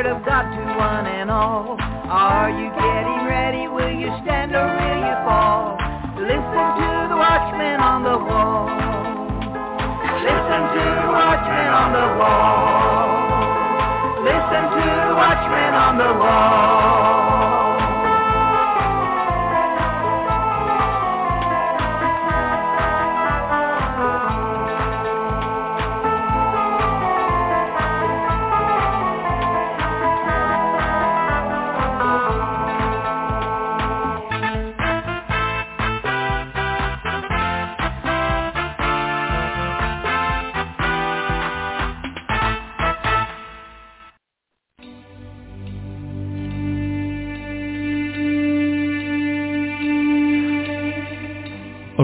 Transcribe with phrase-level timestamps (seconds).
[0.00, 1.76] Word of God to one and all.
[2.08, 3.68] Are you getting ready?
[3.68, 5.76] Will you stand or will you fall?
[6.16, 8.64] Listen to the watchman on the wall.
[10.24, 13.08] Listen to the watchman on the wall.
[14.24, 17.29] Listen to the watchman on the wall.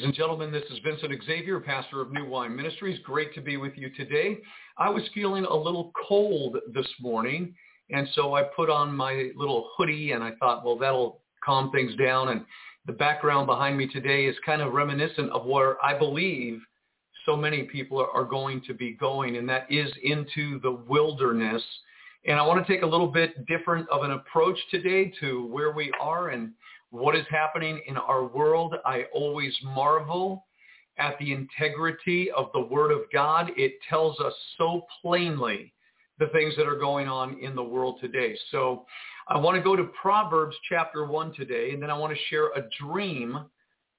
[0.00, 0.50] Ladies and gentlemen.
[0.50, 2.98] This is Vincent Xavier, pastor of New Wine Ministries.
[3.04, 4.38] Great to be with you today.
[4.78, 7.54] I was feeling a little cold this morning,
[7.90, 11.94] and so I put on my little hoodie, and I thought, well, that'll calm things
[11.96, 12.30] down.
[12.30, 12.46] And
[12.86, 16.62] the background behind me today is kind of reminiscent of where I believe
[17.26, 21.62] so many people are going to be going, and that is into the wilderness.
[22.24, 25.72] And I want to take a little bit different of an approach today to where
[25.72, 26.52] we are and
[26.90, 28.74] what is happening in our world.
[28.84, 30.44] I always marvel
[30.98, 33.50] at the integrity of the Word of God.
[33.56, 35.72] It tells us so plainly
[36.18, 38.36] the things that are going on in the world today.
[38.50, 38.84] So
[39.28, 42.48] I want to go to Proverbs chapter 1 today, and then I want to share
[42.48, 43.38] a dream,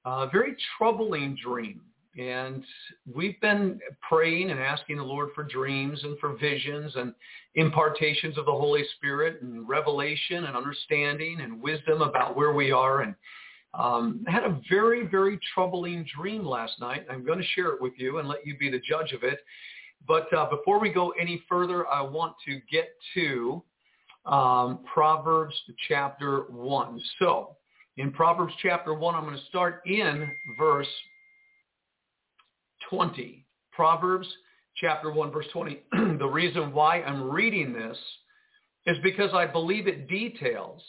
[0.05, 1.81] a very troubling dream.
[2.17, 2.63] And
[3.13, 7.13] we've been praying and asking the Lord for dreams and for visions and
[7.55, 13.01] impartations of the Holy Spirit and revelation and understanding and wisdom about where we are.
[13.01, 13.15] And
[13.73, 17.05] um, I had a very, very troubling dream last night.
[17.09, 19.39] I'm going to share it with you and let you be the judge of it.
[20.05, 23.63] But uh, before we go any further, I want to get to
[24.25, 25.55] um, Proverbs
[25.87, 27.01] chapter 1.
[27.19, 27.55] So
[27.97, 30.87] in Proverbs chapter 1, I'm going to start in verse
[32.89, 33.45] 20.
[33.71, 34.27] Proverbs
[34.77, 35.83] chapter 1, verse 20.
[36.19, 37.97] the reason why I'm reading this
[38.85, 40.81] is because I believe it details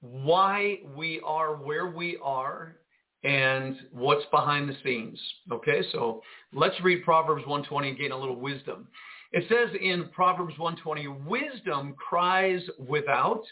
[0.00, 2.76] why we are where we are
[3.24, 5.18] and what's behind the scenes.
[5.50, 6.22] Okay, so
[6.52, 8.86] let's read Proverbs 120 and gain a little wisdom.
[9.32, 13.42] It says in Proverbs 120, wisdom cries without.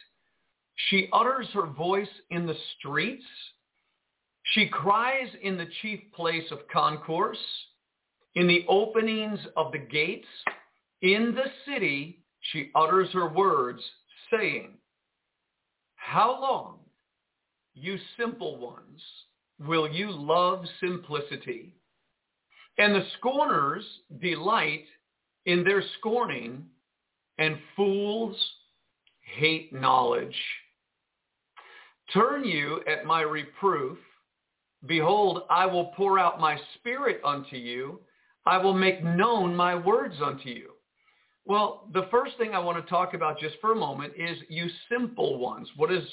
[0.88, 3.24] She utters her voice in the streets.
[4.52, 7.38] She cries in the chief place of concourse,
[8.34, 10.28] in the openings of the gates.
[11.02, 13.80] In the city, she utters her words,
[14.30, 14.74] saying,
[15.96, 16.78] How long,
[17.74, 19.00] you simple ones,
[19.58, 21.74] will you love simplicity?
[22.78, 23.84] And the scorners
[24.20, 24.84] delight
[25.46, 26.64] in their scorning,
[27.38, 28.36] and fools
[29.36, 30.36] hate knowledge.
[32.12, 33.98] Turn you at my reproof.
[34.86, 38.00] Behold, I will pour out my spirit unto you.
[38.46, 40.70] I will make known my words unto you.
[41.46, 44.66] Well, the first thing I want to talk about just for a moment is you
[44.90, 45.68] simple ones.
[45.76, 46.04] What is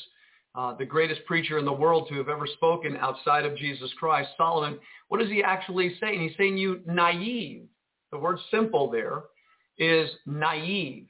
[0.55, 4.29] uh, the greatest preacher in the world to have ever spoken outside of Jesus Christ,
[4.37, 6.17] Solomon, what does he actually say?
[6.17, 7.63] He's saying you naive.
[8.11, 9.23] The word simple there
[9.77, 11.07] is naive.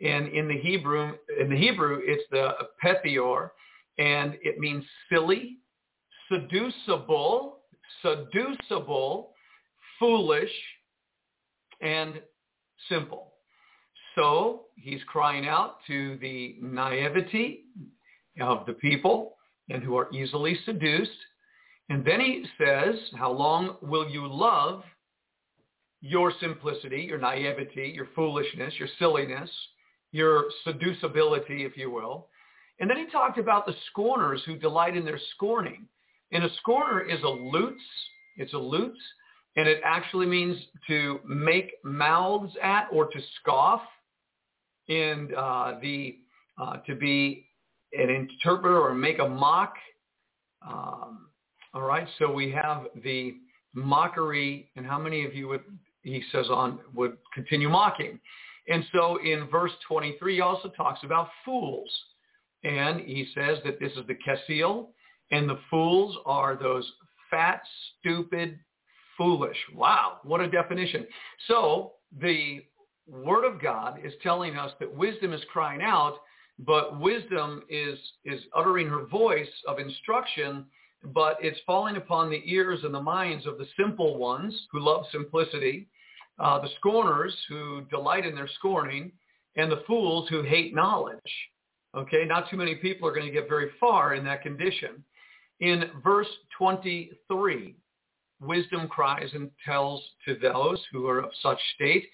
[0.00, 3.50] And in the Hebrew, in the Hebrew, it's the pethior,
[3.98, 5.58] and it means silly,
[6.30, 7.58] seducible,
[8.02, 9.34] seducible,
[9.98, 10.50] foolish,
[11.80, 12.20] and
[12.88, 13.32] simple.
[14.14, 17.64] So he's crying out to the naivety
[18.40, 19.36] of the people
[19.68, 21.10] and who are easily seduced.
[21.88, 24.84] And then he says, how long will you love
[26.04, 29.50] your simplicity, your naivety, your foolishness, your silliness,
[30.12, 32.28] your seducibility, if you will.
[32.78, 35.86] And then he talked about the scorners who delight in their scorning.
[36.32, 37.80] And a scorner is a lutz.
[38.36, 38.98] It's a lutz.
[39.56, 40.56] And it actually means
[40.88, 43.82] to make mouths at or to scoff.
[44.88, 46.18] And uh, the
[46.60, 47.48] uh, to be
[47.92, 49.74] an interpreter or make a mock.
[50.66, 51.28] Um,
[51.72, 53.34] all right, so we have the
[53.74, 55.62] mockery, and how many of you would,
[56.02, 58.20] he says on, would continue mocking?
[58.68, 61.90] And so in verse 23, he also talks about fools.
[62.62, 64.88] And he says that this is the Kesil,
[65.30, 66.90] and the fools are those
[67.30, 67.62] fat,
[68.00, 68.58] stupid,
[69.16, 69.56] foolish.
[69.74, 71.06] Wow, what a definition.
[71.48, 72.60] So the
[73.06, 76.16] Word of God is telling us that wisdom is crying out,
[76.58, 80.64] but wisdom is, is uttering her voice of instruction,
[81.12, 85.04] but it's falling upon the ears and the minds of the simple ones who love
[85.12, 85.88] simplicity,
[86.38, 89.12] uh, the scorners who delight in their scorning,
[89.56, 91.20] and the fools who hate knowledge.
[91.94, 95.04] Okay, not too many people are going to get very far in that condition.
[95.60, 96.28] In verse
[96.58, 97.74] 23,
[98.40, 102.08] wisdom cries and tells to those who are of such state,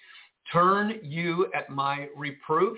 [0.53, 2.77] turn you at my reproof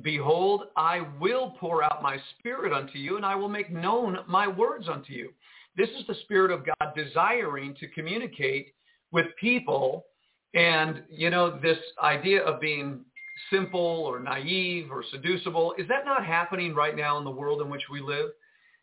[0.00, 4.48] Behold, I will pour out my spirit unto you, and I will make known my
[4.48, 5.30] words unto you.
[5.76, 8.72] This is the Spirit of God desiring to communicate
[9.10, 10.06] with people.
[10.54, 13.04] And, you know, this idea of being
[13.50, 17.68] simple or naive or seducible, is that not happening right now in the world in
[17.68, 18.30] which we live?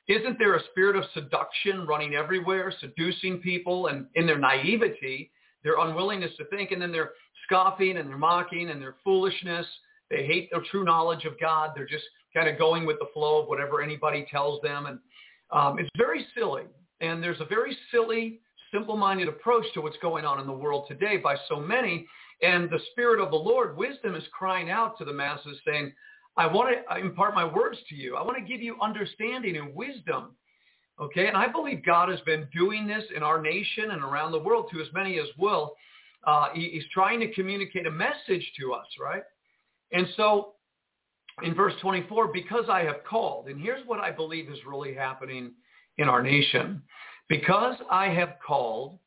[0.09, 5.31] Isn't there a spirit of seduction running everywhere, seducing people and in their naivety,
[5.63, 7.11] their unwillingness to think, and then they're
[7.45, 9.65] scoffing and they're mocking and their foolishness
[10.09, 11.71] they hate the true knowledge of God.
[11.75, 14.87] They're just kind of going with the flow of whatever anybody tells them.
[14.87, 14.99] And
[15.51, 16.63] um, it's very silly.
[17.01, 18.39] And there's a very silly,
[18.73, 22.07] simple-minded approach to what's going on in the world today by so many.
[22.41, 25.93] And the Spirit of the Lord, wisdom, is crying out to the masses saying,
[26.39, 28.15] I want to impart my words to you.
[28.15, 30.37] I want to give you understanding and wisdom.
[30.97, 34.39] Okay, and I believe God has been doing this in our nation and around the
[34.39, 35.75] world to as many as will.
[36.25, 39.23] Uh, he, he's trying to communicate a message to us, right?
[39.91, 40.53] And so
[41.43, 45.51] in verse 24, because I have called, and here's what I believe is really happening
[45.97, 46.81] in our nation.
[47.27, 48.97] Because I have called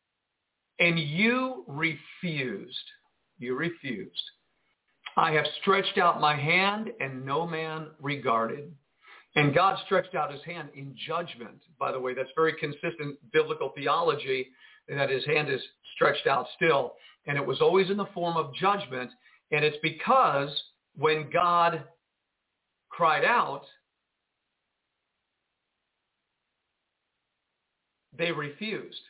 [0.81, 2.77] and you refused,
[3.39, 4.23] you refused.
[5.17, 8.73] I have stretched out my hand and no man regarded.
[9.35, 11.63] And God stretched out his hand in judgment.
[11.79, 14.49] By the way, that's very consistent biblical theology
[14.89, 15.61] that his hand is
[15.95, 16.95] stretched out still.
[17.27, 19.11] And it was always in the form of judgment.
[19.51, 20.51] And it's because
[20.97, 21.85] when God
[22.91, 23.65] cried out,
[28.17, 29.01] they refused.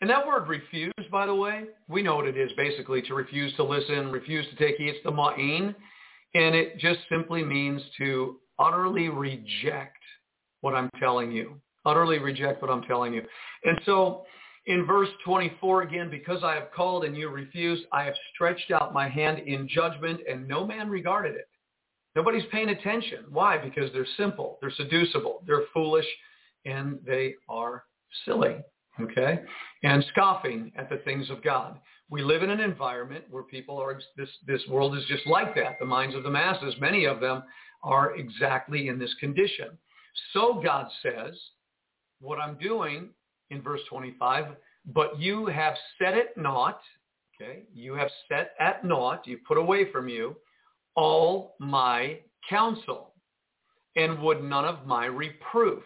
[0.00, 3.54] And that word refuse, by the way, we know what it is basically, to refuse
[3.56, 4.90] to listen, refuse to take heed.
[4.90, 5.74] It's the ma'in.
[6.34, 9.96] And it just simply means to utterly reject
[10.60, 11.60] what I'm telling you.
[11.86, 13.22] Utterly reject what I'm telling you.
[13.64, 14.26] And so
[14.66, 18.92] in verse 24 again, because I have called and you refused, I have stretched out
[18.92, 21.48] my hand in judgment and no man regarded it.
[22.16, 23.24] Nobody's paying attention.
[23.30, 23.58] Why?
[23.58, 26.06] Because they're simple, they're seducible, they're foolish,
[26.64, 27.84] and they are
[28.24, 28.56] silly.
[29.00, 29.40] Okay?
[29.82, 31.78] And scoffing at the things of God.
[32.08, 35.76] We live in an environment where people are, this, this world is just like that.
[35.80, 37.42] The minds of the masses, many of them
[37.82, 39.76] are exactly in this condition.
[40.32, 41.34] So God says,
[42.20, 43.10] what I'm doing
[43.50, 44.46] in verse 25,
[44.94, 46.80] but you have set it not,
[47.40, 50.36] okay, you have set at naught, you put away from you
[50.94, 53.12] all my counsel
[53.96, 55.82] and would none of my reproof.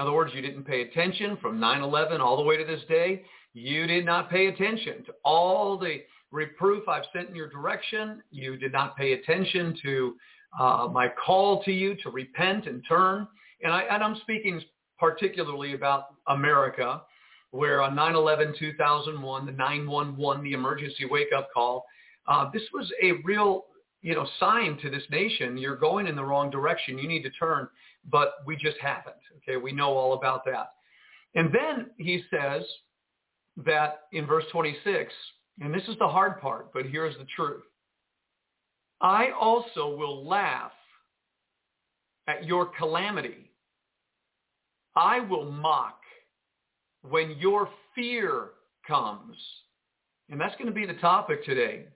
[0.00, 3.22] In other words, you didn't pay attention from 9-11 all the way to this day.
[3.52, 5.98] You did not pay attention to all the
[6.32, 8.22] reproof I've sent in your direction.
[8.30, 10.16] You did not pay attention to
[10.58, 13.28] uh, my call to you to repent and turn.
[13.62, 14.62] And, I, and I'm speaking
[14.98, 17.02] particularly about America,
[17.50, 21.84] where on 9-11-2001, the 911, the emergency wake-up call,
[22.26, 23.66] Uh, this was a real,
[24.00, 25.58] you know, sign to this nation.
[25.58, 26.98] You're going in the wrong direction.
[26.98, 27.68] You need to turn.
[28.04, 29.16] But we just haven't.
[29.38, 30.72] Okay, we know all about that.
[31.34, 32.62] And then he says
[33.64, 35.12] that in verse 26,
[35.60, 37.62] and this is the hard part, but here's the truth.
[39.00, 40.72] I also will laugh
[42.26, 43.50] at your calamity.
[44.96, 46.00] I will mock
[47.02, 48.50] when your fear
[48.86, 49.36] comes.
[50.28, 51.86] And that's going to be the topic today.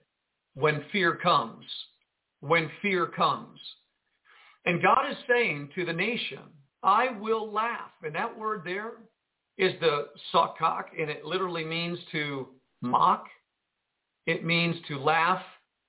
[0.55, 1.65] When fear comes.
[2.41, 3.59] When fear comes.
[4.65, 6.39] And God is saying to the nation,
[6.83, 7.91] I will laugh.
[8.03, 8.93] And that word there
[9.57, 12.47] is the sakak, and it literally means to
[12.81, 13.25] mock.
[14.25, 15.41] It means to laugh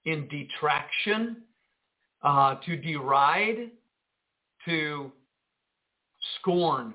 [0.04, 1.38] in detraction,
[2.22, 3.70] uh, to deride,
[4.66, 5.12] to
[6.38, 6.94] scorn.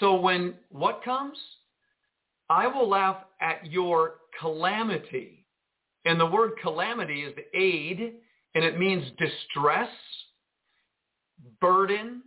[0.00, 1.38] So when what comes?
[2.48, 5.46] I will laugh at your calamity.
[6.04, 8.14] And the word calamity is the aid,
[8.54, 9.88] and it means distress,
[11.60, 12.22] burden.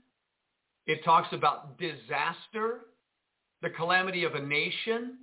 [0.88, 2.82] It talks about disaster,
[3.62, 5.18] the calamity of a nation.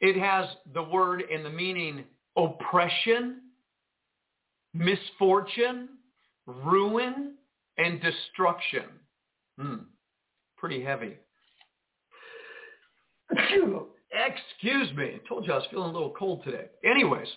[0.00, 2.04] It has the word in the meaning
[2.36, 3.40] oppression,
[4.74, 5.88] misfortune,
[6.46, 7.34] ruin,
[7.78, 8.84] and destruction.
[9.58, 9.76] Hmm.
[10.58, 11.16] Pretty heavy.
[14.10, 15.14] Excuse me.
[15.14, 16.66] I told you I was feeling a little cold today.
[16.84, 17.28] Anyways,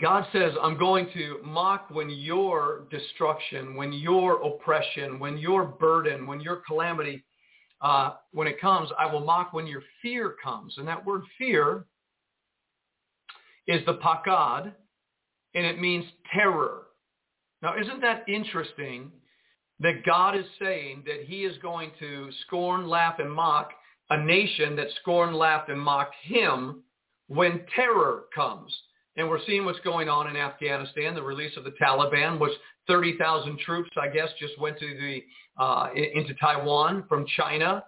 [0.00, 6.26] God says, I'm going to mock when your destruction, when your oppression, when your burden,
[6.26, 7.24] when your calamity,
[7.80, 10.74] uh, when it comes, I will mock when your fear comes.
[10.76, 11.86] And that word fear
[13.66, 14.72] is the pakad,
[15.54, 16.04] and it means
[16.34, 16.88] terror.
[17.62, 19.10] Now, isn't that interesting
[19.80, 23.70] that God is saying that he is going to scorn, laugh, and mock
[24.10, 26.82] a nation that scorned, laughed, and mocked him
[27.28, 28.74] when terror comes.
[29.18, 32.52] And we're seeing what's going on in Afghanistan, the release of the Taliban, which
[32.86, 35.24] 30,000 troops, I guess, just went to the
[35.60, 37.82] uh, into Taiwan from China.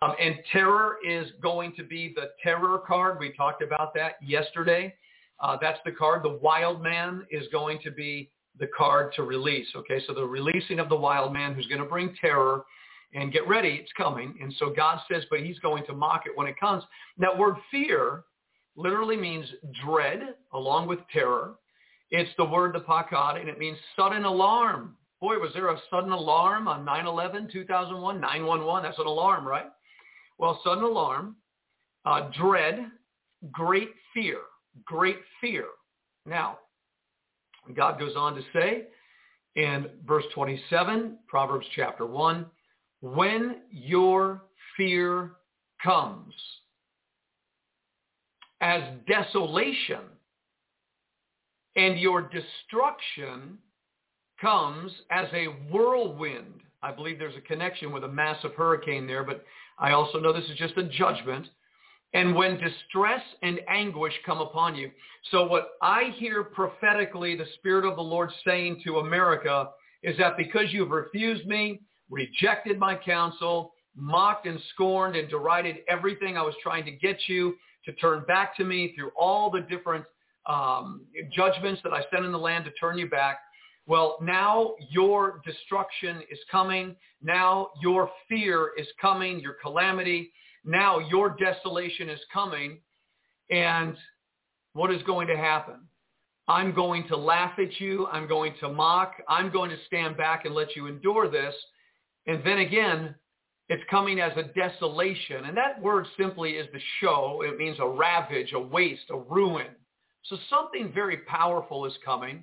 [0.00, 3.18] Um, and terror is going to be the terror card.
[3.18, 4.94] We talked about that yesterday.
[5.40, 6.22] Uh, that's the card.
[6.22, 9.66] The wild man is going to be the card to release.
[9.74, 12.64] Okay, so the releasing of the wild man who's going to bring terror
[13.12, 14.38] and get ready, it's coming.
[14.40, 16.84] And so God says, but he's going to mock it when it comes.
[17.18, 18.22] That word fear
[18.76, 19.46] literally means
[19.84, 21.54] dread along with terror.
[22.10, 24.96] It's the word the pakad, and it means sudden alarm.
[25.20, 28.82] Boy, was there a sudden alarm on 9-11, 2001, 911?
[28.82, 29.66] That's an alarm, right?
[30.38, 31.36] Well, sudden alarm,
[32.06, 32.86] uh, dread,
[33.52, 34.38] great fear,
[34.86, 35.66] great fear.
[36.26, 36.58] Now,
[37.76, 38.86] God goes on to say
[39.56, 42.46] in verse 27, Proverbs chapter 1,
[43.02, 44.42] when your
[44.76, 45.32] fear
[45.82, 46.32] comes
[48.60, 50.00] as desolation
[51.76, 53.58] and your destruction
[54.40, 56.60] comes as a whirlwind.
[56.82, 59.44] I believe there's a connection with a massive hurricane there, but
[59.78, 61.46] I also know this is just a judgment.
[62.12, 64.90] And when distress and anguish come upon you.
[65.30, 69.68] So what I hear prophetically the Spirit of the Lord saying to America
[70.02, 76.36] is that because you've refused me, rejected my counsel, mocked and scorned and derided everything
[76.36, 80.04] I was trying to get you to turn back to me through all the different
[80.46, 83.38] um, judgments that I sent in the land to turn you back.
[83.86, 86.94] Well, now your destruction is coming.
[87.22, 90.32] Now your fear is coming, your calamity.
[90.64, 92.78] Now your desolation is coming.
[93.50, 93.96] And
[94.74, 95.80] what is going to happen?
[96.46, 98.06] I'm going to laugh at you.
[98.08, 99.14] I'm going to mock.
[99.28, 101.54] I'm going to stand back and let you endure this.
[102.26, 103.14] And then again,
[103.70, 105.44] it's coming as a desolation.
[105.44, 107.42] And that word simply is the show.
[107.46, 109.68] It means a ravage, a waste, a ruin.
[110.24, 112.42] So something very powerful is coming.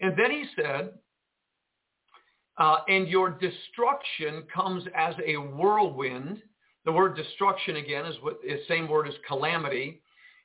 [0.00, 0.92] And then he said,
[2.58, 6.42] uh, and your destruction comes as a whirlwind.
[6.84, 10.02] The word destruction again is the same word as calamity.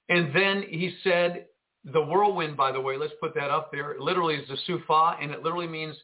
[0.07, 1.48] And then he said,
[1.91, 3.91] the whirlwind, by the way, let's put that up there.
[3.91, 5.95] It literally is the sufa, and it literally means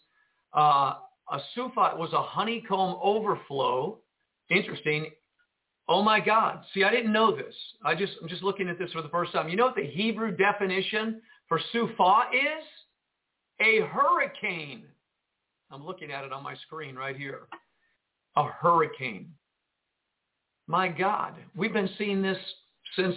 [0.56, 0.96] uh,
[1.32, 4.01] a sufa was a honeycomb overflow.
[4.52, 5.08] Interesting.
[5.88, 6.64] Oh my God.
[6.74, 7.56] See, I didn't know this.
[7.84, 9.50] I just, I'm just looking at this for the first time.
[9.50, 12.64] You know what the Hebrew definition for sufa is?
[13.62, 14.84] A hurricane.
[15.72, 17.48] I'm looking at it on my screen right here.
[18.36, 19.32] A hurricane.
[20.68, 21.34] My God.
[21.56, 22.38] We've been seeing this
[22.96, 23.16] since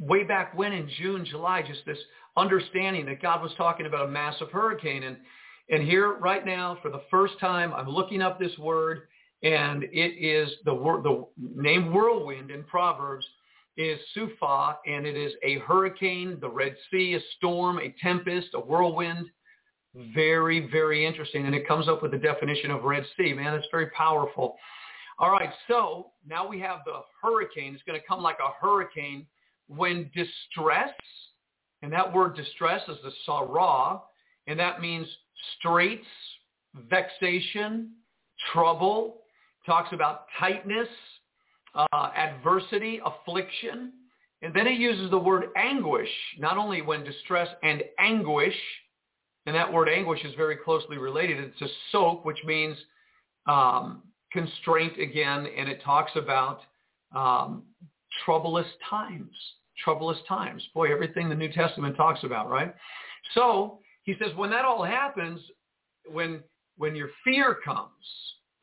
[0.00, 1.98] way back when in June, July, just this
[2.36, 5.04] understanding that God was talking about a massive hurricane.
[5.04, 5.16] And
[5.68, 9.08] and here right now, for the first time, I'm looking up this word,
[9.46, 11.24] and it is the word, the
[11.54, 13.24] name whirlwind in Proverbs
[13.76, 18.60] is Sufa, and it is a hurricane, the Red Sea, a storm, a tempest, a
[18.60, 19.26] whirlwind.
[20.14, 21.46] Very, very interesting.
[21.46, 23.34] And it comes up with the definition of Red Sea.
[23.34, 24.56] Man, it's very powerful.
[25.18, 27.74] All right, so now we have the hurricane.
[27.74, 29.26] It's going to come like a hurricane
[29.68, 30.90] when distress,
[31.82, 34.00] and that word distress is the sarah,
[34.46, 35.06] and that means
[35.58, 36.06] straits,
[36.90, 37.92] vexation,
[38.52, 39.22] trouble,
[39.66, 40.88] talks about tightness,
[41.74, 43.92] uh, adversity, affliction.
[44.42, 46.08] And then it uses the word anguish,
[46.38, 48.54] not only when distress and anguish,
[49.46, 51.38] and that word anguish is very closely related.
[51.38, 52.76] It's a soak, which means
[53.46, 56.60] um, constraint again, and it talks about
[57.14, 57.62] um,
[58.24, 59.32] troublous times.
[59.84, 60.62] Troublous times.
[60.74, 62.74] Boy, everything the New Testament talks about, right?
[63.34, 65.40] So he says when that all happens,
[66.10, 66.42] when
[66.78, 67.90] when your fear comes,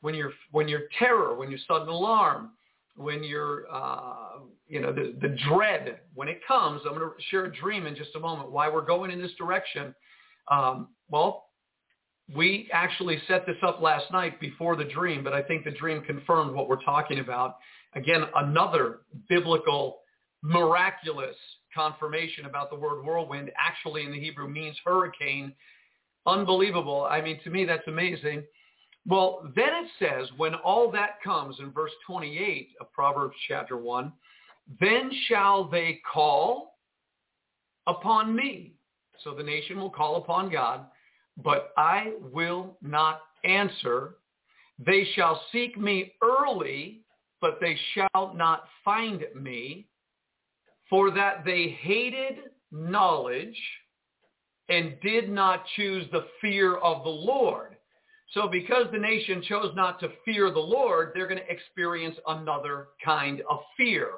[0.04, 2.52] when your when your terror, when your sudden alarm,
[2.98, 6.82] when your uh, you know the the dread when it comes.
[6.86, 8.52] I'm going to share a dream in just a moment.
[8.52, 9.96] Why we're going in this direction.
[10.52, 11.46] Um, well,
[12.36, 16.02] we actually set this up last night before the dream, but I think the dream
[16.02, 17.56] confirmed what we're talking about.
[17.96, 20.00] Again, another biblical,
[20.42, 21.36] miraculous
[21.74, 25.54] confirmation about the word whirlwind actually in the Hebrew means hurricane.
[26.26, 27.08] Unbelievable.
[27.10, 28.44] I mean, to me, that's amazing.
[29.08, 34.12] Well, then it says, when all that comes in verse 28 of Proverbs chapter 1,
[34.80, 36.76] then shall they call
[37.86, 38.74] upon me.
[39.24, 40.86] So the nation will call upon God
[41.42, 44.16] but I will not answer.
[44.80, 47.02] They shall seek me early,
[47.42, 49.88] but they shall not find me,
[50.90, 53.58] for that they hated knowledge
[54.70, 57.73] and did not choose the fear of the Lord.
[58.34, 62.88] So because the nation chose not to fear the Lord, they're going to experience another
[63.04, 64.12] kind of fear.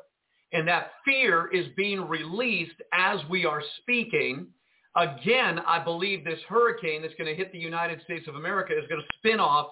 [0.54, 4.48] And that fear is being released as we are speaking
[4.96, 8.88] Again, I believe this hurricane that's going to hit the United States of America is
[8.88, 9.68] going to spin off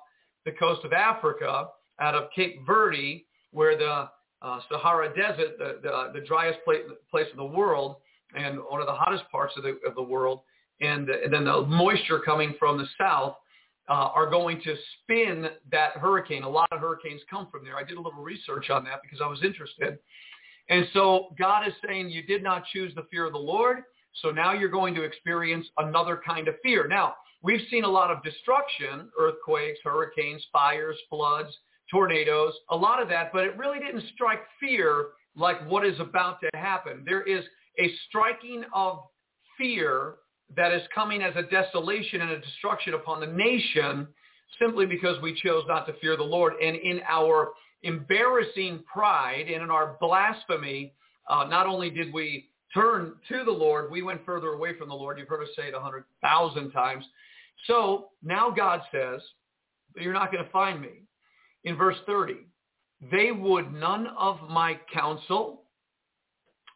[0.46, 1.68] the coast of Africa
[2.02, 4.10] out of Cape Verde, where the
[4.42, 7.98] uh, Sahara Desert, the, the, the driest place, place in the world
[8.36, 10.42] and one of the hottest parts of the, of the world,
[10.82, 13.36] and, and then the moisture coming from the south
[13.90, 16.44] uh, are going to spin that hurricane.
[16.44, 17.76] A lot of hurricanes come from there.
[17.76, 20.00] I did a little research on that because I was interested.
[20.70, 23.84] And so God is saying you did not choose the fear of the Lord.
[24.22, 26.88] So now you're going to experience another kind of fear.
[26.88, 31.50] Now, we've seen a lot of destruction, earthquakes, hurricanes, fires, floods,
[31.92, 36.40] tornadoes, a lot of that, but it really didn't strike fear like what is about
[36.42, 37.04] to happen.
[37.06, 37.44] There is
[37.80, 39.00] a striking of
[39.58, 40.16] fear
[40.56, 44.08] that is coming as a desolation and a destruction upon the nation
[44.60, 46.54] simply because we chose not to fear the Lord.
[46.62, 47.50] And in our
[47.84, 50.94] embarrassing pride and in our blasphemy,
[51.30, 54.96] uh, not only did we turn to the Lord, we went further away from the
[54.96, 55.18] Lord.
[55.18, 57.06] You've heard us say it a hundred thousand times.
[57.68, 59.22] So now God says,
[59.96, 61.04] you're not going to find me.
[61.66, 62.36] In verse 30,
[63.12, 65.64] they would none of my counsel.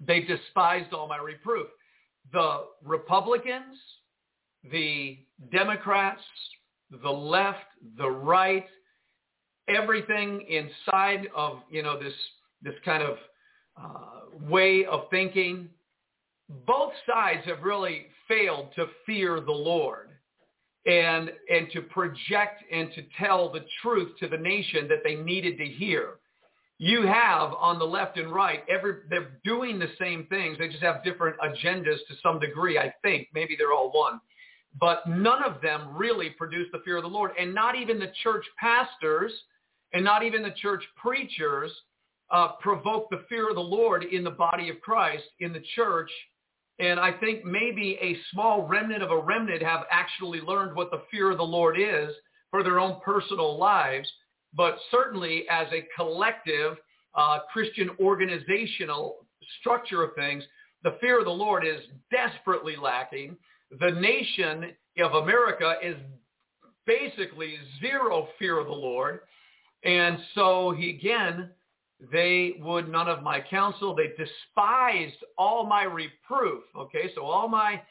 [0.05, 1.67] They despised all my reproof.
[2.33, 3.77] The Republicans,
[4.71, 5.17] the
[5.51, 6.21] Democrats,
[7.03, 7.65] the left,
[7.97, 8.65] the right,
[9.67, 12.13] everything inside of, you know, this,
[12.61, 13.17] this kind of
[13.81, 15.69] uh, way of thinking
[16.65, 20.09] both sides have really failed to fear the Lord
[20.85, 25.57] and and to project and to tell the truth to the nation that they needed
[25.57, 26.15] to hear.
[26.79, 30.57] You have on the left and right, every they're doing the same things.
[30.57, 33.29] They just have different agendas to some degree, I think.
[33.33, 34.19] Maybe they're all one.
[34.79, 37.31] But none of them really produce the fear of the Lord.
[37.39, 39.31] And not even the church pastors
[39.93, 41.71] and not even the church preachers
[42.29, 46.11] uh, provoke the fear of the Lord in the body of Christ, in the church,
[46.79, 51.01] and I think maybe a small remnant of a remnant have actually learned what the
[51.09, 52.13] fear of the Lord is
[52.51, 54.07] for their own personal lives.
[54.57, 56.77] But certainly as a collective
[57.15, 59.17] uh, Christian organizational
[59.59, 60.43] structure of things,
[60.83, 61.79] the fear of the Lord is
[62.11, 63.37] desperately lacking.
[63.79, 65.95] The nation of America is
[66.85, 69.19] basically zero fear of the Lord.
[69.83, 71.51] And so he again
[72.11, 73.95] they would none of my counsel.
[73.95, 76.63] They despised all my reproof.
[76.77, 77.81] Okay, so all my,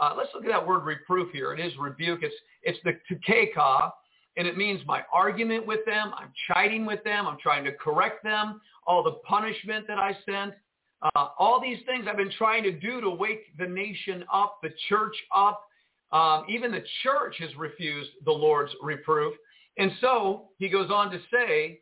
[0.00, 1.52] uh, let's look at that word reproof here.
[1.52, 2.20] It is rebuke.
[2.22, 3.90] It's, it's the tukeka,
[4.36, 6.12] and it means my argument with them.
[6.16, 7.26] I'm chiding with them.
[7.26, 8.60] I'm trying to correct them.
[8.86, 10.54] All the punishment that I sent.
[11.02, 14.70] Uh, all these things I've been trying to do to wake the nation up, the
[14.88, 15.64] church up.
[16.12, 19.34] Um, even the church has refused the Lord's reproof.
[19.78, 21.80] And so he goes on to say,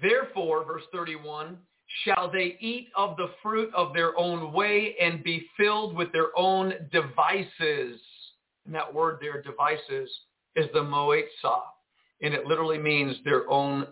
[0.00, 1.58] Therefore, verse 31,
[2.04, 6.36] shall they eat of the fruit of their own way and be filled with their
[6.36, 8.00] own devices.
[8.64, 10.10] And that word there, devices,
[10.56, 11.62] is the moetzah.
[12.22, 13.86] And it literally means their own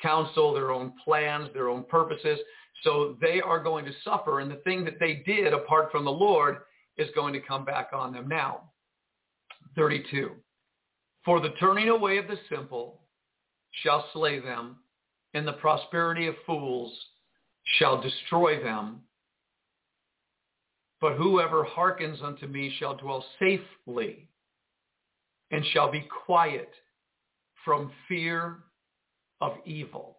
[0.00, 2.38] counsel, their own plans, their own purposes.
[2.82, 4.40] So they are going to suffer.
[4.40, 6.58] And the thing that they did apart from the Lord
[6.96, 8.70] is going to come back on them now.
[9.76, 10.30] 32.
[11.24, 13.00] For the turning away of the simple
[13.82, 14.76] shall slay them,
[15.34, 16.92] and the prosperity of fools
[17.78, 19.00] shall destroy them.
[21.00, 24.28] But whoever hearkens unto me shall dwell safely
[25.52, 26.70] and shall be quiet
[27.64, 28.58] from fear
[29.40, 30.18] of evil.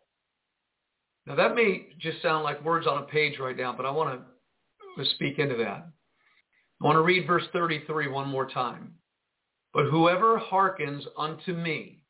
[1.26, 4.22] Now that may just sound like words on a page right now, but I want
[4.98, 5.88] to speak into that.
[6.82, 8.93] I want to read verse 33 one more time.
[9.74, 12.02] But whoever hearkens unto me,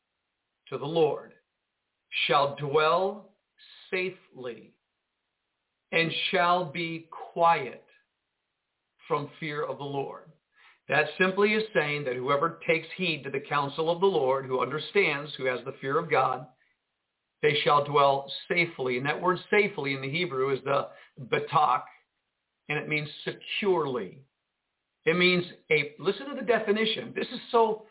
[0.68, 1.32] to the Lord,
[2.26, 3.30] shall dwell
[3.90, 4.74] safely
[5.92, 7.84] and shall be quiet
[9.06, 10.30] from fear of the Lord.
[10.88, 14.60] That simply is saying that whoever takes heed to the counsel of the Lord, who
[14.60, 16.46] understands, who has the fear of God,
[17.42, 18.98] they shall dwell safely.
[18.98, 20.88] And that word safely in the Hebrew is the
[21.30, 21.82] batak,
[22.68, 24.18] and it means securely.
[25.06, 27.12] It means a, listen to the definition.
[27.14, 27.84] This is so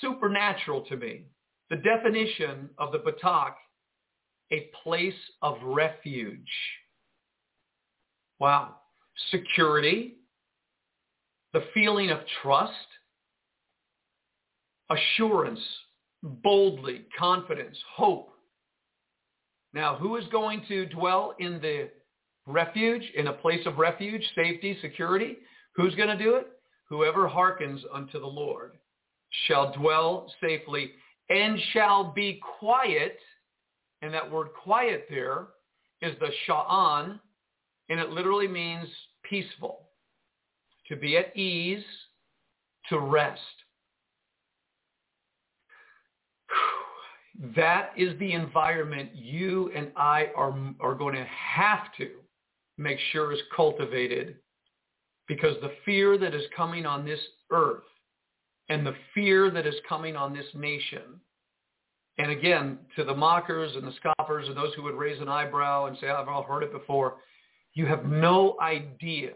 [0.00, 1.24] supernatural to me.
[1.70, 3.54] The definition of the batak,
[4.52, 6.50] a place of refuge.
[8.38, 8.76] Wow.
[9.30, 10.15] Security,
[11.56, 12.70] the feeling of trust,
[14.90, 15.60] assurance,
[16.22, 18.28] boldly, confidence, hope.
[19.72, 21.88] Now, who is going to dwell in the
[22.46, 25.38] refuge, in a place of refuge, safety, security?
[25.76, 26.48] Who's going to do it?
[26.90, 28.72] Whoever hearkens unto the Lord
[29.46, 30.90] shall dwell safely
[31.30, 33.16] and shall be quiet.
[34.02, 35.46] And that word quiet there
[36.02, 37.18] is the sha'an,
[37.88, 38.86] and it literally means
[39.24, 39.85] peaceful,
[40.88, 41.84] to be at ease,
[42.88, 43.40] to rest.
[47.54, 52.10] That is the environment you and I are, are going to have to
[52.78, 54.36] make sure is cultivated
[55.28, 57.20] because the fear that is coming on this
[57.50, 57.82] earth
[58.68, 61.20] and the fear that is coming on this nation,
[62.18, 65.86] and again, to the mockers and the scoffers and those who would raise an eyebrow
[65.86, 67.16] and say, I've all heard it before,
[67.74, 69.32] you have no idea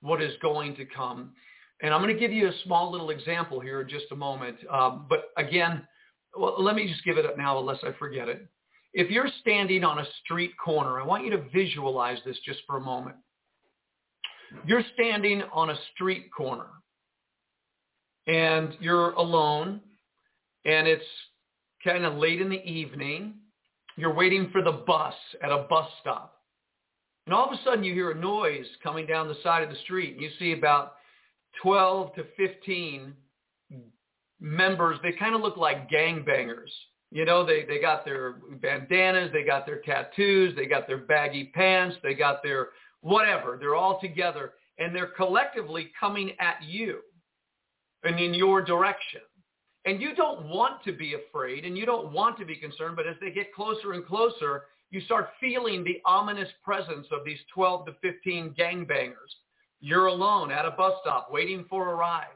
[0.00, 1.32] what is going to come.
[1.82, 4.56] And I'm going to give you a small little example here in just a moment.
[4.70, 5.86] Um, but again,
[6.36, 8.46] well, let me just give it up now unless I forget it.
[8.94, 12.78] If you're standing on a street corner, I want you to visualize this just for
[12.78, 13.16] a moment.
[14.66, 16.66] You're standing on a street corner
[18.26, 19.80] and you're alone
[20.64, 21.04] and it's
[21.84, 23.34] kind of late in the evening.
[23.96, 26.37] You're waiting for the bus at a bus stop.
[27.28, 29.76] And all of a sudden you hear a noise coming down the side of the
[29.84, 30.14] street.
[30.14, 30.94] And you see about
[31.62, 33.12] 12 to 15
[34.40, 34.98] members.
[35.02, 36.70] They kind of look like gangbangers.
[37.10, 41.52] You know, they, they got their bandanas, they got their tattoos, they got their baggy
[41.54, 42.68] pants, they got their
[43.02, 43.58] whatever.
[43.60, 47.00] They're all together and they're collectively coming at you
[48.04, 49.20] and in your direction.
[49.84, 53.06] And you don't want to be afraid and you don't want to be concerned, but
[53.06, 57.86] as they get closer and closer, you start feeling the ominous presence of these 12
[57.86, 59.32] to 15 gangbangers.
[59.80, 62.26] You're alone at a bus stop waiting for a ride.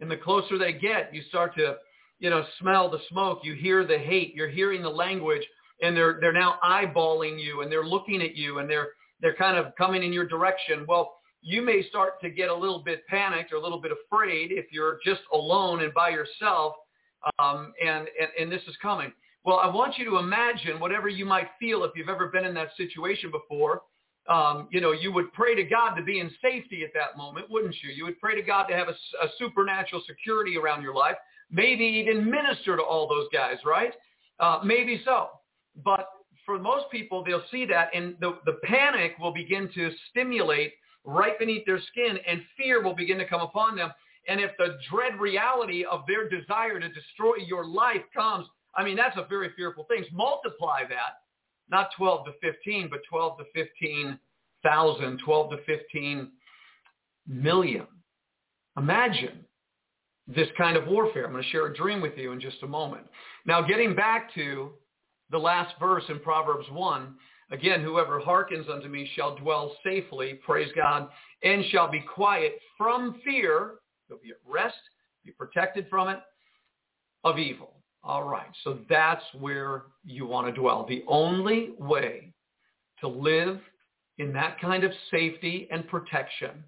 [0.00, 1.76] And the closer they get, you start to,
[2.18, 3.40] you know, smell the smoke.
[3.42, 4.34] You hear the hate.
[4.34, 5.46] You're hearing the language
[5.82, 8.88] and they're, they're now eyeballing you and they're looking at you and they're,
[9.20, 10.86] they're kind of coming in your direction.
[10.88, 14.52] Well, you may start to get a little bit panicked or a little bit afraid
[14.52, 16.74] if you're just alone and by yourself
[17.38, 19.12] um, and, and, and this is coming.
[19.44, 22.54] Well, I want you to imagine whatever you might feel if you've ever been in
[22.54, 23.82] that situation before.
[24.28, 27.46] Um, you know, you would pray to God to be in safety at that moment,
[27.50, 27.90] wouldn't you?
[27.90, 31.16] You would pray to God to have a, a supernatural security around your life,
[31.50, 33.94] maybe even minister to all those guys, right?
[34.38, 35.28] Uh, maybe so.
[35.84, 36.06] But
[36.44, 41.38] for most people, they'll see that and the, the panic will begin to stimulate right
[41.38, 43.90] beneath their skin and fear will begin to come upon them.
[44.28, 48.96] And if the dread reality of their desire to destroy your life comes, I mean,
[48.96, 50.04] that's a very fearful thing.
[50.12, 51.22] Multiply that,
[51.70, 56.32] not 12 to 15, but 12 to 15,000, 12 to 15
[57.26, 57.86] million.
[58.76, 59.44] Imagine
[60.26, 61.26] this kind of warfare.
[61.26, 63.06] I'm going to share a dream with you in just a moment.
[63.46, 64.70] Now, getting back to
[65.30, 67.14] the last verse in Proverbs 1,
[67.50, 71.08] again, whoever hearkens unto me shall dwell safely, praise God,
[71.42, 73.74] and shall be quiet from fear.
[74.08, 74.74] He'll be at rest,
[75.24, 76.18] be protected from it,
[77.24, 77.74] of evil.
[78.02, 80.86] All right, so that's where you want to dwell.
[80.88, 82.32] The only way
[83.00, 83.60] to live
[84.18, 86.64] in that kind of safety and protection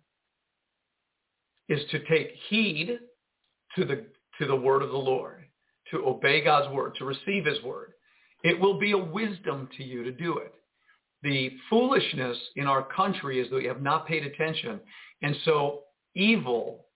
[1.69, 2.99] is to take heed
[3.77, 4.05] to the,
[4.39, 5.45] to the word of the Lord,
[5.91, 7.93] to obey God's word, to receive his word.
[8.43, 10.53] It will be a wisdom to you to do it.
[11.23, 14.81] The foolishness in our country is that we have not paid attention.
[15.23, 15.83] And so
[16.15, 16.87] evil,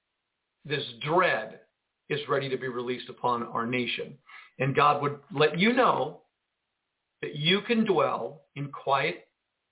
[0.65, 1.61] this dread,
[2.09, 4.17] is ready to be released upon our nation.
[4.59, 6.23] And God would let you know
[7.23, 9.29] that you can dwell in quiet,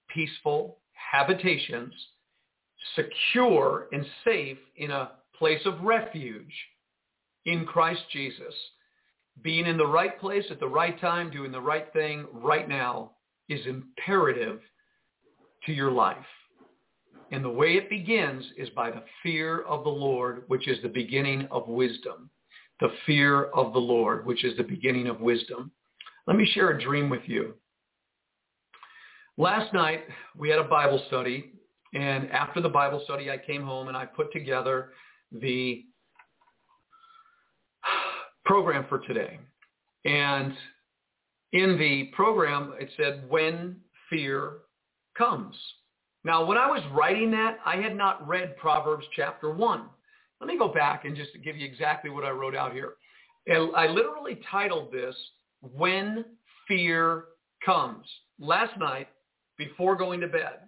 [0.08, 1.92] peaceful habitations,
[2.94, 6.52] secure and safe in a place of refuge
[7.46, 8.54] in Christ Jesus.
[9.42, 13.12] Being in the right place at the right time, doing the right thing right now
[13.48, 14.60] is imperative
[15.66, 16.16] to your life.
[17.30, 20.88] And the way it begins is by the fear of the Lord, which is the
[20.88, 22.30] beginning of wisdom.
[22.80, 25.70] The fear of the Lord, which is the beginning of wisdom.
[26.26, 27.54] Let me share a dream with you.
[29.36, 30.04] Last night,
[30.36, 31.52] we had a Bible study,
[31.92, 34.92] and after the Bible study, I came home and I put together
[35.32, 35.84] the
[38.44, 39.38] program for today.
[40.04, 40.52] And
[41.54, 43.76] in the program, it said, when
[44.10, 44.58] fear
[45.16, 45.54] comes.
[46.24, 49.82] Now, when I was writing that, I had not read Proverbs chapter 1.
[50.40, 52.94] Let me go back and just give you exactly what I wrote out here.
[53.48, 55.14] I literally titled this,
[55.60, 56.24] When
[56.66, 57.26] Fear
[57.64, 58.06] Comes.
[58.40, 59.08] Last night,
[59.56, 60.58] before going to bed.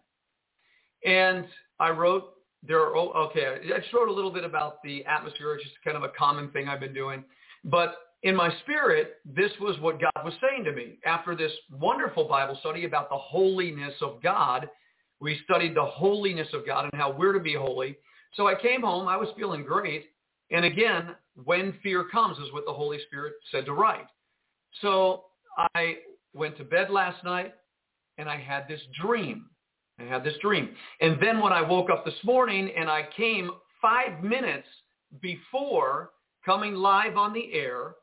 [1.04, 1.46] And
[1.80, 5.58] I wrote, there are, oh, okay, I just wrote a little bit about the atmosphere.
[5.60, 7.24] Just kind of a common thing I've been doing.
[7.64, 7.96] But
[8.26, 10.98] in my spirit, this was what God was saying to me.
[11.06, 14.68] After this wonderful Bible study about the holiness of God,
[15.20, 17.96] we studied the holiness of God and how we're to be holy.
[18.34, 19.06] So I came home.
[19.06, 20.06] I was feeling great.
[20.50, 24.08] And again, when fear comes is what the Holy Spirit said to write.
[24.82, 25.26] So
[25.76, 25.98] I
[26.34, 27.54] went to bed last night
[28.18, 29.46] and I had this dream.
[30.00, 30.70] I had this dream.
[31.00, 34.66] And then when I woke up this morning and I came five minutes
[35.22, 36.10] before
[36.44, 37.94] coming live on the air,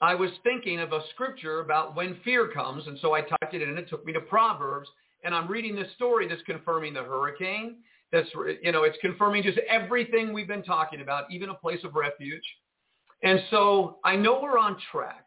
[0.00, 2.86] I was thinking of a scripture about when fear comes.
[2.86, 4.88] And so I typed it in and it took me to Proverbs.
[5.24, 7.76] And I'm reading this story that's confirming the hurricane.
[8.10, 8.28] That's,
[8.62, 12.42] you know, it's confirming just everything we've been talking about, even a place of refuge.
[13.22, 15.26] And so I know we're on track.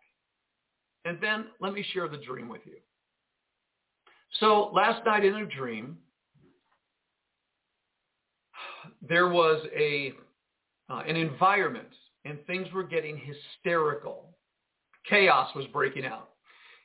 [1.05, 2.77] And then let me share the dream with you.
[4.39, 5.97] So last night in a dream,
[9.07, 10.13] there was a
[10.89, 11.87] uh, an environment
[12.25, 14.32] and things were getting hysterical.
[15.09, 16.29] Chaos was breaking out.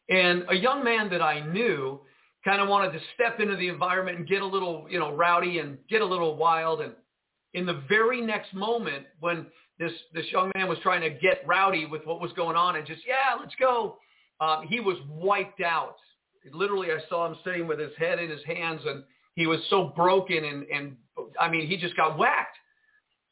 [0.08, 2.00] And a young man that I knew
[2.44, 5.58] kind of wanted to step into the environment and get a little, you know, rowdy
[5.58, 6.80] and get a little wild.
[6.80, 6.92] And
[7.54, 9.46] in the very next moment when
[9.78, 12.86] this, this young man was trying to get rowdy with what was going on and
[12.86, 13.98] just, yeah, let's go,
[14.40, 15.96] um, he was wiped out
[16.52, 19.04] literally I saw him sitting with his head in his hands and
[19.34, 20.96] he was so broken and, and
[21.40, 22.56] I mean, he just got whacked.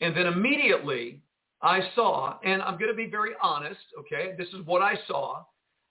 [0.01, 1.22] And then immediately
[1.66, 5.42] I saw, and I'm going to be very honest, okay, this is what I saw.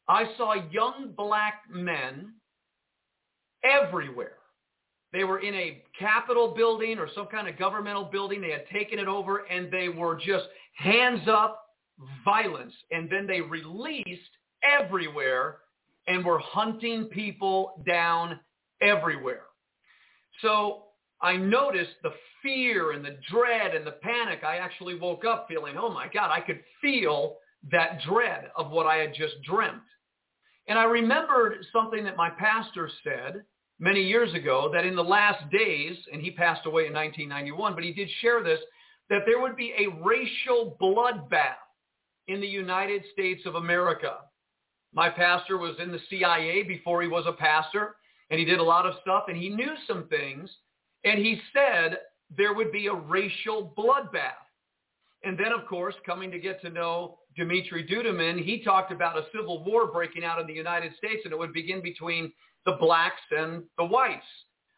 [0.08, 2.32] I saw young black men
[3.62, 4.38] everywhere.
[5.12, 8.40] They were in a Capitol building or some kind of governmental building.
[8.40, 11.66] They had taken it over and they were just hands up
[12.24, 12.74] violence.
[12.92, 14.22] And then they released
[14.64, 15.58] everywhere
[16.08, 18.40] and were hunting people down
[18.82, 19.44] everywhere.
[20.42, 20.85] So
[21.22, 24.44] I noticed the fear and the dread and the panic.
[24.44, 27.38] I actually woke up feeling, oh my God, I could feel
[27.72, 29.82] that dread of what I had just dreamt.
[30.68, 33.44] And I remembered something that my pastor said
[33.80, 37.84] many years ago that in the last days, and he passed away in 1991, but
[37.84, 38.60] he did share this,
[39.10, 41.56] that there would be a racial bloodbath
[42.28, 44.18] in the United States of America.
[44.94, 47.96] My pastor was in the CIA before he was a pastor,
[48.30, 50.50] and he did a lot of stuff, and he knew some things,
[51.06, 51.98] and he said
[52.36, 54.42] there would be a racial bloodbath.
[55.24, 59.26] And then, of course, coming to get to know Dumitru Duduman, he talked about a
[59.34, 62.32] civil war breaking out in the United States, and it would begin between
[62.66, 64.26] the blacks and the whites,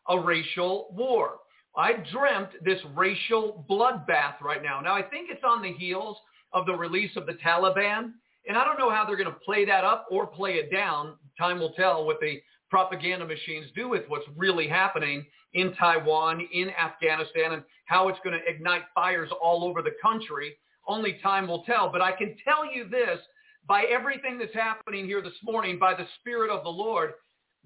[0.10, 1.40] a racial war.
[1.76, 4.80] I dreamt this racial bloodbath right now.
[4.80, 6.18] Now, I think it's on the heels
[6.54, 8.14] of the release of the Taliban
[8.48, 11.16] and I don't know how they're going to play that up or play it down.
[11.38, 16.70] Time will tell what the propaganda machines do with what's really happening in Taiwan, in
[16.72, 20.56] Afghanistan, and how it's going to ignite fires all over the country.
[20.88, 21.90] Only time will tell.
[21.92, 23.20] But I can tell you this,
[23.68, 27.14] by everything that's happening here this morning, by the Spirit of the Lord,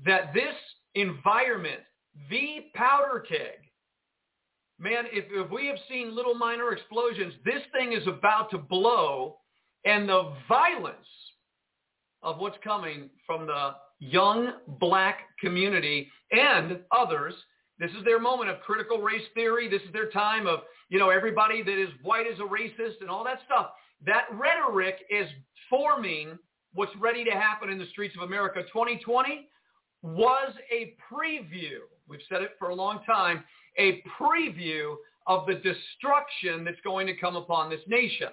[0.05, 0.55] that this
[0.95, 1.81] environment,
[2.29, 3.59] the powder keg,
[4.79, 9.37] man, if, if we have seen little minor explosions, this thing is about to blow
[9.85, 10.95] and the violence
[12.23, 17.33] of what's coming from the young black community and others.
[17.79, 19.69] This is their moment of critical race theory.
[19.69, 23.09] This is their time of, you know, everybody that is white is a racist and
[23.09, 23.67] all that stuff.
[24.05, 25.27] That rhetoric is
[25.69, 26.37] forming
[26.73, 28.63] what's ready to happen in the streets of America.
[28.63, 29.47] 2020
[30.01, 31.79] was a preview.
[32.07, 33.43] We've said it for a long time,
[33.77, 34.95] a preview
[35.27, 38.29] of the destruction that's going to come upon this nation.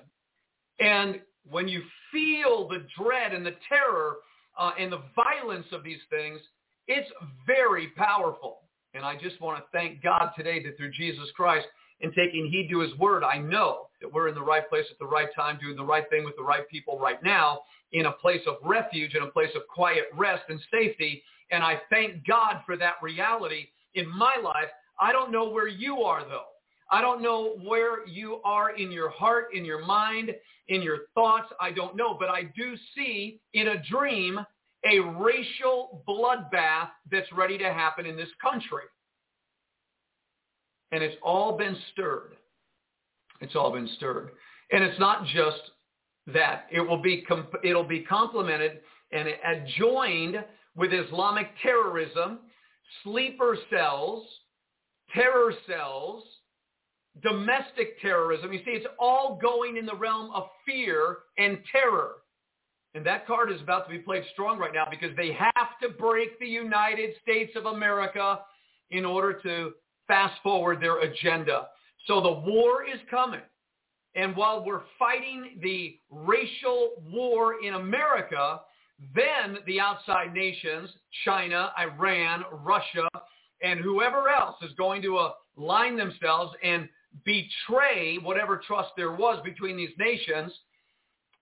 [0.81, 4.16] And when you feel the dread and the terror
[4.59, 6.40] uh, and the violence of these things,
[6.87, 7.11] it's
[7.47, 8.59] very powerful.
[8.94, 11.66] And I just want to thank God today that through Jesus Christ
[12.01, 14.99] and taking heed to his word, I know that we're in the right place at
[14.99, 17.61] the right time, doing the right thing with the right people right now,
[17.92, 21.23] in a place of refuge, in a place of quiet rest and safety.
[21.51, 24.68] And I thank God for that reality in my life.
[25.01, 26.44] I don't know where you are, though.
[26.90, 30.35] I don't know where you are in your heart, in your mind,
[30.68, 31.53] in your thoughts.
[31.61, 32.16] I don't know.
[32.18, 34.40] But I do see in a dream
[34.85, 38.85] a racial bloodbath that's ready to happen in this country.
[40.92, 42.37] And it's all been stirred.
[43.40, 44.31] It's all been stirred.
[44.72, 45.61] And it's not just
[46.29, 46.66] that.
[46.70, 48.81] It will be, comp- it'll be complemented
[49.12, 50.44] and adjoined
[50.77, 52.38] with Islamic terrorism,
[53.03, 54.27] sleeper cells,
[55.14, 56.24] terror cells,
[57.22, 58.52] domestic terrorism.
[58.52, 62.16] You see, it's all going in the realm of fear and terror.
[62.94, 65.88] And that card is about to be played strong right now because they have to
[65.90, 68.40] break the United States of America
[68.90, 69.72] in order to
[70.07, 71.68] fast forward their agenda.
[72.07, 73.42] So the war is coming.
[74.14, 78.61] And while we're fighting the racial war in America,
[79.14, 80.90] then the outside nations,
[81.24, 83.09] China, Iran, Russia,
[83.62, 86.88] and whoever else is going to align themselves and
[87.25, 90.53] betray whatever trust there was between these nations,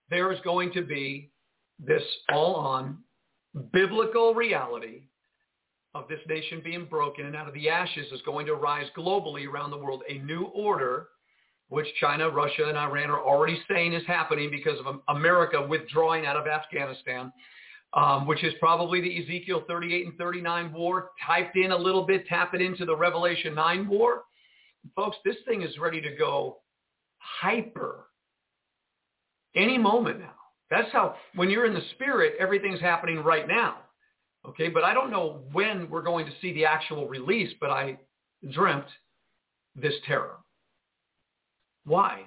[0.09, 1.31] there is going to be
[1.79, 2.97] this all-on
[3.71, 5.03] biblical reality
[5.93, 9.47] of this nation being broken and out of the ashes is going to rise globally
[9.47, 11.07] around the world a new order
[11.69, 16.37] which China, Russia, and Iran are already saying is happening because of America withdrawing out
[16.37, 17.31] of Afghanistan,
[17.93, 22.25] um, which is probably the Ezekiel 38 and 39 war, typed in a little bit,
[22.27, 24.23] tap it into the Revelation 9 war.
[24.95, 26.57] Folks, this thing is ready to go
[27.17, 28.05] hyper
[29.55, 30.33] any moment now.
[30.69, 33.77] That's how, when you're in the spirit, everything's happening right now.
[34.47, 37.97] Okay, but I don't know when we're going to see the actual release, but I
[38.51, 38.85] dreamt
[39.75, 40.37] this terror.
[41.85, 42.23] Why?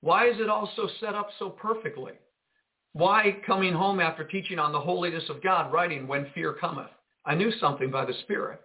[0.00, 2.12] Why is it all so set up so perfectly?
[2.92, 6.90] Why coming home after teaching on the holiness of God, writing when fear cometh?
[7.24, 8.60] I knew something by the Spirit.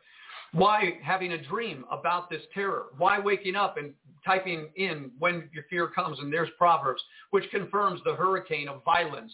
[0.53, 2.85] Why having a dream about this terror?
[2.97, 3.93] Why waking up and
[4.25, 9.33] typing in when your fear comes and there's Proverbs, which confirms the hurricane of violence,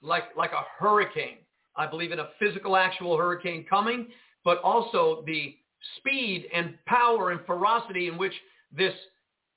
[0.00, 1.38] like, like a hurricane.
[1.76, 4.08] I believe in a physical, actual hurricane coming,
[4.44, 5.56] but also the
[5.96, 8.34] speed and power and ferocity in which
[8.76, 8.94] this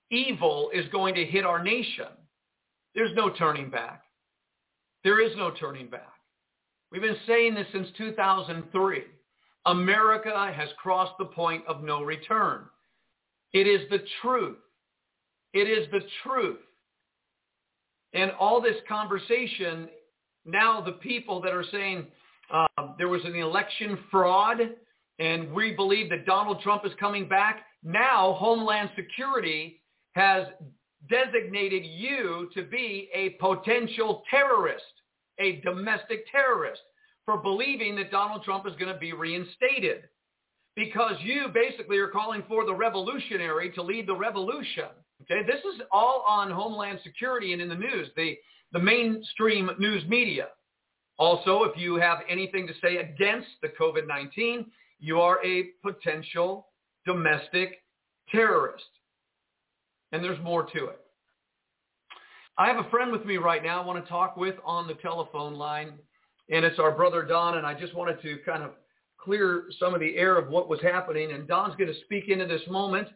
[0.09, 2.07] evil is going to hit our nation.
[2.95, 4.03] There's no turning back.
[5.03, 6.13] There is no turning back.
[6.91, 9.03] We've been saying this since 2003.
[9.65, 12.65] America has crossed the point of no return.
[13.53, 14.57] It is the truth.
[15.53, 16.59] It is the truth.
[18.13, 19.89] And all this conversation,
[20.45, 22.07] now the people that are saying
[22.53, 24.57] uh, there was an election fraud
[25.19, 29.81] and we believe that Donald Trump is coming back, now Homeland Security
[30.13, 30.47] has
[31.09, 34.83] designated you to be a potential terrorist,
[35.39, 36.81] a domestic terrorist,
[37.25, 40.03] for believing that Donald Trump is going to be reinstated.
[40.75, 44.89] Because you basically are calling for the revolutionary to lead the revolution.
[45.21, 48.35] Okay, this is all on Homeland Security and in the news, the,
[48.73, 50.47] the mainstream news media.
[51.17, 54.65] Also, if you have anything to say against the COVID-19,
[54.99, 56.67] you are a potential
[57.05, 57.83] domestic
[58.29, 58.83] terrorist
[60.11, 60.99] and there's more to it.
[62.57, 64.93] I have a friend with me right now I want to talk with on the
[64.95, 65.93] telephone line,
[66.49, 68.71] and it's our brother Don, and I just wanted to kind of
[69.17, 72.45] clear some of the air of what was happening, and Don's going to speak into
[72.45, 73.07] this moment,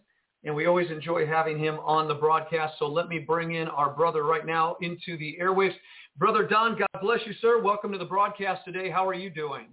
[0.43, 3.91] and we always enjoy having him on the broadcast, so let me bring in our
[3.91, 5.75] brother right now into the airwaves.
[6.17, 7.61] Brother Don, God bless you, sir.
[7.61, 8.89] Welcome to the broadcast today.
[8.89, 9.67] How are you doing?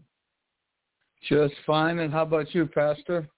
[1.29, 3.29] Just fine, and how about you, Pastor?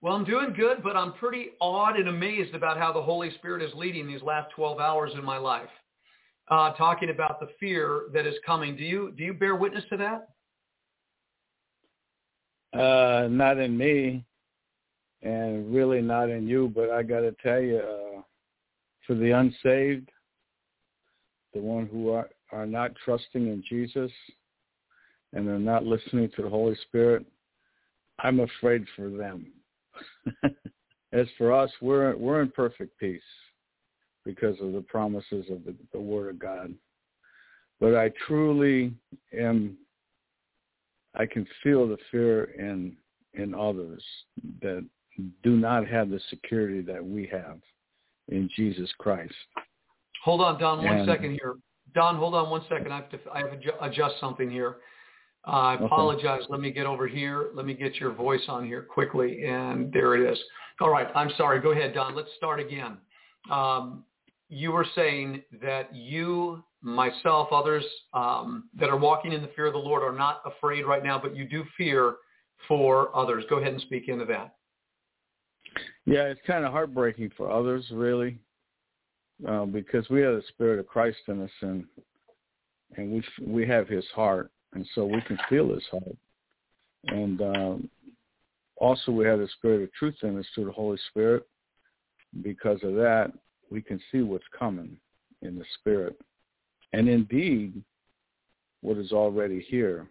[0.00, 3.62] Well, I'm doing good, but I'm pretty awed and amazed about how the Holy Spirit
[3.62, 5.70] is leading these last 12 hours in my life,
[6.50, 8.76] uh, talking about the fear that is coming.
[8.76, 10.28] Do you do you bear witness to that?
[12.78, 14.24] Uh, not in me,
[15.22, 16.72] and really not in you.
[16.74, 18.22] But I got to tell you, uh,
[19.06, 20.10] for the unsaved,
[21.54, 24.10] the one who are are not trusting in Jesus,
[25.32, 27.26] and they're not listening to the Holy Spirit,
[28.20, 29.52] I'm afraid for them.
[31.12, 33.22] As for us, we're we're in perfect peace
[34.28, 36.74] because of the promises of the, the Word of God.
[37.80, 38.92] But I truly
[39.36, 39.78] am.
[41.14, 42.94] I can feel the fear in
[43.32, 44.04] in others
[44.60, 44.84] that
[45.42, 47.58] do not have the security that we have
[48.28, 49.32] in Jesus Christ.
[50.24, 51.54] Hold on, Don, one And- second here.
[51.94, 52.92] Don, hold on one second.
[52.92, 54.76] I have to I have to adjust something here.
[55.46, 55.84] Uh, I Okay.
[55.86, 56.42] apologize.
[56.50, 57.48] Let me get over here.
[57.54, 60.38] Let me get your voice on here quickly, and there it is.
[60.80, 61.08] All right.
[61.14, 61.60] I'm sorry.
[61.60, 62.14] Go ahead, Don.
[62.14, 62.98] Let's start again.
[63.50, 64.04] Um,
[64.48, 67.84] you were saying that you, myself, others
[68.14, 71.18] um, that are walking in the fear of the Lord are not afraid right now,
[71.18, 72.16] but you do fear
[72.66, 73.44] for others.
[73.50, 74.54] Go ahead and speak into that.
[76.06, 78.38] Yeah, it's kind of heartbreaking for others, really,
[79.46, 81.84] uh, because we have the Spirit of Christ in us, and
[82.96, 86.16] and we we have His heart, and so we can feel His heart,
[87.08, 87.90] and um,
[88.78, 91.46] also we have the Spirit of truth in us through the Holy Spirit.
[92.42, 93.32] Because of that,
[93.70, 94.96] we can see what's coming
[95.42, 96.18] in the Spirit,
[96.92, 97.82] and indeed,
[98.80, 100.08] what is already here.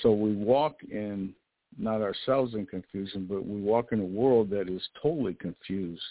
[0.00, 1.34] So we walk in
[1.78, 6.02] not ourselves in confusion, but we walk in a world that is totally confused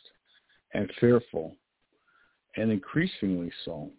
[0.74, 1.56] and fearful
[2.58, 3.90] and increasingly so.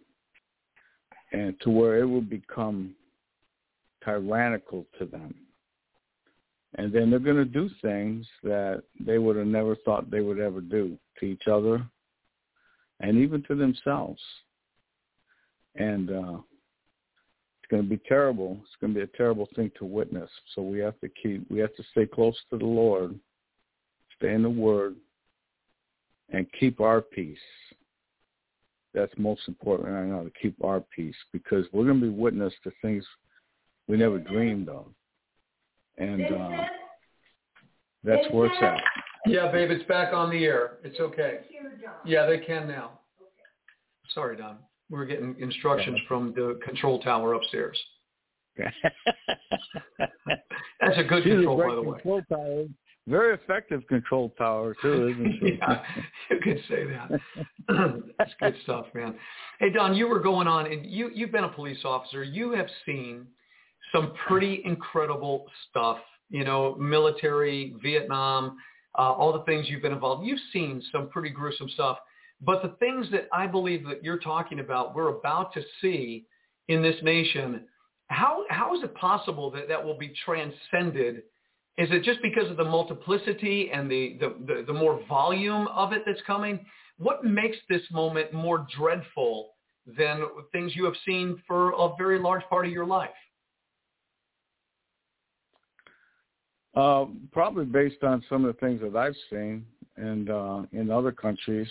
[1.32, 2.94] And to where it will become
[4.04, 5.34] tyrannical to them.
[6.76, 10.40] And then they're going to do things that they would have never thought they would
[10.40, 11.86] ever do to each other
[13.02, 14.20] and even to themselves.
[15.74, 16.38] And uh,
[17.58, 18.58] it's going to be terrible.
[18.62, 20.30] It's going to be a terrible thing to witness.
[20.54, 23.18] So we have to keep, we have to stay close to the Lord,
[24.16, 24.96] stay in the Word,
[26.30, 27.36] and keep our peace.
[28.94, 32.52] That's most important right now, to keep our peace, because we're going to be witness
[32.64, 33.04] to things
[33.88, 34.86] we never dreamed of.
[35.98, 36.64] And uh,
[38.04, 38.82] that's it's at.
[39.26, 40.78] Yeah, babe, it's back on the air.
[40.82, 41.40] It's okay.
[42.04, 42.98] Yeah, they can now.
[44.14, 44.56] Sorry, Don.
[44.90, 47.78] We're getting instructions from the control tower upstairs.
[48.58, 48.74] That's
[50.98, 52.00] a good She's control, great by the way.
[52.00, 52.64] control tower.
[53.08, 55.54] Very effective control tower too, isn't she?
[55.58, 55.82] yeah,
[56.30, 57.10] you could say that.
[58.18, 59.16] That's good stuff, man.
[59.58, 62.22] Hey, Don, you were going on, and you you've been a police officer.
[62.22, 63.26] You have seen
[63.92, 65.98] some pretty incredible stuff.
[66.30, 68.56] You know, military, Vietnam,
[68.98, 70.26] uh, all the things you've been involved.
[70.26, 71.98] You've seen some pretty gruesome stuff.
[72.40, 76.26] But the things that I believe that you're talking about, we're about to see
[76.68, 77.64] in this nation.
[78.08, 81.22] How how is it possible that that will be transcended?
[81.78, 85.92] Is it just because of the multiplicity and the, the, the, the more volume of
[85.92, 86.60] it that's coming?
[86.98, 89.52] What makes this moment more dreadful
[89.86, 90.22] than
[90.52, 93.10] things you have seen for a very large part of your life?
[96.74, 99.66] Uh, probably based on some of the things that I've seen
[99.96, 101.68] and uh, in other countries,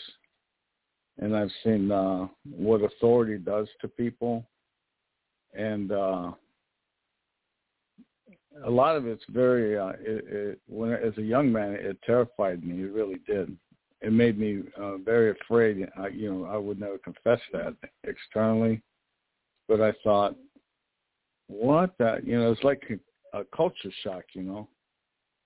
[1.18, 4.46] and I've seen uh, what authority does to people,
[5.56, 6.32] and uh,
[8.64, 9.78] a lot of it's very.
[9.78, 12.84] Uh, it, it, when as a young man, it terrified me.
[12.84, 13.56] It really did.
[14.02, 15.88] It made me uh, very afraid.
[15.98, 18.82] I, you know, I would never confess that externally,
[19.68, 20.36] but I thought,
[21.48, 21.98] what?
[21.98, 22.84] That you know, it's like
[23.34, 24.26] a, a culture shock.
[24.34, 24.68] You know,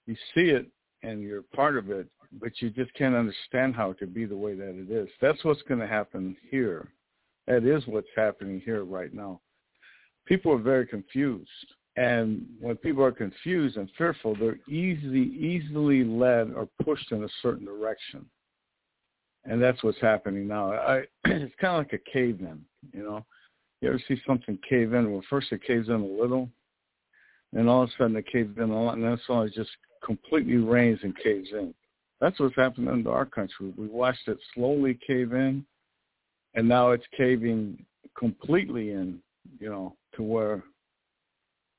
[0.05, 0.67] you see it
[1.03, 2.07] and you're part of it,
[2.39, 5.07] but you just can't understand how it could be the way that it is.
[5.21, 6.89] That's what's going to happen here.
[7.47, 9.41] That is what's happening here right now.
[10.25, 11.49] People are very confused.
[11.97, 17.29] And when people are confused and fearful, they're easily, easily led or pushed in a
[17.41, 18.25] certain direction.
[19.45, 20.73] And that's what's happening now.
[20.73, 23.25] I, it's kind of like a cave in, you know.
[23.81, 25.11] You ever see something cave in?
[25.11, 26.49] Well, first it caves in a little,
[27.53, 29.69] and all of a sudden it caves in a lot, and then all it just
[30.05, 31.73] completely rains and caves in.
[32.21, 33.73] That's what's happening to our country.
[33.77, 35.65] We watched it slowly cave in,
[36.53, 37.83] and now it's caving
[38.17, 39.19] completely in,
[39.59, 40.63] you know, to where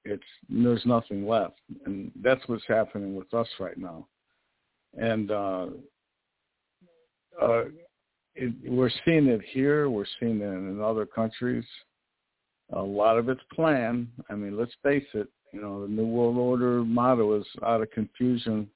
[0.05, 4.07] it's there's nothing left, and that's what's happening with us right now.
[4.99, 5.67] And uh,
[7.43, 7.65] uh,
[8.35, 9.91] it, we're seeing it here.
[9.91, 11.65] We're seeing it in other countries.
[12.73, 14.09] A lot of it's planned.
[14.31, 15.29] I mean, let's face it.
[15.57, 18.69] You know, the New World Order motto is out of confusion.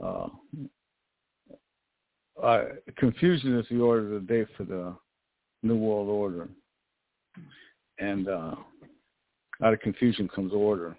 [0.00, 0.28] Uh,
[2.40, 2.64] uh,
[2.96, 4.94] confusion is the order of the day for the
[5.64, 6.48] New World Order.
[7.98, 8.54] And uh,
[9.64, 10.96] out of confusion comes order.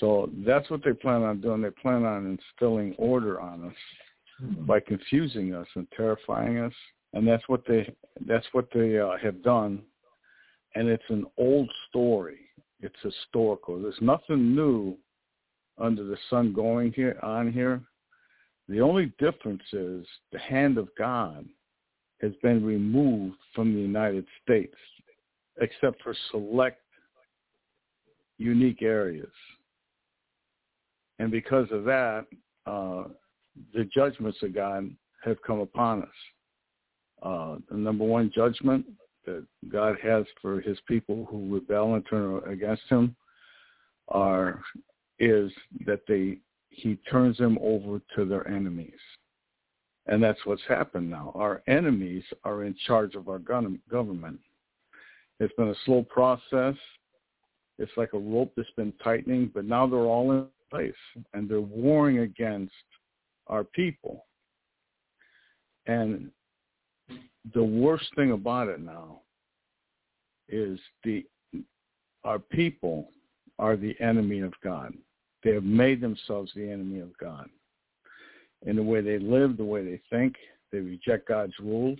[0.00, 1.62] So that's what they plan on doing.
[1.62, 6.74] They plan on instilling order on us by confusing us and terrifying us.
[7.14, 7.90] And that's what they
[8.26, 9.80] that's what they uh, have done.
[10.74, 12.43] And it's an old story
[12.84, 13.80] It's historical.
[13.80, 14.98] There's nothing new
[15.78, 17.80] under the sun going here on here.
[18.68, 21.46] The only difference is the hand of God
[22.20, 24.74] has been removed from the United States,
[25.62, 26.82] except for select
[28.36, 29.32] unique areas.
[31.18, 32.26] And because of that,
[32.66, 33.04] uh,
[33.72, 36.08] the judgments of God have come upon us.
[37.22, 38.84] Uh, the number one judgment
[39.26, 43.16] that God has for his people who rebel and turn against him
[44.08, 44.62] are
[45.18, 45.52] is
[45.86, 46.38] that they
[46.70, 48.92] he turns them over to their enemies.
[50.06, 51.32] And that's what's happened now.
[51.34, 54.40] Our enemies are in charge of our government.
[55.40, 56.74] It's been a slow process.
[57.78, 60.92] It's like a rope that's been tightening, but now they're all in place
[61.32, 62.72] and they're warring against
[63.46, 64.26] our people.
[65.86, 66.30] And
[67.52, 69.20] the worst thing about it now
[70.48, 71.24] is the
[72.24, 73.10] our people
[73.58, 74.94] are the enemy of God.
[75.42, 77.48] They have made themselves the enemy of God.
[78.66, 80.36] In the way they live, the way they think,
[80.72, 81.98] they reject God's rules.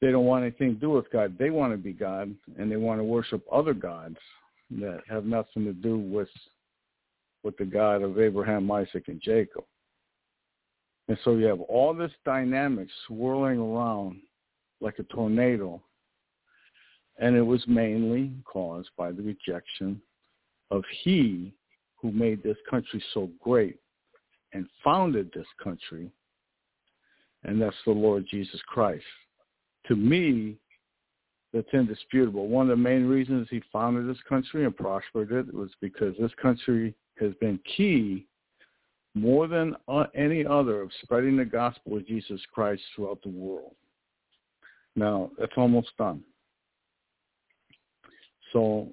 [0.00, 1.36] They don't want anything to do with God.
[1.38, 4.16] They want to be God, and they want to worship other gods
[4.72, 6.28] that have nothing to do with
[7.42, 9.64] with the God of Abraham, Isaac, and Jacob.
[11.10, 14.20] And so you have all this dynamic swirling around
[14.80, 15.82] like a tornado.
[17.18, 20.00] And it was mainly caused by the rejection
[20.70, 21.52] of he
[21.96, 23.80] who made this country so great
[24.52, 26.12] and founded this country,
[27.42, 29.02] and that's the Lord Jesus Christ.
[29.88, 30.58] To me,
[31.52, 32.46] that's indisputable.
[32.46, 36.34] One of the main reasons he founded this country and prospered it was because this
[36.40, 38.28] country has been key
[39.14, 43.74] more than uh, any other of spreading the gospel of Jesus Christ throughout the world.
[44.96, 46.22] Now, that's almost done.
[48.52, 48.88] So,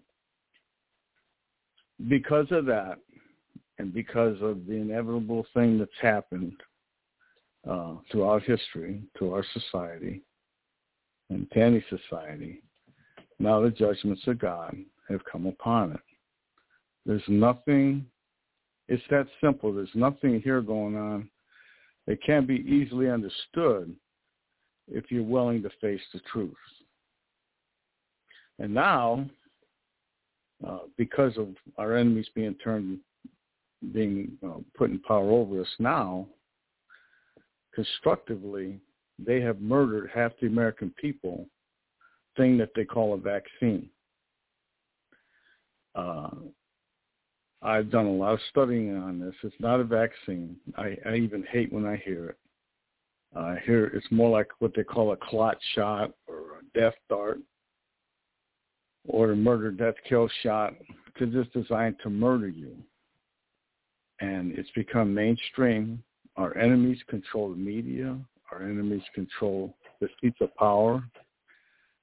[2.08, 2.98] because of that,
[3.80, 6.54] and because of the inevitable thing that's happened
[7.70, 10.24] uh, throughout history to our society
[11.30, 12.64] and to any society,
[13.40, 14.76] now the judgments of God
[15.10, 16.00] have come upon it.
[17.06, 18.06] There's nothing
[18.88, 19.74] it's that simple.
[19.74, 21.30] There's nothing here going on.
[22.08, 23.94] It can't be easily understood
[24.88, 26.54] if you're willing to face the truth.
[28.60, 29.26] And now,
[30.66, 33.00] uh, because of our enemies being turned,
[33.94, 36.28] being uh, put in power over us now,
[37.76, 38.80] constructively,
[39.20, 41.46] they have murdered half the American people,
[42.38, 43.90] thing that they call a vaccine.
[45.94, 46.30] Uh,
[47.62, 49.34] I've done a lot of studying on this.
[49.44, 50.58] It's not a vaccine.
[50.78, 52.38] I, I even hate when I hear it.
[53.36, 57.40] I hear it's more like what they call a clot shot or a death dart
[59.08, 60.74] or a murder, death, kill shot
[61.06, 62.76] because it's designed to murder you.
[64.20, 66.04] And it's become mainstream.
[66.36, 68.18] Our enemies control the media.
[68.52, 71.04] Our enemies control the seats of power.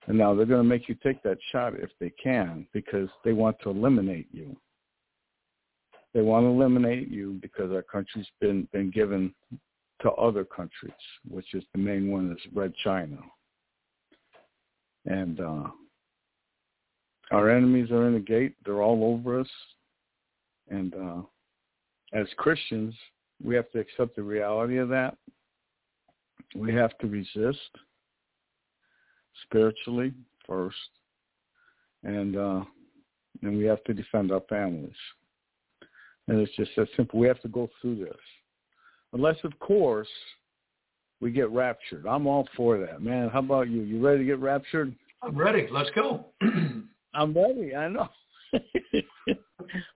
[0.07, 3.33] And now they're going to make you take that shot if they can because they
[3.33, 4.57] want to eliminate you.
[6.15, 9.35] They want to eliminate you because our country's been, been given
[10.03, 10.93] to other countries,
[11.29, 13.19] which is the main one is Red China.
[15.07, 15.65] And uh,
[17.33, 18.55] our enemies are in the gate.
[18.65, 19.49] They're all over us.
[20.71, 21.23] And uh,
[22.13, 22.95] as Christians,
[23.43, 25.17] we have to accept the reality of that.
[26.55, 27.59] We have to resist
[29.43, 30.13] spiritually
[30.47, 30.77] first,
[32.05, 32.65] and uh,
[33.43, 34.95] and we have to defend our families.
[36.29, 37.19] And it's just that simple.
[37.19, 38.17] We have to go through this.
[39.13, 40.09] Unless, of course,
[41.21, 42.07] we get raptured.
[42.07, 43.29] I'm all for that, man.
[43.29, 43.83] How about you?
[43.83, 44.95] You ready to get raptured?
[45.23, 45.69] I'm ready.
[45.71, 46.27] Let's go.
[47.15, 47.75] I'm ready.
[47.75, 48.09] I know.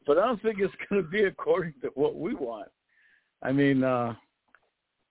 [0.07, 2.69] but I don't think it's going to be according to what we want.
[3.43, 4.15] I mean, uh,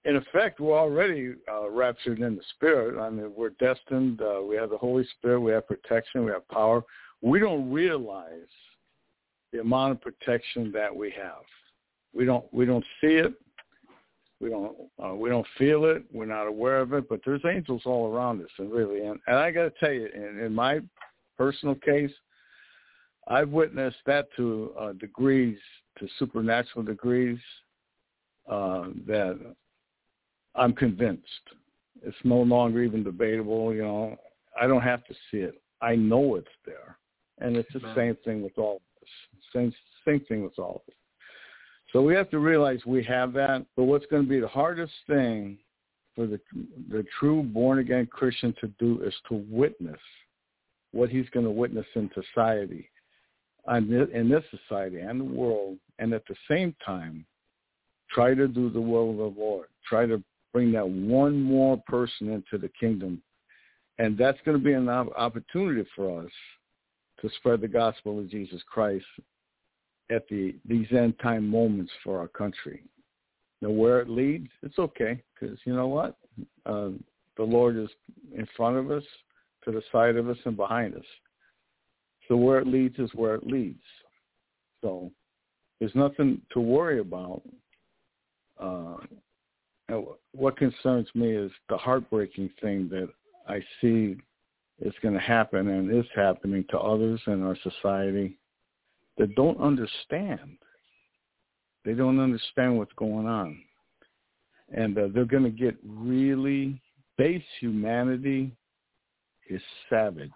[0.06, 3.00] in effect, we're already uh, raptured in the spirit.
[3.00, 4.22] I mean, we're destined.
[4.22, 5.42] Uh, we have the Holy Spirit.
[5.42, 6.26] We have protection.
[6.26, 6.84] We have power.
[7.22, 8.48] We don't realize
[9.52, 11.44] the amount of protection that we have.
[12.14, 13.34] We don't we don't see it.
[14.40, 16.04] We don't uh, we don't feel it.
[16.12, 17.10] We're not aware of it.
[17.10, 20.08] But there's angels all around us, and really, and, and I got to tell you,
[20.14, 20.80] in, in my
[21.38, 22.12] personal case,
[23.28, 25.58] I've witnessed that to uh, degrees,
[26.00, 27.40] to supernatural degrees,
[28.50, 29.56] uh, that
[30.56, 31.24] I'm convinced.
[32.04, 33.74] It's no longer even debatable.
[33.74, 34.18] You know,
[34.60, 35.56] I don't have to see it.
[35.82, 36.98] I know it's there,
[37.40, 38.82] and it's the same thing with all
[39.54, 39.74] same,
[40.06, 40.96] same thing with all of it.
[41.94, 43.66] So we have to realize we have that.
[43.76, 45.58] But what's going to be the hardest thing
[46.16, 46.40] for the
[46.90, 50.00] the true born again Christian to do is to witness
[50.92, 52.90] what he's going to witness in society.
[53.70, 57.26] in this society and the world, and at the same time,
[58.10, 59.68] try to do the will of the Lord.
[59.88, 60.22] Try to
[60.54, 63.22] bring that one more person into the kingdom.
[64.00, 66.32] And that's going to be an opportunity for us
[67.22, 69.06] to spread the gospel of Jesus Christ
[70.10, 72.84] at the these end time moments for our country.
[73.62, 76.18] Now, where it leads, it's okay because you know what,
[76.66, 76.90] uh,
[77.38, 77.90] the Lord is
[78.36, 79.04] in front of us,
[79.66, 81.06] to the side of us, and behind us.
[82.28, 83.82] So where it leads is where it leads.
[84.82, 85.12] So
[85.80, 87.42] there's nothing to worry about.
[88.60, 88.98] Uh,
[90.34, 93.10] what concerns me is the heartbreaking thing that
[93.48, 94.18] I see
[94.82, 98.38] is going to happen and is happening to others in our society
[99.18, 100.58] that don't understand.
[101.84, 103.60] They don't understand what's going on.
[104.76, 106.82] And uh, they're going to get really
[107.18, 108.52] base humanity
[109.50, 110.30] is savage.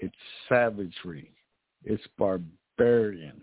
[0.00, 0.14] It's
[0.48, 1.30] savagery.
[1.84, 3.42] It's barbarian.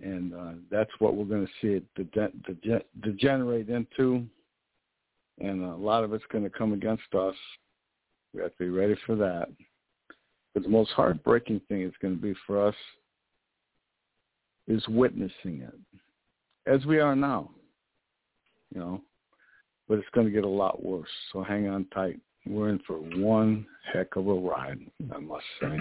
[0.00, 4.24] And uh, that's what we're going to see it de- de- degenerate into.
[5.40, 7.34] And a lot of it's going to come against us.
[8.38, 9.48] We have to be ready for that.
[10.54, 12.74] But the most heartbreaking thing it's going to be for us
[14.68, 15.74] is witnessing it,
[16.66, 17.50] as we are now.
[18.72, 19.00] You know,
[19.88, 21.08] but it's going to get a lot worse.
[21.32, 22.20] So hang on tight.
[22.46, 24.78] We're in for one heck of a ride,
[25.12, 25.76] I must say.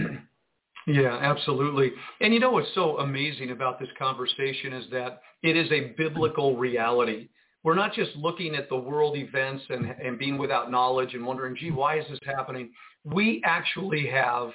[0.88, 1.92] Yeah, absolutely.
[2.22, 6.56] And you know what's so amazing about this conversation is that it is a biblical
[6.56, 7.28] reality.
[7.64, 11.56] We're not just looking at the world events and, and being without knowledge and wondering,
[11.56, 12.72] gee, why is this happening?
[13.04, 14.52] We actually have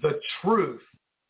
[0.00, 0.80] the truth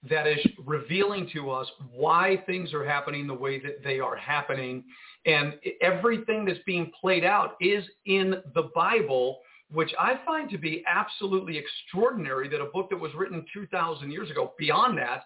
[0.08, 4.84] that is revealing to us why things are happening the way that they are happening.
[5.24, 9.40] And everything that's being played out is in the Bible
[9.72, 14.30] which I find to be absolutely extraordinary that a book that was written 2,000 years
[14.30, 15.24] ago, beyond that,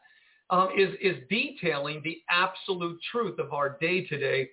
[0.48, 4.48] um, is is detailing the absolute truth of our day today.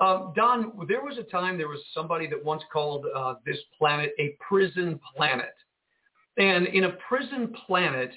[0.00, 4.12] Um, Don, there was a time there was somebody that once called uh, this planet
[4.18, 5.54] a prison planet.
[6.38, 8.10] And in a prison planet,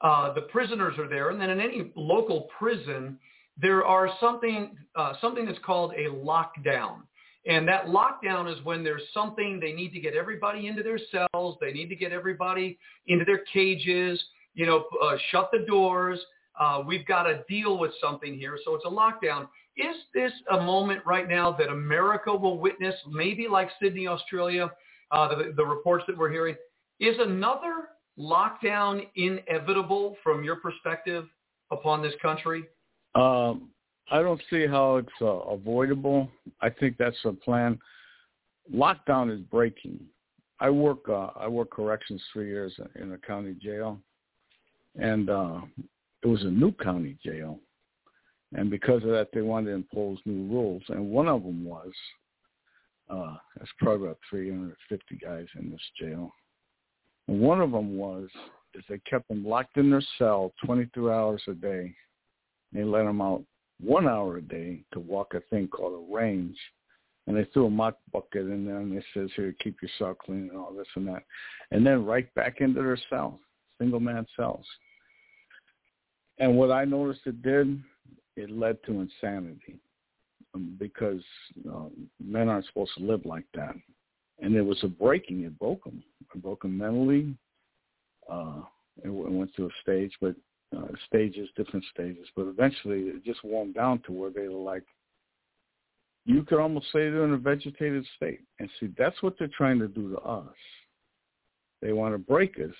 [0.00, 3.18] uh, the prisoners are there, and then in any local prison,
[3.60, 7.02] there are something uh, something that's called a lockdown.
[7.46, 11.56] And that lockdown is when there's something they need to get everybody into their cells.
[11.60, 14.22] They need to get everybody into their cages,
[14.54, 16.20] you know, uh, shut the doors.
[16.58, 18.58] Uh, we've got to deal with something here.
[18.64, 19.48] So it's a lockdown.
[19.80, 24.70] Is this a moment right now that America will witness, maybe like Sydney, Australia,
[25.10, 26.56] uh, the, the reports that we're hearing?
[26.98, 31.26] Is another lockdown inevitable from your perspective
[31.70, 32.64] upon this country?
[33.14, 33.70] Um,
[34.10, 36.28] I don't see how it's uh, avoidable.
[36.60, 37.78] I think that's a plan.
[38.72, 39.98] Lockdown is breaking.
[40.60, 43.98] I work uh, I work corrections three years in a county jail,
[45.00, 45.60] and uh,
[46.22, 47.58] it was a new county jail,
[48.54, 51.92] and because of that, they wanted to impose new rules, and one of them was
[53.08, 56.32] uh, there's probably about 350 guys in this jail,
[57.28, 58.28] and one of them was
[58.74, 61.94] is they kept them locked in their cell 23 hours a day.
[62.72, 63.42] They let them out
[63.80, 66.56] one hour a day to walk a thing called a range.
[67.26, 70.14] And they threw a mop bucket in there and it says here, keep your cell
[70.14, 71.22] clean and all this and that.
[71.70, 73.38] And then right back into their cell,
[73.78, 74.66] single man cells.
[76.38, 77.80] And what I noticed it did,
[78.36, 79.78] it led to insanity
[80.54, 81.22] um, because
[81.68, 81.90] um,
[82.22, 83.74] men aren't supposed to live like that.
[84.40, 85.44] And it was a breaking.
[85.44, 86.02] It broke them.
[86.20, 87.34] It broke mentally.
[88.30, 88.62] Uh,
[89.04, 90.34] it went through a stage, but
[90.76, 94.84] uh, stages, different stages, but eventually it just warmed down to where they were like,
[96.26, 98.40] you could almost say they're in a vegetated state.
[98.58, 100.54] And see, that's what they're trying to do to us.
[101.82, 102.74] They want to break us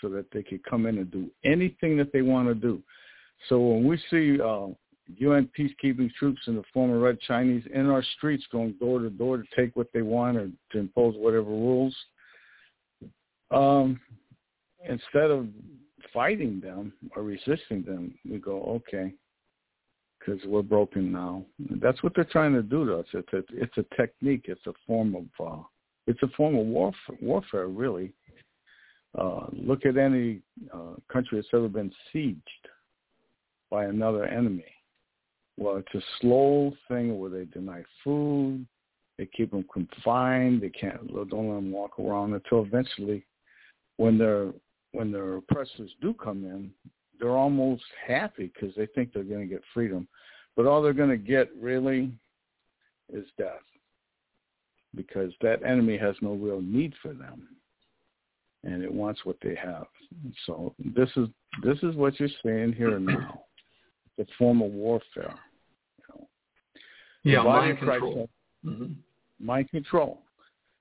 [0.00, 2.82] so that they can come in and do anything that they want to do.
[3.48, 4.68] So when we see uh,
[5.16, 9.38] UN peacekeeping troops in the former Red Chinese in our streets going door to door
[9.38, 11.96] to take what they want or to impose whatever rules,
[13.50, 13.98] um,
[14.86, 15.46] instead of
[16.12, 19.12] fighting them or resisting them, we go, okay,
[20.18, 21.44] because we're broken now.
[21.80, 23.06] That's what they're trying to do to us.
[23.12, 24.44] It's a, it's a technique.
[24.48, 25.62] It's a form of, uh,
[26.06, 28.12] it's a form of warfare, warfare really.
[29.18, 30.40] Uh, look at any
[30.72, 32.36] uh, country that's ever been sieged
[33.70, 34.64] by another enemy.
[35.60, 38.64] Well, it's a slow thing where they deny food,
[39.18, 43.26] they keep them confined, they can't, don't let them walk around until eventually,
[43.96, 44.52] when they're
[44.92, 46.70] when their oppressors do come in,
[47.18, 50.06] they're almost happy because they think they're going to get freedom.
[50.56, 52.12] But all they're going to get really
[53.12, 53.66] is death
[54.94, 57.48] because that enemy has no real need for them.
[58.64, 59.86] and it wants what they have.
[60.46, 61.28] So this is
[61.62, 63.42] this is what you're seeing here now.
[64.16, 65.34] It's a form of warfare.
[67.24, 68.28] Yeah, mind control.
[68.64, 68.92] mm-hmm.
[69.40, 70.22] Mind control.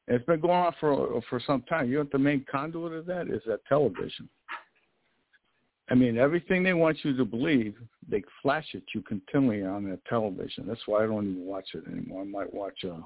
[0.08, 1.90] And it's been going on for for some time.
[1.90, 4.30] You know what the main conduit of that is that television.
[5.90, 7.76] I mean, everything they want you to believe,
[8.10, 10.66] they flash at you continually on that television.
[10.68, 12.24] That's why I don't even watch it anymore.
[12.24, 13.02] I might watch a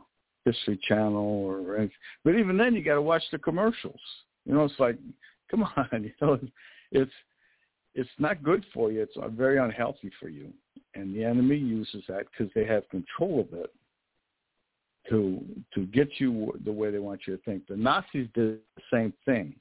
[0.46, 1.96] History Channel or anything.
[2.24, 4.00] But even then, you got to watch the commercials.
[4.46, 4.98] You know, it's like,
[5.52, 6.40] come on, you know,
[6.92, 7.12] it's
[7.94, 9.02] it's not good for you.
[9.02, 10.52] It's very unhealthy for you,
[10.96, 13.74] and the enemy uses that because they have control of it
[15.10, 17.68] to to get you the way they want you to think.
[17.68, 19.56] The Nazis did the same thing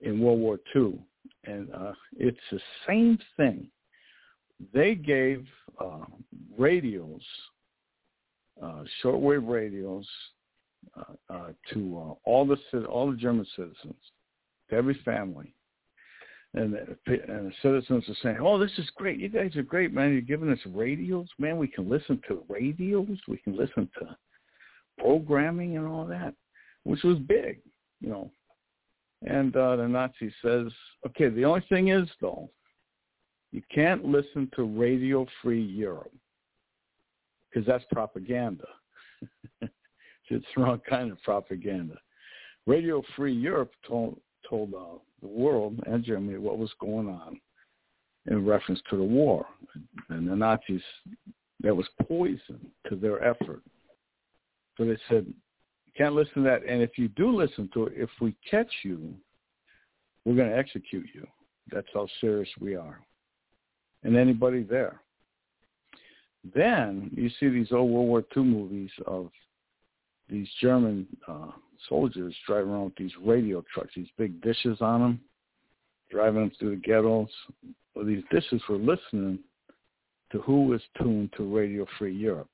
[0.00, 0.98] in World War II,
[1.44, 3.68] and uh, it's the same thing.
[4.72, 5.46] They gave
[5.80, 6.04] uh,
[6.56, 7.22] radios,
[8.62, 10.06] uh, shortwave radios,
[10.96, 13.94] uh, uh, to uh, all the all the German citizens,
[14.70, 15.54] to every family,
[16.54, 16.96] and the,
[17.28, 19.18] and citizens are saying, "Oh, this is great!
[19.18, 20.12] You guys are great, man!
[20.12, 21.56] You're giving us radios, man.
[21.56, 23.18] We can listen to radios.
[23.26, 24.16] We can listen to
[24.98, 26.34] programming and all that,
[26.84, 27.60] which was big,
[28.00, 28.30] you know."
[29.26, 30.70] And uh, the Nazi says,
[31.06, 32.50] "Okay, the only thing is though,
[33.50, 36.12] you can't listen to Radio Free Europe
[37.48, 38.66] because that's propaganda."
[40.28, 41.96] it's the wrong kind of propaganda.
[42.66, 47.40] Radio Free Europe told told uh, the world and Germany what was going on
[48.26, 49.46] in reference to the war,
[50.10, 50.82] and the Nazis
[51.60, 53.62] that was poison to their effort.
[54.76, 57.94] So they said, you can't listen to that, and if you do listen to it,
[57.96, 59.14] if we catch you,
[60.24, 61.26] we're going to execute you.
[61.70, 63.00] That's how serious we are,
[64.02, 65.00] and anybody there.
[66.54, 69.30] Then you see these old World War II movies of
[70.28, 71.50] these German uh,
[71.88, 75.20] soldiers driving around with these radio trucks, these big dishes on them,
[76.10, 77.28] driving them through the ghettos.
[77.94, 79.38] Well, these dishes were listening
[80.30, 82.48] to who was tuned to Radio Free Europe.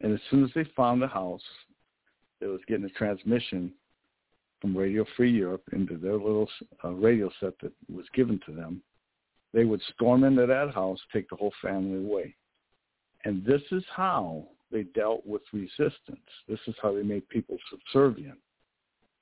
[0.00, 1.42] And as soon as they found the house,
[2.40, 3.72] it was getting a transmission
[4.60, 6.48] from Radio Free Europe into their little
[6.84, 8.82] uh, radio set that was given to them.
[9.52, 12.34] They would storm into that house, take the whole family away.
[13.24, 16.20] And this is how they dealt with resistance.
[16.48, 18.38] This is how they made people subservient.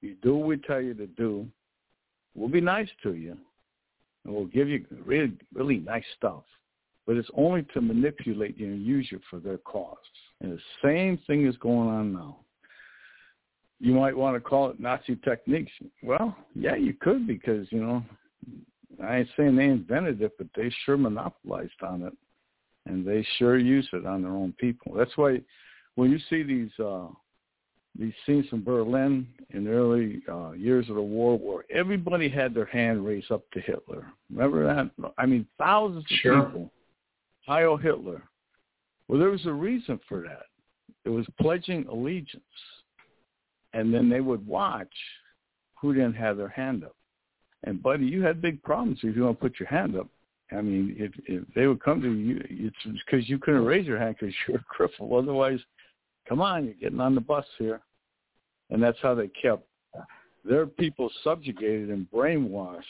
[0.01, 1.47] You do what we tell you to do.
[2.35, 3.37] We'll be nice to you,
[4.25, 6.45] and we'll give you really, really nice stuff.
[7.07, 9.97] But it's only to manipulate you and use you for their cause.
[10.41, 12.39] And the same thing is going on now.
[13.81, 15.73] You might want to call it Nazi techniques.
[16.03, 18.05] Well, yeah, you could because, you know,
[19.03, 22.13] I ain't saying they invented it, but they sure monopolized on it
[22.87, 24.93] and they sure use it on their own people.
[24.97, 25.41] That's why
[25.97, 27.09] when you see these uh,
[27.99, 32.55] these scenes from Berlin in the early uh, years of the war, where everybody had
[32.55, 34.07] their hand raised up to Hitler.
[34.31, 35.13] Remember that?
[35.19, 36.43] I mean, thousands of sure.
[36.43, 36.71] people.
[37.47, 38.23] Heil Hitler.
[39.09, 40.45] Well, there was a reason for that.
[41.05, 42.43] It was pledging allegiance,
[43.73, 44.93] and then they would watch
[45.81, 46.95] who didn't have their hand up.
[47.65, 50.07] And buddy, you had big problems if you want to put your hand up
[50.53, 53.99] I mean, if if they would come to you, it's because you couldn't raise your
[53.99, 55.17] hand because you're a cripple.
[55.23, 55.61] Otherwise,
[56.29, 57.81] come on, you're getting on the bus here,
[58.71, 59.65] and that's how they kept
[60.45, 62.83] their people subjugated and brainwashed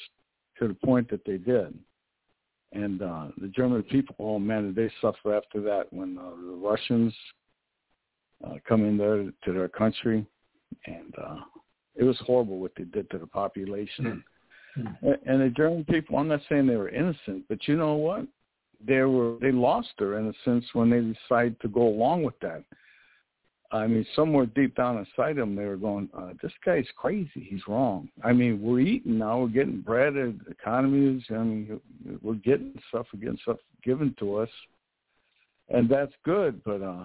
[0.59, 1.77] to the point that they did.
[2.73, 6.57] And uh, the German people, oh man, did they suffer after that when uh, the
[6.57, 7.13] Russians
[8.45, 10.25] uh, come in there to their country,
[10.87, 11.37] and uh,
[11.97, 14.23] it was horrible what they did to the population.
[14.77, 18.27] And the German people, I'm not saying they were innocent, but you know what?
[18.87, 22.65] They were they lost their innocence when they decided to go along with that.
[23.73, 27.47] I mean, somewhere deep down inside them, they were going, uh, "This guy's crazy.
[27.49, 29.41] He's wrong." I mean, we're eating now.
[29.41, 30.15] We're getting bread.
[30.15, 31.25] The economy is.
[31.31, 31.81] I mean,
[32.23, 33.07] we're getting stuff.
[33.13, 34.51] We're getting stuff given to us,
[35.69, 36.63] and that's good.
[36.65, 37.05] But uh,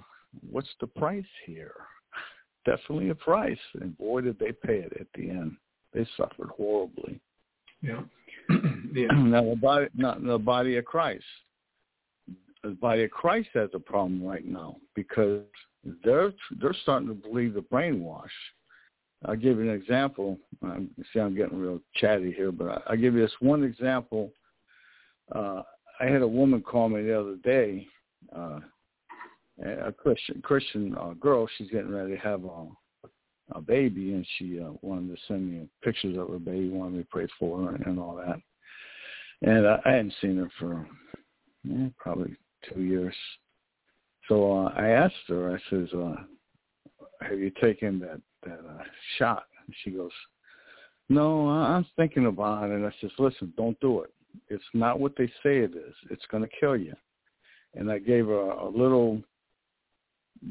[0.50, 1.76] what's the price here?
[2.66, 5.58] Definitely a price, and boy, did they pay it at the end.
[5.94, 7.20] They suffered horribly.
[7.82, 8.02] Yeah.
[8.94, 9.08] yeah.
[9.14, 11.24] Now the body, not the body of Christ.
[12.64, 15.42] The body of Christ has a problem right now because
[16.04, 18.28] they're they're starting to believe the brainwash.
[19.26, 20.38] I'll give you an example.
[20.64, 20.80] I
[21.14, 24.32] see I'm getting real chatty here, but I'll give you this one example.
[25.34, 25.62] Uh,
[26.00, 27.88] I had a woman call me the other day,
[28.36, 28.60] uh,
[29.64, 31.48] a Christian Christian uh, girl.
[31.58, 32.68] She's getting ready to have a
[33.52, 37.04] a baby, and she uh, wanted to send me pictures of her baby, wanted me
[37.04, 38.40] to pray for her and, and all that.
[39.42, 40.88] And I, I hadn't seen her for
[41.98, 42.36] probably
[42.74, 43.16] two years.
[44.28, 45.56] So uh, I asked her.
[45.56, 46.16] I says, uh,
[47.22, 48.84] "Have you taken that that uh,
[49.18, 50.12] shot?" And she goes,
[51.10, 52.74] No, I'm thinking about it.
[52.74, 54.14] And I says, listen, don't do it.
[54.50, 55.94] It's not what they say it is.
[56.10, 56.94] It's going to kill you.
[57.74, 59.22] And I gave her a, a little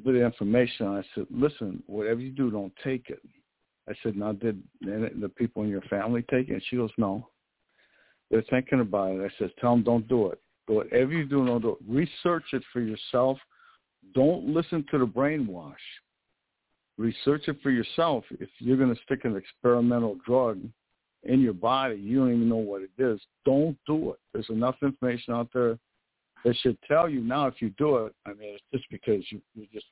[0.05, 0.87] bit of information.
[0.87, 3.21] I said, listen, whatever you do, don't take it.
[3.89, 6.55] I said, now did the people in your family take it?
[6.55, 7.29] And she goes, no.
[8.31, 9.21] They're thinking about it.
[9.21, 10.41] I said, tell them don't do it.
[10.67, 11.79] Whatever you do, don't do it.
[11.87, 13.39] Research it for yourself.
[14.15, 15.75] Don't listen to the brainwash.
[16.97, 18.25] Research it for yourself.
[18.31, 20.61] If you're going to stick an experimental drug
[21.25, 23.21] in your body, you don't even know what it is.
[23.45, 24.19] Don't do it.
[24.33, 25.79] There's enough information out there
[26.45, 28.15] that should tell you now if you do it.
[28.27, 29.87] I mean, it's just because you, you just.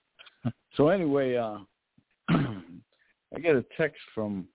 [0.77, 1.59] so anyway, uh,
[2.29, 4.47] I get a text from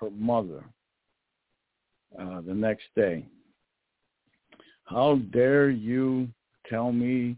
[0.00, 0.64] her mother
[2.18, 3.24] uh, the next day.
[4.84, 6.28] How dare you
[6.68, 7.36] tell me,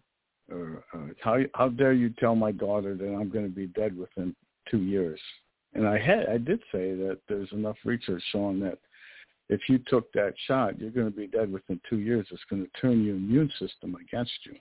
[0.51, 3.97] or uh, how how dare you tell my daughter that I'm going to be dead
[3.97, 4.35] within
[4.70, 5.20] two years?
[5.74, 8.79] And I had I did say that there's enough research showing that
[9.49, 12.26] if you took that shot, you're going to be dead within two years.
[12.30, 14.55] It's going to turn your immune system against you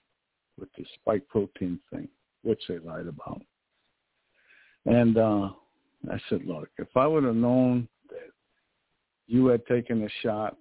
[0.58, 2.08] with the spike protein thing,
[2.44, 3.42] which they lied about.
[4.86, 5.50] And uh,
[6.10, 8.32] I said, look, if I would have known that
[9.28, 10.58] you had taken a shot,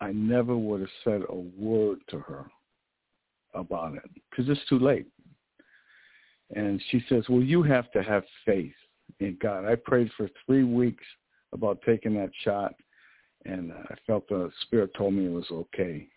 [0.00, 2.46] I never would have said a word to her
[3.54, 5.06] about it because it's too late.
[6.54, 8.74] And she says, well, you have to have faith
[9.20, 9.64] in God.
[9.64, 11.04] I prayed for three weeks
[11.52, 12.74] about taking that shot,
[13.44, 16.08] and I felt the Spirit told me it was okay.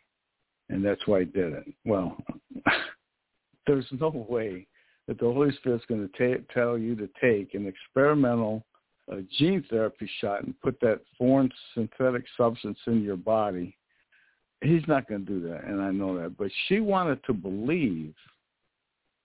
[0.69, 1.65] And that's why I did it.
[1.85, 2.17] Well,
[3.67, 4.67] there's no way
[5.07, 8.65] that the Holy Spirit's going to tell you to take an experimental
[9.11, 13.77] uh, gene therapy shot and put that foreign synthetic substance in your body.
[14.61, 16.37] He's not going to do that, and I know that.
[16.37, 18.15] But she wanted to believe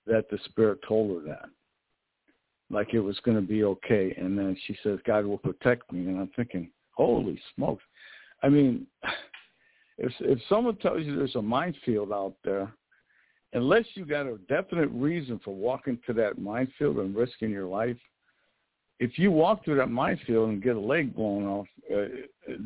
[0.07, 1.49] that the Spirit told her that,
[2.69, 4.15] like it was going to be okay.
[4.19, 6.01] And then she says, God will protect me.
[6.01, 6.71] And I'm thinking,
[7.07, 7.85] holy smokes.
[8.43, 8.87] I mean,
[9.99, 12.73] if if someone tells you there's a minefield out there,
[13.53, 17.99] unless you got a definite reason for walking to that minefield and risking your life,
[18.99, 22.05] if you walk through that minefield and get a leg blown off, uh,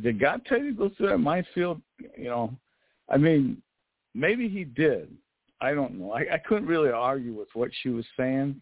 [0.03, 1.80] did God tell you to go through that minefield?
[2.16, 2.53] You know,
[3.09, 3.62] I mean,
[4.14, 5.16] maybe he did.
[5.61, 6.12] I don't know.
[6.12, 8.61] I, I couldn't really argue with what she was saying,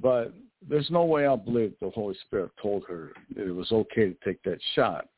[0.00, 0.32] but
[0.68, 4.42] there's no way I'll believe the Holy Spirit told her it was okay to take
[4.44, 5.08] that shot.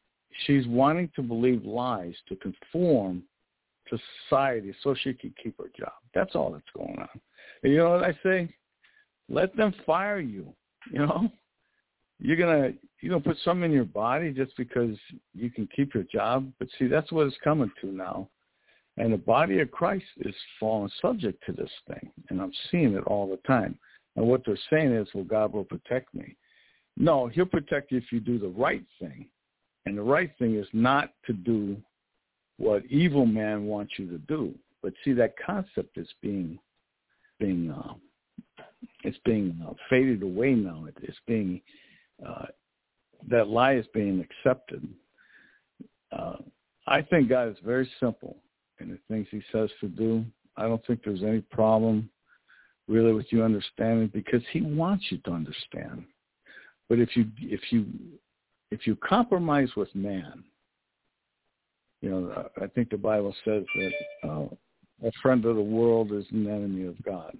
[0.46, 3.22] She's wanting to believe lies to conform
[3.88, 5.92] to society so she can keep her job.
[6.14, 7.20] That's all that's going on.
[7.62, 8.54] And you know what I say?
[9.28, 10.52] Let them fire you.
[10.90, 11.28] You know,
[12.18, 14.96] you're gonna you're gonna put some in your body just because
[15.34, 16.50] you can keep your job.
[16.58, 18.28] But see, that's what it's coming to now.
[18.96, 23.04] And the body of Christ is falling subject to this thing, and I'm seeing it
[23.06, 23.78] all the time.
[24.16, 26.36] And what they're saying is, well, God will protect me.
[26.96, 29.26] No, he'll protect you if you do the right thing.
[29.86, 31.76] And the right thing is not to do
[32.58, 34.54] what evil man wants you to do.
[34.82, 36.58] But see, that concept is being
[37.38, 37.94] being uh,
[39.04, 40.84] it's being uh, faded away now.
[40.86, 41.60] It, it's being
[42.26, 42.46] uh,
[43.28, 44.86] that lie is being accepted.
[46.12, 46.36] Uh,
[46.86, 48.36] I think God is very simple
[48.78, 50.24] in the things He says to do.
[50.56, 52.10] I don't think there's any problem
[52.90, 56.04] really with you understanding because He wants you to understand.
[56.88, 57.86] But if you if you
[58.70, 60.44] if you compromise with man,
[62.02, 64.46] you know, I think the Bible says that uh,
[65.06, 67.36] a friend of the world is an enemy of God.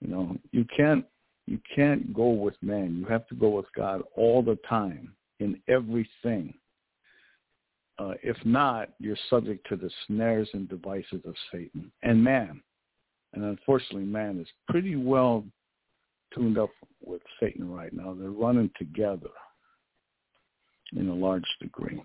[0.00, 1.04] You know, you can't
[1.46, 2.96] you can't go with man.
[2.98, 6.54] You have to go with God all the time in everything.
[7.98, 12.62] Uh, if not, you're subject to the snares and devices of Satan and man.
[13.34, 15.44] And unfortunately, man is pretty well
[16.34, 16.70] tuned up
[17.02, 18.14] with Satan right now.
[18.18, 19.30] They're running together
[20.96, 22.02] in a large degree.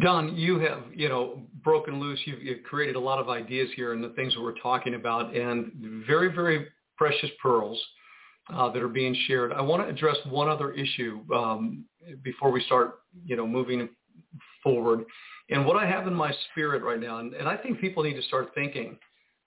[0.00, 2.18] Don, you have, you know, broken loose.
[2.24, 5.34] You've, you've, created a lot of ideas here and the things that we're talking about
[5.36, 6.66] and very, very
[6.96, 7.80] precious pearls
[8.52, 9.52] uh, that are being shared.
[9.52, 11.84] I want to address one other issue um,
[12.22, 13.88] before we start, you know, moving
[14.66, 15.04] forward.
[15.48, 18.16] And what I have in my spirit right now, and, and I think people need
[18.16, 18.98] to start thinking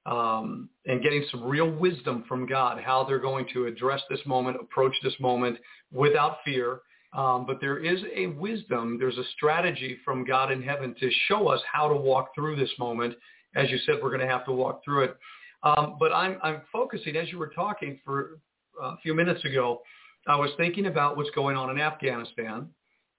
[0.06, 4.56] um, and getting some real wisdom from God, how they're going to address this moment,
[4.62, 5.58] approach this moment
[5.92, 6.80] without fear,
[7.12, 11.50] um, but there is a wisdom, there's a strategy from God in heaven to show
[11.50, 13.16] us how to walk through this moment.
[13.56, 15.18] As you said, we're going to have to walk through it.
[15.64, 18.40] Um, but I'm, I'm focusing, as you were talking for
[18.82, 19.82] a few minutes ago,
[20.28, 22.70] I was thinking about what's going on in Afghanistan,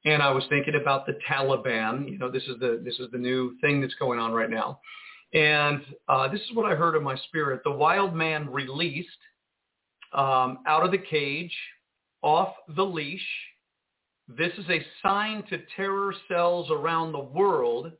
[0.04, 2.10] and I was thinking about the Taliban.
[2.10, 4.80] You know, this is the this is the new thing that's going on right now,
[5.32, 9.08] and uh, this is what I heard in my spirit: the wild man released
[10.12, 11.56] um, out of the cage
[12.22, 13.26] off the leash.
[14.28, 17.92] This is a sign to terror cells around the world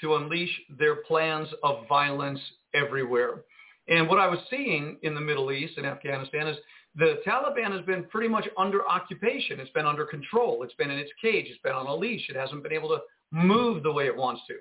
[0.00, 2.40] to unleash their plans of violence
[2.74, 3.42] everywhere.
[3.88, 6.56] And what I was seeing in the Middle East and Afghanistan is
[6.96, 9.58] the Taliban has been pretty much under occupation.
[9.58, 10.62] It's been under control.
[10.62, 11.46] It's been in its cage.
[11.48, 12.28] It's been on a leash.
[12.28, 13.00] It hasn't been able to
[13.32, 14.54] move the way it wants to.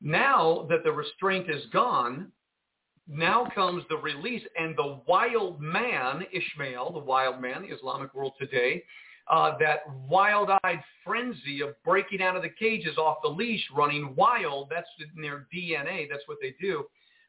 [0.00, 2.32] Now that the restraint is gone,
[3.08, 8.32] now comes the release and the wild man, Ishmael, the wild man, the Islamic world
[8.38, 8.82] today,
[9.28, 14.68] uh, that wild-eyed frenzy of breaking out of the cages off the leash, running wild,
[14.70, 16.08] that's in their DNA.
[16.08, 16.84] That's what they do.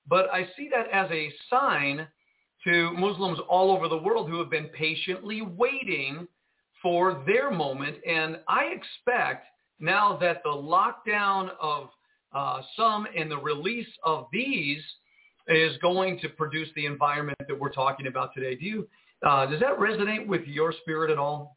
[0.08, 2.08] But I see that as a sign
[2.68, 6.28] to Muslims all over the world who have been patiently waiting
[6.82, 7.96] for their moment.
[8.06, 9.46] And I expect
[9.80, 11.90] now that the lockdown of
[12.34, 14.82] uh, some and the release of these
[15.48, 18.56] is going to produce the environment that we're talking about today.
[18.56, 18.88] Do you,
[19.26, 21.56] uh, does that resonate with your spirit at all?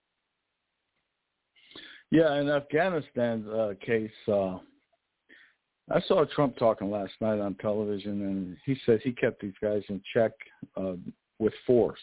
[2.13, 4.59] Yeah, in Afghanistan's uh, case, uh,
[5.91, 9.83] I saw Trump talking last night on television, and he said he kept these guys
[9.89, 10.33] in check
[10.77, 10.95] uh,
[11.39, 11.99] with force.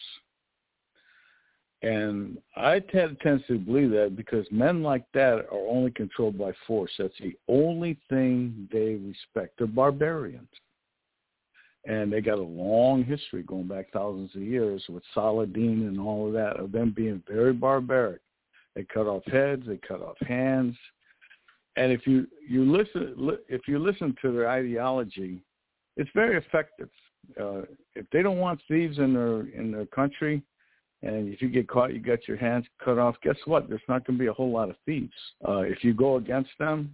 [1.82, 6.90] And I tend to believe that because men like that are only controlled by force.
[6.98, 9.54] That's the only thing they respect.
[9.58, 10.48] They're barbarians.
[11.84, 16.26] And they got a long history going back thousands of years with Saladin and all
[16.26, 18.20] of that of them being very barbaric.
[18.74, 20.76] They cut off heads, they cut off hands,
[21.78, 25.40] and if you you listen if you listen to their ideology,
[25.96, 26.90] it's very effective.
[27.40, 27.62] Uh,
[27.94, 30.42] if they don't want thieves in their in their country,
[31.02, 33.14] and if you get caught, you got your hands cut off.
[33.22, 33.68] Guess what?
[33.68, 35.12] There's not going to be a whole lot of thieves.
[35.46, 36.92] Uh, if you go against them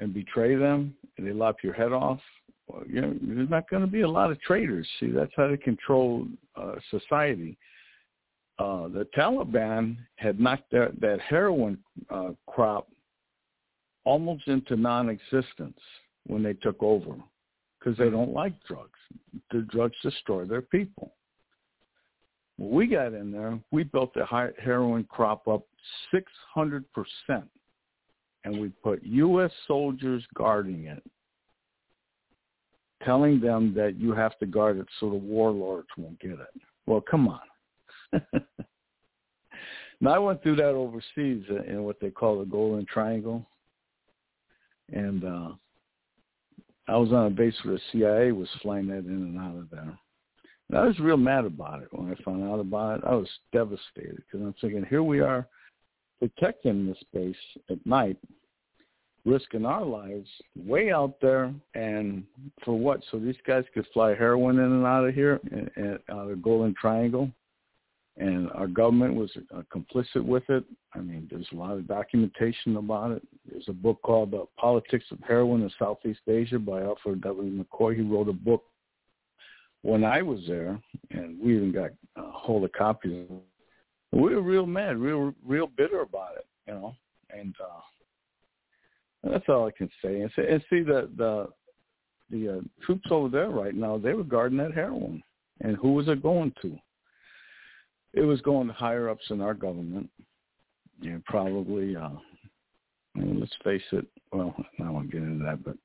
[0.00, 2.20] and betray them, and they lop your head off,
[2.66, 4.86] well, you know, there's not going to be a lot of traitors.
[4.98, 6.26] See, that's how they control
[6.56, 7.56] uh, society.
[8.58, 11.78] Uh, the Taliban had knocked that, that heroin
[12.10, 12.88] uh, crop
[14.06, 15.78] almost into non-existence
[16.26, 17.16] when they took over
[17.78, 18.98] because they don't like drugs.
[19.50, 21.12] The drugs destroy their people.
[22.56, 24.24] When we got in there, we built the
[24.64, 25.66] heroin crop up
[26.56, 26.84] 600%,
[28.44, 29.50] and we put U.S.
[29.66, 31.02] soldiers guarding it,
[33.04, 36.62] telling them that you have to guard it so the warlords won't get it.
[36.86, 37.40] Well, come on.
[40.00, 43.46] now, I went through that overseas in what they call the Golden Triangle
[44.92, 45.48] and uh,
[46.88, 49.70] I was on a base where the CIA was flying that in and out of
[49.70, 49.98] there.
[50.68, 53.04] And I was real mad about it when I found out about it.
[53.06, 55.46] I was devastated because I'm thinking, here we are
[56.18, 57.36] protecting this base
[57.70, 58.16] at night,
[59.24, 62.24] risking our lives way out there, and
[62.64, 63.00] for what?
[63.10, 66.42] So these guys could fly heroin in and out of here, and, and out of
[66.42, 67.30] Golden Triangle,
[68.18, 70.64] and our government was uh, complicit with it.
[70.94, 73.22] I mean, there's a lot of documentation about it.
[73.50, 77.64] There's a book called "The Politics of Heroin in Southeast Asia" by Alfred W.
[77.64, 77.96] McCoy.
[77.96, 78.64] He wrote a book
[79.82, 83.28] when I was there, and we even got a hold of copies.
[84.12, 86.94] We were real mad, real, real bitter about it, you know.
[87.30, 90.22] And uh, that's all I can say.
[90.22, 91.48] And, see, and see the the
[92.30, 95.22] the uh, troops over there right now, they were guarding that heroin,
[95.60, 96.78] and who was it going to?
[98.16, 100.08] It was going to higher ups in our government.
[101.00, 101.94] You know, probably.
[101.94, 102.08] Uh,
[103.14, 104.06] I mean, let's face it.
[104.32, 104.54] Well,
[104.84, 105.76] I won't get into that, but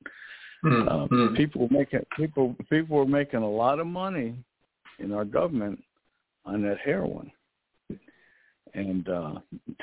[0.64, 1.34] mm-hmm.
[1.36, 4.34] people were making people people were making a lot of money
[4.98, 5.82] in our government
[6.44, 7.30] on that heroin,
[8.74, 9.34] and uh,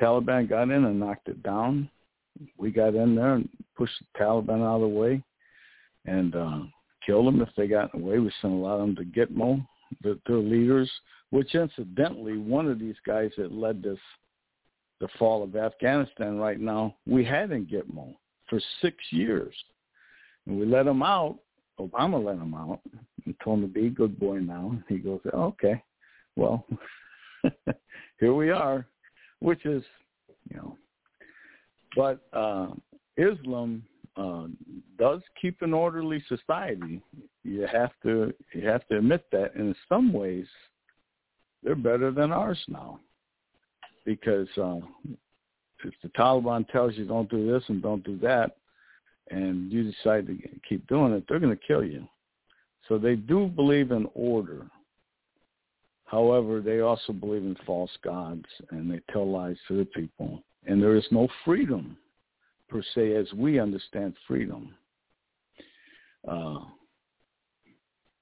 [0.02, 1.90] Taliban got in and knocked it down.
[2.58, 5.24] We got in there and pushed the Taliban out of the way,
[6.06, 6.60] and uh,
[7.06, 8.20] killed them if they got in the way.
[8.20, 9.66] We sent a lot of them to Gitmo,
[10.04, 10.90] the, their leaders
[11.32, 14.00] which incidentally, one of these guys that led this,
[15.00, 18.16] the fall of Afghanistan right now, we had in Gitmo
[18.50, 19.54] for six years.
[20.48, 21.40] And we let him out.
[21.80, 22.80] Obama let him out
[23.26, 24.78] and told him to be a good boy now.
[24.90, 25.82] He goes, okay,
[26.36, 26.66] well,
[28.20, 28.86] here we are,
[29.40, 29.84] which is,
[30.50, 30.78] you know,
[31.96, 32.68] but uh,
[33.18, 33.84] Islam
[34.18, 34.48] uh,
[34.98, 37.02] does keep an orderly society.
[37.44, 39.56] You have to you have to admit that.
[39.56, 40.46] In some ways,
[41.64, 43.00] they're better than ours now
[44.06, 44.80] because uh,
[45.84, 48.58] if the Taliban tells you don't do this and don't do that,
[49.30, 50.38] and you decide to
[50.68, 52.08] keep doing it, they're going to kill you.
[52.88, 54.66] So they do believe in order.
[56.06, 60.44] However, they also believe in false gods, and they tell lies to the people.
[60.66, 61.96] And there is no freedom,
[62.68, 64.74] per se, as we understand freedom.
[66.28, 66.62] Uh,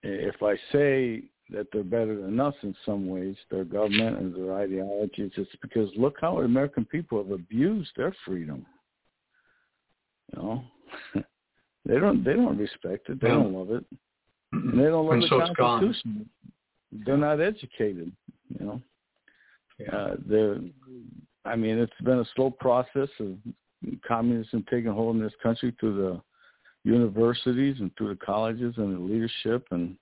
[0.04, 4.54] if I say that they're better than us in some ways, their government and their
[4.56, 5.32] ideologies.
[5.38, 8.66] It's because look how American people have abused their freedom.
[10.36, 10.64] You know,
[11.86, 13.22] they don't they don't respect it.
[13.22, 13.36] They yeah.
[13.36, 13.86] don't love it.
[14.52, 16.30] And they don't love and the so Constitution.
[17.06, 18.12] They're not educated.
[18.60, 18.82] You know,
[19.80, 19.96] yeah.
[19.96, 20.60] uh, they're.
[21.46, 23.38] I mean, it's been a slow process of
[24.06, 26.22] communism taking hold in this country through the
[26.84, 29.96] universities and through the colleges and the leadership and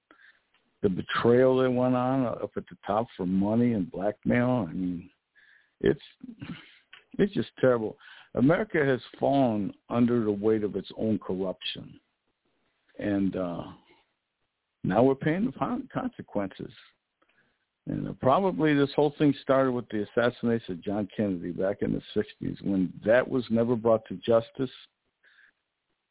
[0.85, 4.67] the betrayal that went on up at the top for money and blackmail.
[4.69, 5.09] I mean,
[5.81, 5.99] it's
[7.17, 7.97] it's just terrible.
[8.35, 11.99] America has fallen under the weight of its own corruption,
[12.99, 13.63] and uh,
[14.83, 16.71] now we're paying the consequences.
[17.87, 21.93] And uh, probably this whole thing started with the assassination of John Kennedy back in
[21.93, 24.71] the 60s when that was never brought to justice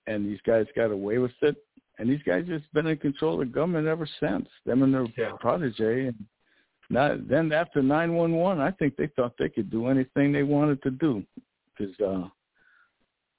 [0.07, 1.57] and these guys got away with it.
[1.99, 4.49] And these guys just been in control of the government ever since.
[4.66, 5.32] Them and their yeah.
[5.38, 6.09] protege.
[6.09, 6.24] And
[6.90, 10.90] not, then after 911, I think they thought they could do anything they wanted to
[10.90, 11.22] do
[11.76, 12.28] because uh,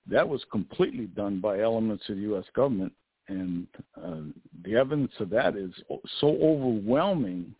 [0.07, 2.45] that was completely done by elements of the U.S.
[2.55, 2.93] government.
[3.27, 4.21] And uh,
[4.63, 5.71] the evidence of that is
[6.19, 7.55] so overwhelming,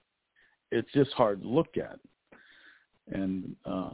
[0.71, 1.99] it's just hard to look at.
[3.11, 3.91] And uh,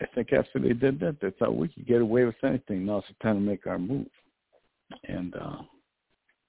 [0.00, 2.86] I think after they did that, they thought we could get away with anything.
[2.86, 4.06] Now it's time to make our move.
[5.04, 5.58] And uh,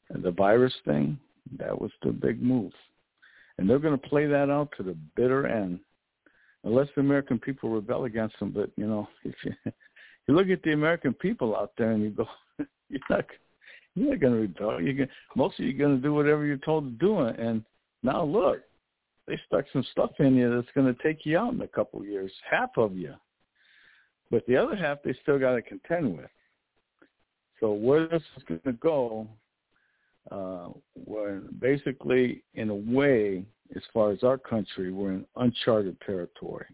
[0.10, 1.18] the virus thing,
[1.58, 2.72] that was the big move.
[3.58, 5.80] And they're going to play that out to the bitter end,
[6.64, 8.52] unless the American people rebel against them.
[8.52, 9.54] But you know, if you,
[10.28, 12.28] you look at the American people out there and you go,
[12.90, 13.26] you're not,
[13.96, 14.82] you're not going to rebel.
[14.82, 17.20] You're going, most of you are going to do whatever you're told to do.
[17.20, 17.64] And
[18.04, 18.60] now look,
[19.28, 22.00] they stuck some stuff in you that's going to take you out in a couple
[22.00, 23.14] of years, half of you.
[24.30, 26.30] But the other half they still got to contend with.
[27.60, 29.28] So where this is going to go,
[30.32, 36.66] uh, we're basically, in a way, as far as our country, we're in uncharted territory.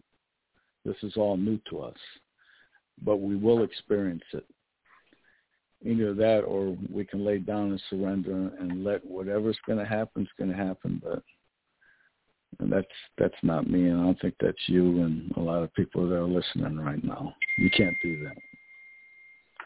[0.84, 1.96] This is all new to us,
[3.02, 4.44] but we will experience it.
[5.84, 10.22] Either that, or we can lay down and surrender and let whatever's going to happen
[10.22, 11.00] is going to happen.
[11.02, 11.22] But
[12.58, 12.86] that's
[13.18, 16.16] that's not me, and I don't think that's you and a lot of people that
[16.16, 17.34] are listening right now.
[17.58, 18.36] You can't do that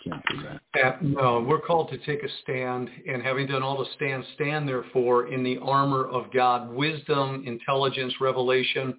[0.02, 0.60] can't do that.
[0.74, 4.68] Yeah, no, we're called to take a stand, and having done all the stand, stand
[4.68, 8.96] therefore in the armor of God, wisdom, intelligence, revelation,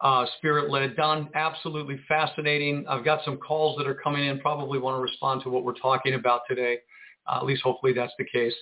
[0.00, 0.96] uh, spirit-led.
[0.96, 2.84] Don, absolutely fascinating.
[2.88, 4.40] I've got some calls that are coming in.
[4.40, 6.78] Probably want to respond to what we're talking about today.
[7.26, 8.54] Uh, at least hopefully that's the case.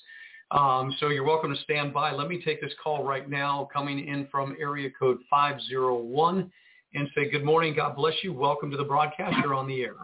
[0.50, 2.12] Um, so you're welcome to stand by.
[2.12, 6.50] Let me take this call right now, coming in from area code 501,
[6.94, 7.74] and say good morning.
[7.74, 8.32] God bless you.
[8.32, 9.36] Welcome to the broadcast.
[9.42, 9.94] You're on the air.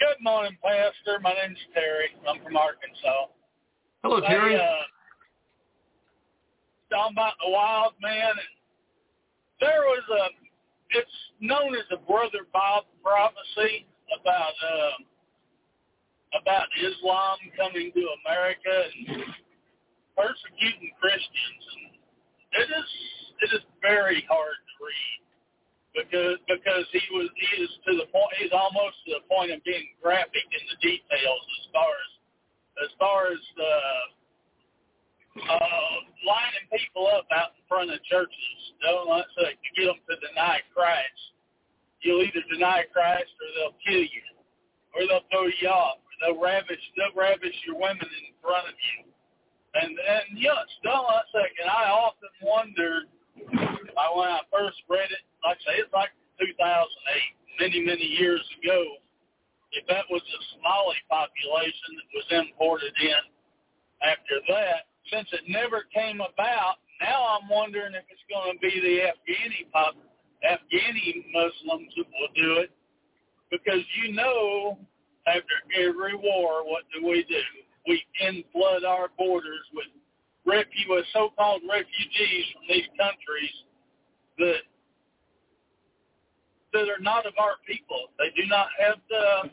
[0.00, 1.20] Good morning, Pastor.
[1.20, 2.08] My name's Terry.
[2.24, 3.28] I'm from Arkansas.
[4.02, 4.56] Hello, Terry.
[4.56, 4.88] I, uh,
[6.88, 8.32] talking about the wild man.
[8.32, 8.48] And
[9.60, 10.24] there was a,
[10.96, 19.20] it's known as a Brother Bob prophecy about, uh, about Islam coming to America and
[20.16, 21.62] persecuting Christians.
[21.76, 21.92] And
[22.56, 22.88] it is,
[23.44, 25.20] it is very hard to read
[25.94, 29.58] because because he was he is to the point he's almost to the point of
[29.66, 32.10] being graphic in the details as far as
[32.86, 34.04] as far as uh,
[35.50, 38.58] uh, lining people up out in front of churches.
[38.80, 41.22] Don't let say to get them to deny Christ.
[42.00, 44.26] You'll either deny Christ or they'll kill you,
[44.96, 48.78] or they'll throw you off, or they'll ravish they'll ravish your women in front of
[48.78, 49.10] you.
[49.74, 51.66] And and yes, don't let second.
[51.66, 53.10] I often wondered
[53.48, 56.10] I, when I first read it, like I say, it's like
[56.40, 56.50] 2008,
[57.60, 59.00] many, many years ago,
[59.72, 63.22] if that was a Somali population that was imported in
[64.02, 68.72] after that, since it never came about, now I'm wondering if it's going to be
[68.80, 69.94] the Afghani pop,
[70.44, 72.70] Afghani Muslims that will do it,
[73.50, 74.78] because you know,
[75.26, 77.42] after every war, what do we do?
[77.86, 79.86] We inflood our borders with
[80.50, 83.54] refu- with so-called refugees from these countries
[84.38, 84.62] that
[86.72, 88.10] that are not of our people.
[88.18, 89.50] They do not have the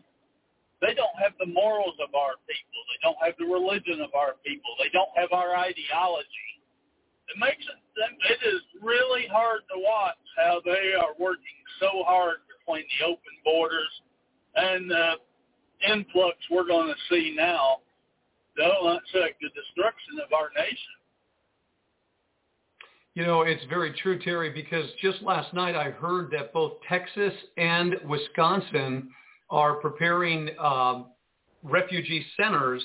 [0.82, 2.80] they don't have the morals of our people.
[2.90, 4.78] They don't have the religion of our people.
[4.78, 6.50] They don't have our ideology.
[7.30, 7.80] It makes it
[8.30, 13.36] it is really hard to watch how they are working so hard between the open
[13.44, 13.94] borders
[14.56, 15.14] and the
[15.92, 17.78] influx we're going to see now.
[18.58, 20.78] Don't say the destruction of our nation.
[23.14, 27.34] You know, it's very true, Terry, because just last night I heard that both Texas
[27.58, 29.10] and Wisconsin
[29.50, 31.04] are preparing uh,
[31.64, 32.84] refugee centers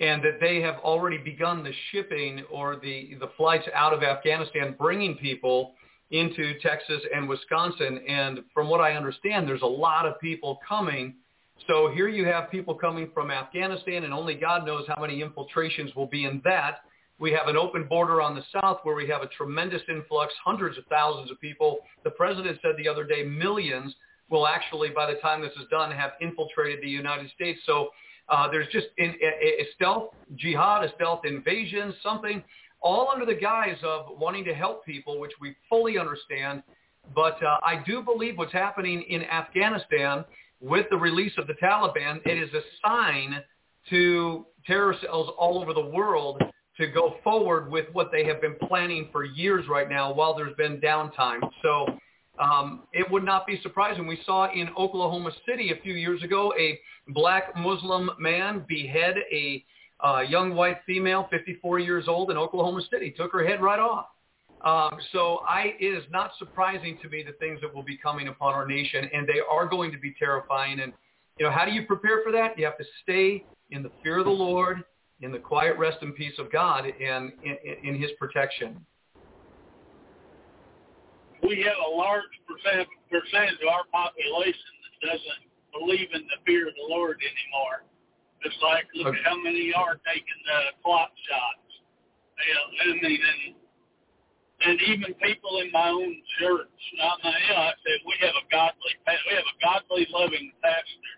[0.00, 4.74] and that they have already begun the shipping or the, the flights out of Afghanistan,
[4.78, 5.74] bringing people
[6.10, 7.98] into Texas and Wisconsin.
[8.08, 11.14] And from what I understand, there's a lot of people coming.
[11.66, 15.94] So here you have people coming from Afghanistan, and only God knows how many infiltrations
[15.94, 16.82] will be in that.
[17.18, 20.78] We have an open border on the south where we have a tremendous influx, hundreds
[20.78, 21.80] of thousands of people.
[22.04, 23.94] The president said the other day millions
[24.30, 27.58] will actually, by the time this is done, have infiltrated the United States.
[27.66, 27.88] So
[28.28, 32.42] uh, there's just in, a, a stealth jihad, a stealth invasion, something,
[32.80, 36.62] all under the guise of wanting to help people, which we fully understand.
[37.14, 40.24] But uh, I do believe what's happening in Afghanistan
[40.60, 43.42] with the release of the Taliban, it is a sign
[43.90, 46.42] to terror cells all over the world
[46.76, 50.54] to go forward with what they have been planning for years right now while there's
[50.56, 51.40] been downtime.
[51.62, 51.86] So
[52.38, 54.06] um, it would not be surprising.
[54.06, 56.78] We saw in Oklahoma City a few years ago a
[57.08, 59.64] black Muslim man behead a
[60.04, 64.06] uh, young white female, 54 years old in Oklahoma City, took her head right off.
[64.64, 68.28] Um, so I, it is not surprising to me the things that will be coming
[68.28, 70.80] upon our nation, and they are going to be terrifying.
[70.80, 70.92] And
[71.38, 72.58] you know, how do you prepare for that?
[72.58, 74.82] You have to stay in the fear of the Lord,
[75.20, 78.84] in the quiet rest and peace of God, and in, in, His protection
[81.42, 86.68] we have a large percent, percentage of our population that doesn't believe in the fear
[86.68, 87.86] of the Lord anymore.
[88.42, 89.18] It's like look okay.
[89.18, 91.66] at how many are taking the clock shots.
[92.38, 93.42] You know, I mean, and
[94.66, 96.78] and even people in my own church.
[96.98, 100.52] I mean, you know, I said we have a godly, we have a godly, loving
[100.62, 101.14] pastor,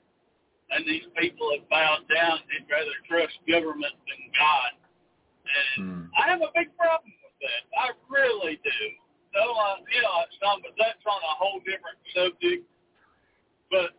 [0.70, 2.40] and these people have bowed down.
[2.48, 4.72] They'd rather trust government than God,
[5.48, 6.02] and hmm.
[6.16, 7.62] I have a big problem with that.
[7.76, 8.80] I really do
[9.34, 12.66] no, uh, yeah, some, but that's on a whole different subject.
[13.70, 13.94] But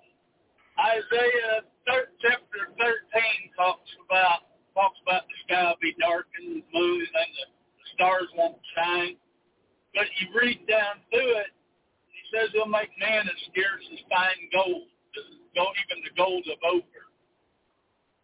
[0.75, 7.03] Isaiah thir- chapter 13 talks about talks about the sky will be darkened, the moon
[7.03, 9.15] and the, the stars won't shine.
[9.93, 11.51] But you read down through it,
[12.07, 14.87] he says he'll make man as scarce as fine gold,
[15.55, 17.11] gold even the gold of Ophir.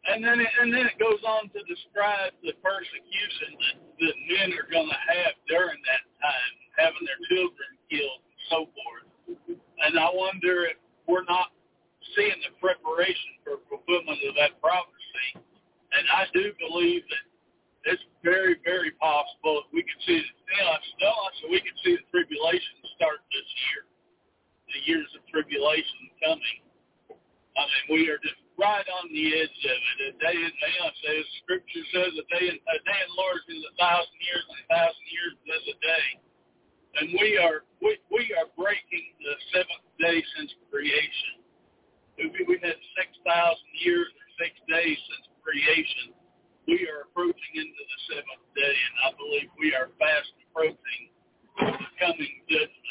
[0.08, 4.56] And then it, and then it goes on to describe the persecution that, that men
[4.56, 9.08] are going to have during that time having their children killed and so forth.
[9.84, 10.80] And I wonder if
[11.12, 11.52] we're not
[12.16, 15.44] seeing the preparation for fulfillment of that prophecy.
[15.92, 17.26] And I do believe that
[17.88, 21.96] it's very, very possible that we could see, you know, still, so we could see
[21.96, 23.82] the tribulation start this year,
[24.76, 26.60] the years of tribulation coming.
[27.58, 29.98] I mean, we are just right on the edge of it.
[30.04, 33.64] A day in, know, says Scripture says a day in a day in Lord is
[33.66, 36.08] a thousand years, and a thousand years is a day
[37.00, 41.46] and we are we, we are breaking the seventh day since creation.
[42.18, 46.17] We, we had six thousand years or six days since creation.
[46.68, 51.10] We are approaching into the seventh day, and I believe we are fast approaching
[51.58, 52.88] the coming judgment.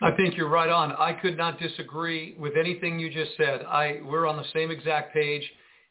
[0.00, 0.92] I think you're right on.
[0.92, 3.62] I could not disagree with anything you just said.
[3.68, 5.42] I we're on the same exact page,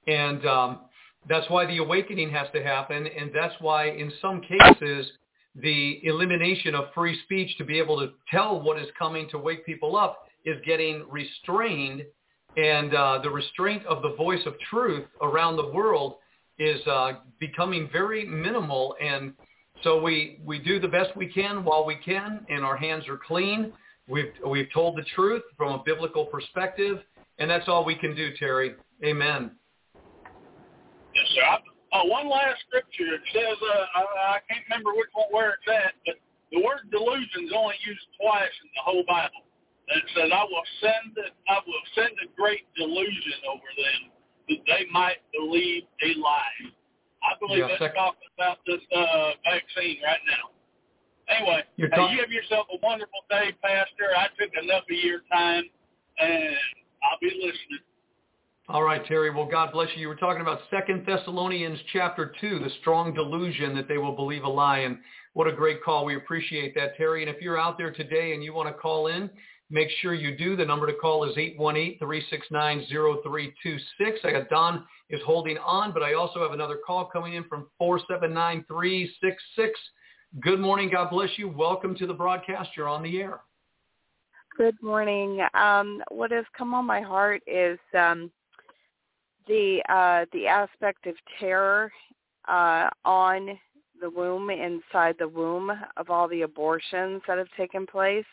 [0.08, 0.80] and um,
[1.28, 5.12] that's why the awakening has to happen, and that's why in some cases
[5.56, 9.66] the elimination of free speech to be able to tell what is coming to wake
[9.66, 12.04] people up is getting restrained.
[12.58, 16.16] And uh, the restraint of the voice of truth around the world
[16.58, 18.96] is uh, becoming very minimal.
[19.00, 19.34] And
[19.84, 23.20] so we, we do the best we can while we can, and our hands are
[23.28, 23.72] clean.
[24.10, 26.98] We've, we've told the truth from a biblical perspective,
[27.38, 28.74] and that's all we can do, Terry.
[29.06, 29.52] Amen.
[31.14, 31.42] Yes, sir.
[31.94, 33.14] Uh, one last scripture.
[33.14, 34.02] It says, uh, I,
[34.36, 36.16] I can't remember which one where it's at, but
[36.52, 39.47] the word delusion is only used twice in the whole Bible.
[39.90, 44.02] And it says, I will send it, I will send a great delusion over them
[44.50, 46.60] that they might believe a lie.
[47.24, 50.52] I believe yeah, that's talking about this uh, vaccine right now.
[51.28, 54.16] Anyway, hey, you have yourself a wonderful day, Pastor.
[54.16, 55.64] I took enough of your time,
[56.20, 56.56] and
[57.04, 57.84] I'll be listening.
[58.70, 59.30] All right, Terry.
[59.30, 60.02] Well, God bless you.
[60.02, 64.44] You were talking about Second Thessalonians chapter 2, the strong delusion that they will believe
[64.44, 64.80] a lie.
[64.80, 64.98] And
[65.34, 66.04] what a great call.
[66.04, 67.26] We appreciate that, Terry.
[67.26, 69.30] And if you're out there today and you want to call in,
[69.70, 70.56] make sure you do.
[70.56, 73.52] The number to call is 818-369-0326.
[74.24, 77.68] I got Don is holding on, but I also have another call coming in from
[77.78, 79.80] 479366.
[80.42, 80.90] Good morning.
[80.92, 81.50] God bless you.
[81.50, 82.72] Welcome to the broadcast.
[82.76, 83.40] You're on the air.
[84.58, 85.42] Good morning.
[85.54, 88.32] Um, what has come on my heart is um,
[89.48, 91.92] the uh, the aspect of terror
[92.48, 93.60] uh, on
[94.02, 98.26] the womb inside the womb of all the abortions that have taken place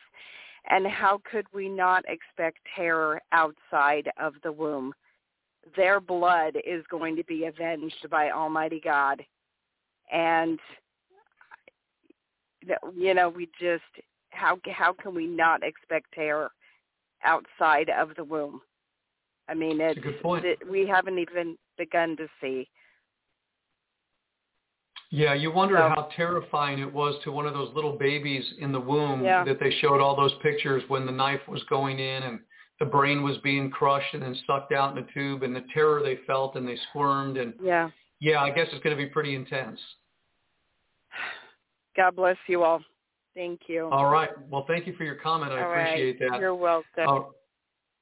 [0.70, 4.93] and how could we not expect terror outside of the womb
[5.77, 9.23] their blood is going to be avenged by Almighty God.
[10.12, 10.59] And
[12.97, 13.82] you know, we just
[14.31, 16.51] how how can we not expect terror
[17.24, 18.61] outside of the womb?
[19.49, 22.69] I mean, it's, it, we haven't even begun to see.
[25.15, 28.73] Yeah, you wonder so, how terrifying it was to one of those little babies in
[28.73, 29.45] the womb yeah.
[29.45, 32.41] that they showed all those pictures when the knife was going in and
[32.81, 36.03] the brain was being crushed and then sucked out in a tube and the terror
[36.03, 39.36] they felt and they squirmed and yeah, yeah, I guess it's going to be pretty
[39.36, 39.78] intense.
[41.97, 42.81] God bless you all.
[43.36, 43.89] Thank you.
[43.93, 44.31] All right.
[44.51, 45.53] Well, thank you for your comment.
[45.53, 46.31] I all appreciate right.
[46.32, 46.41] that.
[46.41, 46.85] You're welcome.
[47.07, 47.20] Uh,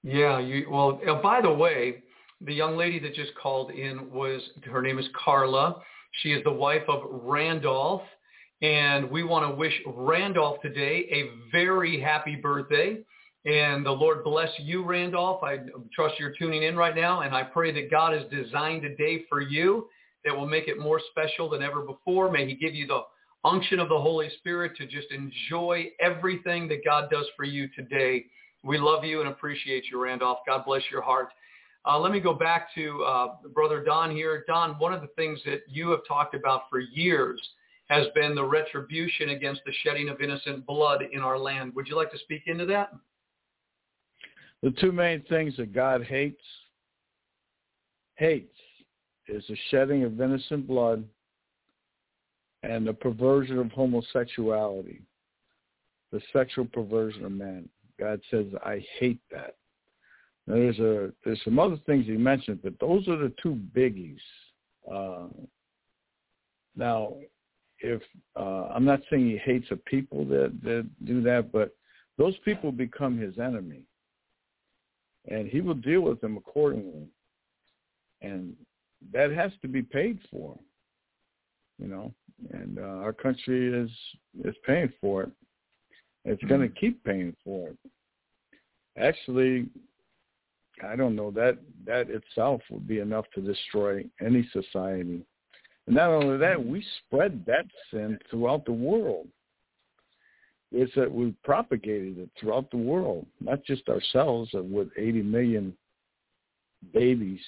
[0.02, 0.38] yeah.
[0.38, 0.98] You well.
[1.06, 2.02] Uh, by the way,
[2.40, 5.82] the young lady that just called in was her name is Carla.
[6.20, 8.02] She is the wife of Randolph,
[8.60, 12.98] and we want to wish Randolph today a very happy birthday.
[13.44, 15.42] And the Lord bless you, Randolph.
[15.42, 15.58] I
[15.92, 19.24] trust you're tuning in right now, and I pray that God has designed a day
[19.28, 19.88] for you
[20.24, 22.30] that will make it more special than ever before.
[22.30, 23.02] May He give you the
[23.44, 28.26] unction of the Holy Spirit to just enjoy everything that God does for you today.
[28.62, 30.38] We love you and appreciate you, Randolph.
[30.46, 31.30] God bless your heart.
[31.84, 34.44] Uh, let me go back to uh, Brother Don here.
[34.46, 37.40] Don, one of the things that you have talked about for years
[37.88, 41.74] has been the retribution against the shedding of innocent blood in our land.
[41.74, 42.92] Would you like to speak into that?
[44.62, 46.42] The two main things that God hates,
[48.14, 48.56] hates,
[49.26, 51.04] is the shedding of innocent blood
[52.62, 55.02] and the perversion of homosexuality,
[56.12, 57.68] the sexual perversion of men.
[57.98, 59.56] God says, I hate that.
[60.46, 64.18] Now, there's a there's some other things he mentioned, but those are the two biggies.
[64.90, 65.28] Uh,
[66.76, 67.14] now,
[67.78, 68.02] if
[68.36, 71.74] uh, I'm not saying he hates the people that that do that, but
[72.18, 73.84] those people become his enemy,
[75.28, 77.06] and he will deal with them accordingly,
[78.20, 78.54] and
[79.12, 80.58] that has to be paid for.
[81.78, 82.14] You know,
[82.52, 83.90] and uh, our country is
[84.44, 85.30] is paying for it.
[86.24, 86.78] It's going to mm-hmm.
[86.78, 87.76] keep paying for it.
[88.96, 89.68] Actually,
[90.82, 95.24] I don't know that that itself would be enough to destroy any society.
[95.86, 99.28] And not only that, we spread that sin throughout the world.
[100.70, 105.76] It's that we propagated it throughout the world, not just ourselves with 80 million
[106.94, 107.40] babies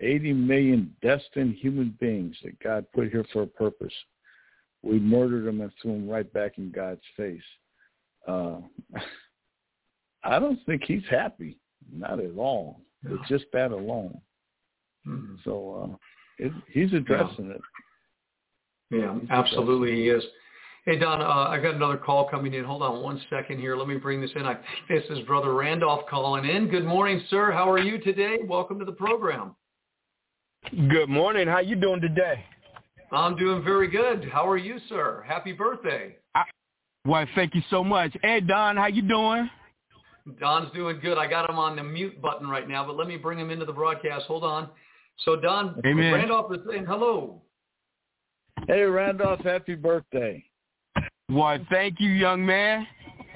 [0.00, 3.92] 80 million destined human beings that God put here for a purpose.
[4.82, 7.42] We murdered them and threw them right back in God's face.
[8.26, 8.60] Uh,
[10.24, 11.56] I don't think he's happy.
[11.92, 12.80] Not at all.
[13.02, 13.14] No.
[13.14, 14.20] It's just that alone.
[15.06, 15.36] Mm-hmm.
[15.44, 15.96] So uh,
[16.38, 17.54] it, he's addressing yeah.
[17.54, 17.60] it.
[18.90, 20.22] Yeah, he's absolutely he is.
[20.86, 22.64] Hey, Don, uh, I got another call coming in.
[22.64, 23.76] Hold on one second here.
[23.76, 24.46] Let me bring this in.
[24.46, 26.68] I think this is Brother Randolph calling in.
[26.68, 27.52] Good morning, sir.
[27.52, 28.38] How are you today?
[28.46, 29.54] Welcome to the program.
[30.88, 31.46] Good morning.
[31.46, 32.44] How you doing today?
[33.12, 34.28] I'm doing very good.
[34.32, 35.24] How are you, sir?
[35.26, 36.16] Happy birthday.
[36.34, 36.44] I,
[37.04, 38.16] well, thank you so much.
[38.22, 39.50] Hey, Don, how you doing?
[40.38, 41.18] Don's doing good.
[41.18, 43.64] I got him on the mute button right now, but let me bring him into
[43.64, 44.26] the broadcast.
[44.26, 44.68] Hold on.
[45.24, 46.12] So, Don, Amen.
[46.12, 47.42] Randolph is saying hello.
[48.66, 50.44] Hey, Randolph, happy birthday.
[51.28, 52.86] Why, thank you, young man.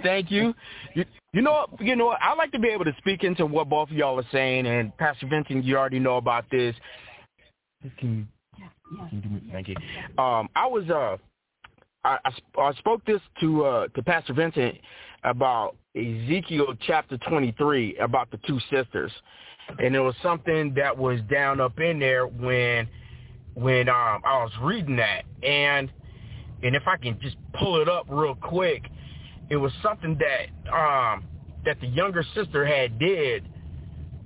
[0.02, 0.54] Thank you.
[0.94, 3.90] You, you know, you know, I like to be able to speak into what both
[3.90, 6.74] of y'all are saying, and Pastor Vincent, you already know about this.
[7.98, 8.28] Can
[8.90, 9.76] you, can you thank you.
[10.18, 11.16] Um, I was uh,
[12.04, 14.76] I, I, I spoke this to uh, to Pastor Vincent
[15.24, 19.12] about Ezekiel chapter 23 about the two sisters,
[19.78, 22.88] and it was something that was down up in there when
[23.54, 25.90] when um, I was reading that, and
[26.62, 28.82] and if I can just pull it up real quick,
[29.50, 31.24] it was something that um,
[31.64, 33.48] that the younger sister had did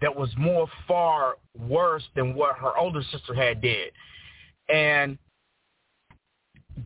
[0.01, 3.93] that was more far worse than what her older sister had did.
[4.69, 5.19] And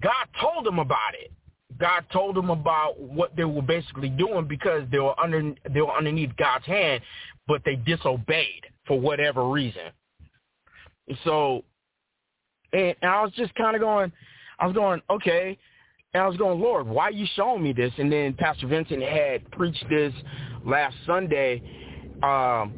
[0.00, 1.30] God told them about it.
[1.78, 5.92] God told them about what they were basically doing because they were under they were
[5.92, 7.02] underneath God's hand,
[7.46, 9.90] but they disobeyed for whatever reason.
[11.24, 11.64] So,
[12.72, 14.12] and, and I was just kind of going,
[14.58, 15.58] I was going, okay,
[16.14, 17.92] and I was going, Lord, why are you showing me this?
[17.98, 20.12] And then Pastor Vincent had preached this
[20.64, 21.62] last Sunday
[22.22, 22.72] um,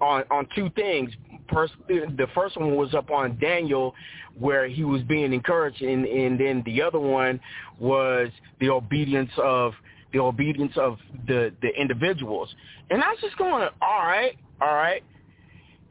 [0.00, 1.10] on on two things.
[1.52, 3.94] First, the first one was up on Daniel,
[4.38, 7.40] where he was being encouraged, and, and then the other one
[7.78, 8.28] was
[8.60, 9.72] the obedience of
[10.12, 12.52] the obedience of the the individuals.
[12.90, 15.02] And I was just going, all right, all right.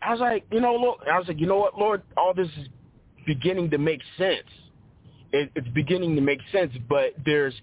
[0.01, 2.47] I was like, you know, look, I was like, you know what, Lord, all this
[2.57, 2.67] is
[3.25, 4.47] beginning to make sense.
[5.31, 7.53] It, it's beginning to make sense, but there's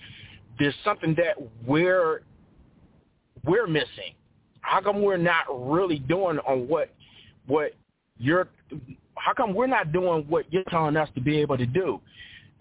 [0.59, 1.37] there's something that
[1.67, 2.23] we're
[3.45, 4.15] we're missing
[4.67, 6.91] how come we're not really doing on what
[7.47, 7.73] what
[8.19, 8.49] you're
[9.17, 12.01] how come we're not doing what you're telling us to be able to do?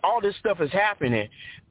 [0.04, 1.28] All this stuff is happening.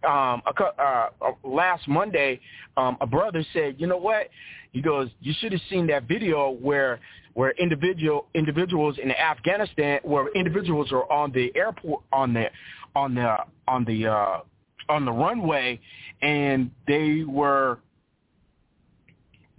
[0.07, 2.41] Um, a, uh, uh, last Monday,
[2.77, 4.29] um, a brother said, "You know what?"
[4.73, 7.01] He goes, "You should have seen that video where
[7.35, 12.51] where individual individuals in Afghanistan, where individuals are on the airport on the
[12.95, 13.37] on the
[13.69, 14.41] on the uh,
[14.89, 15.81] on the runway,
[16.23, 17.79] and they were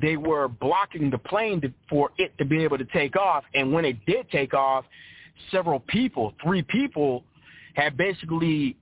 [0.02, 3.44] they were blocking the plane to, for it to be able to take off.
[3.54, 4.86] And when it did take off,
[5.52, 7.24] several people, three people,
[7.76, 8.78] had basically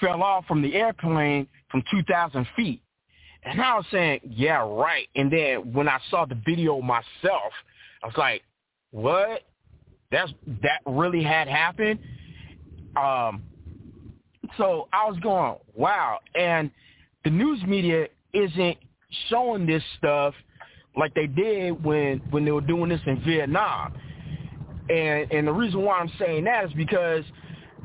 [0.00, 2.82] fell off from the airplane from 2,000 feet.
[3.42, 5.08] And I was saying, yeah, right.
[5.16, 7.52] And then when I saw the video myself,
[8.02, 8.42] I was like,
[8.90, 9.42] what?
[10.10, 10.32] That's
[10.62, 12.00] that really had happened.
[12.96, 13.42] Um,
[14.58, 16.18] so I was going, wow.
[16.34, 16.70] And
[17.24, 18.76] the news media isn't
[19.28, 20.34] showing this stuff
[20.96, 23.94] like they did when when they were doing this in Vietnam.
[24.88, 27.24] And and the reason why I'm saying that is because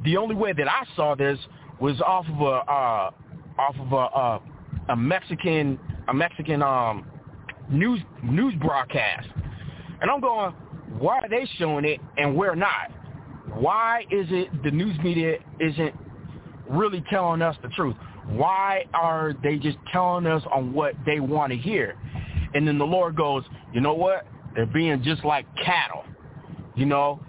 [0.03, 1.39] the only way that I saw this
[1.79, 3.11] was off of a uh,
[3.59, 4.41] off of a, a
[4.89, 7.05] a Mexican a Mexican um
[7.69, 9.27] news news broadcast.
[10.01, 10.53] And I'm going,
[10.99, 12.91] why are they showing it and we're not?
[13.53, 15.95] Why is it the news media isn't
[16.69, 17.95] really telling us the truth?
[18.29, 21.95] Why are they just telling us on what they want to hear?
[22.53, 23.43] And then the Lord goes,
[23.73, 24.25] you know what?
[24.55, 26.03] They're being just like cattle.
[26.75, 27.19] You know,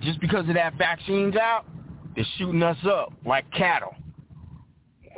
[0.00, 1.66] just because of that vaccine's out,
[2.14, 3.94] they're shooting us up like cattle.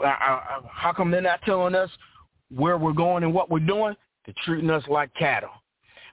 [0.02, 1.90] How come they're not telling us
[2.54, 3.94] where we're going and what we're doing?
[4.26, 5.50] They're treating us like cattle.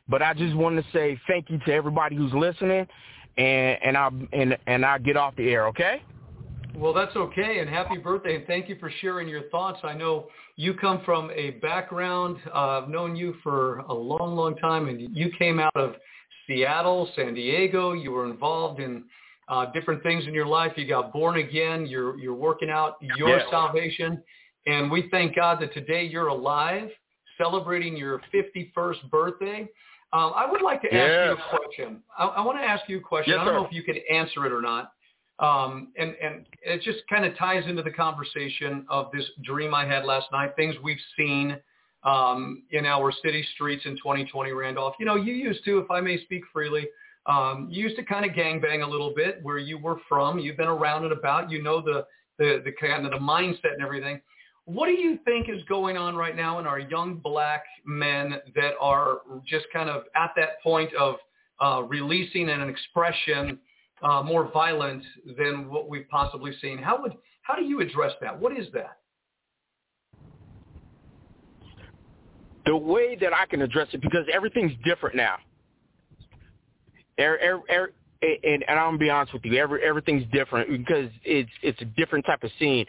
[0.07, 2.88] But I just wanted to say thank you to everybody who's listening,
[3.38, 6.02] and and I and and I get off the air, okay?
[6.77, 9.80] Well, that's okay, and happy birthday, and thank you for sharing your thoughts.
[9.84, 10.27] I know
[10.57, 15.15] you come from a background, uh, I've known you for a long, long time, and
[15.15, 15.95] you came out of
[16.45, 17.93] Seattle, San Diego.
[17.93, 19.06] You were involved in
[19.47, 20.73] uh, different things in your life.
[20.76, 21.85] You got born again.
[21.85, 23.49] You're, you're working out your yeah.
[23.49, 24.22] salvation,
[24.68, 26.89] and we thank God that today you're alive,
[27.38, 29.61] celebrating your 51st birthday.
[30.11, 32.02] Um, I would like to ask you a question.
[32.18, 33.31] I, I want to ask you a question.
[33.31, 33.60] Yes, I don't sir.
[33.60, 34.91] know if you can answer it or not.
[35.40, 39.86] Um, and, and it just kind of ties into the conversation of this dream I
[39.86, 41.57] had last night, things we've seen
[42.03, 44.95] um, in our city streets in 2020, Randolph.
[44.99, 46.88] You know, you used to, if I may speak freely,
[47.26, 50.40] um, you used to kind of gangbang a little bit where you were from.
[50.40, 51.49] You've been around and about.
[51.49, 52.06] You know the,
[52.38, 54.22] the, the kind of the mindset and everything.
[54.66, 58.74] What do you think is going on right now in our young black men that
[58.80, 61.16] are just kind of at that point of
[61.60, 63.60] uh, releasing an expression
[64.06, 65.03] uh, more violent
[65.38, 66.77] than what we've possibly seen.
[66.77, 68.40] How would how do you address that?
[68.40, 68.99] What is that?
[72.65, 75.38] The way that I can address it, because everything's different now.
[77.19, 77.91] Er, er, er,
[78.22, 81.86] and, and I'm gonna be honest with you, every, everything's different because it's it's a
[81.86, 82.86] different type of scene.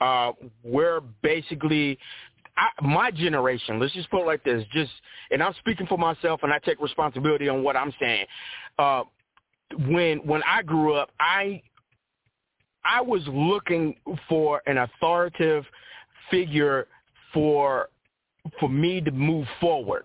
[0.00, 0.32] Uh,
[0.62, 1.98] we're basically
[2.58, 4.90] I, my generation, let's just put it like this, just,
[5.30, 8.26] and I'm speaking for myself and I take responsibility on what I'm saying.
[8.78, 9.04] Uh,
[9.86, 11.62] when when I grew up, I
[12.84, 13.96] I was looking
[14.28, 15.64] for an authoritative
[16.30, 16.86] figure
[17.32, 17.88] for
[18.58, 20.04] for me to move forward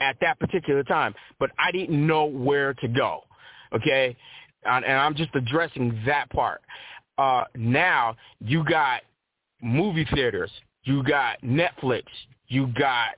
[0.00, 3.22] at that particular time, but I didn't know where to go.
[3.74, 4.16] Okay,
[4.64, 6.60] and, and I'm just addressing that part.
[7.18, 9.02] Uh, now you got
[9.62, 10.50] movie theaters,
[10.84, 12.04] you got Netflix,
[12.48, 13.10] you got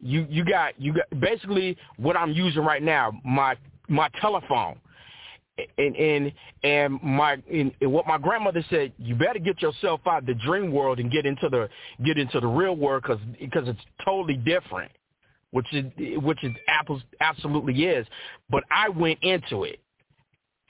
[0.00, 3.12] you you got you got basically what I'm using right now.
[3.24, 3.56] My
[3.88, 4.76] my telephone.
[5.78, 6.32] And and
[6.64, 10.72] and my and, what my grandmother said you better get yourself out of the dream
[10.72, 11.68] world and get into the
[12.04, 14.90] get into the real world because because it's totally different
[15.52, 15.84] which is
[16.24, 18.04] which is apples absolutely is.
[18.50, 19.78] But i went into it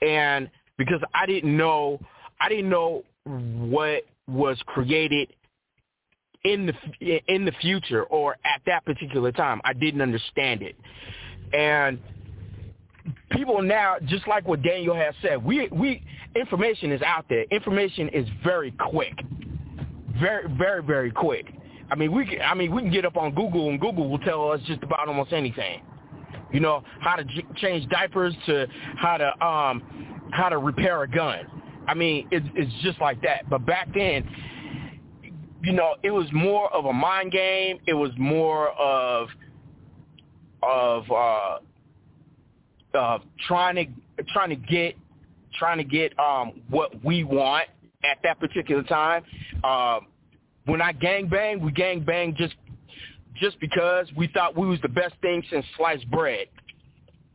[0.03, 1.99] and because i didn't know
[2.39, 5.33] i didn't know what was created
[6.45, 9.59] in the in the future or at that particular time.
[9.65, 10.75] I didn't understand it.
[11.53, 11.99] And
[13.35, 16.03] people now, just like what Daniel has said, we we
[16.35, 17.43] information is out there.
[17.51, 19.13] Information is very quick,
[20.19, 21.47] very very very quick.
[21.91, 24.19] I mean, we can, I mean we can get up on Google and Google will
[24.19, 25.81] tell us just about almost anything.
[26.51, 28.67] You know how to j- change diapers to
[28.97, 31.39] how to um how to repair a gun.
[31.87, 33.49] I mean, it's it's just like that.
[33.49, 34.27] But back then,
[35.63, 37.79] you know, it was more of a mind game.
[37.87, 39.29] It was more of
[40.63, 41.57] of uh
[42.95, 44.95] uh, trying to trying to get
[45.57, 47.67] trying to get um, what we want
[48.03, 49.23] at that particular time.
[49.63, 49.99] Uh,
[50.65, 52.55] when I gang bang, we gang bang just
[53.35, 56.47] just because we thought we was the best thing since sliced bread.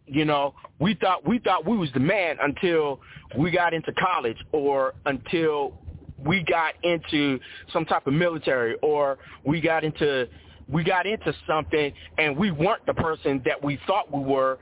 [0.06, 3.00] You know, we thought we thought we was the man until
[3.38, 5.78] we got into college or until
[6.24, 7.38] we got into
[7.72, 10.28] some type of military or we got into
[10.68, 14.58] we got into something and we weren't the person that we thought we were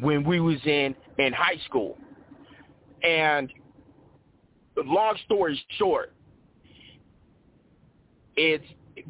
[0.00, 1.96] when we was in in high school.
[3.02, 3.52] And
[4.76, 6.12] long story short,
[8.36, 8.64] it's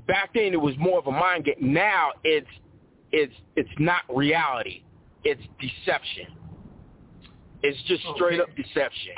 [0.06, 1.56] back then it was more of a mind game.
[1.60, 2.48] Now it's
[3.12, 4.82] it's it's not reality.
[5.24, 6.26] It's deception.
[7.62, 9.14] It's just straight up deception.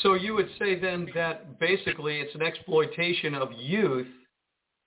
[0.00, 4.06] So you would say then that basically it's an exploitation of youth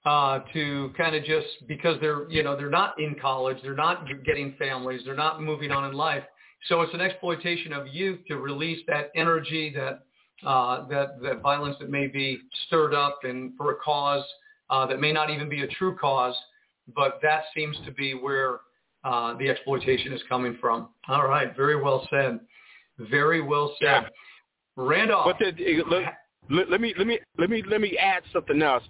[0.05, 4.07] uh, to kind of just because they're you know they're not in college, they're not
[4.23, 6.23] getting families, they're not moving on in life.
[6.67, 10.05] So it's an exploitation of youth to release that energy, that
[10.47, 14.23] uh, that that violence that may be stirred up and for a cause
[14.69, 16.35] uh, that may not even be a true cause,
[16.95, 18.59] but that seems to be where
[19.03, 20.89] uh, the exploitation is coming from.
[21.07, 22.39] All right, very well said.
[22.97, 23.85] Very well said.
[23.85, 24.07] Yeah.
[24.77, 25.35] Randolph.
[25.39, 26.05] But the,
[26.49, 28.83] let, me let me let me let me add something else.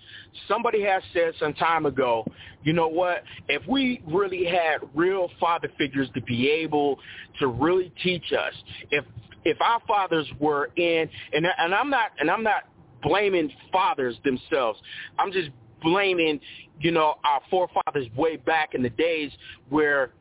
[0.47, 2.25] Somebody has said some time ago,
[2.63, 3.23] you know what?
[3.47, 6.99] If we really had real father figures to be able
[7.39, 8.53] to really teach us,
[8.91, 9.05] if
[9.45, 12.63] if our fathers were in, and and I'm not and I'm not
[13.03, 14.79] blaming fathers themselves.
[15.19, 15.49] I'm just
[15.81, 16.39] blaming,
[16.79, 19.31] you know, our forefathers way back in the days
[19.69, 20.11] where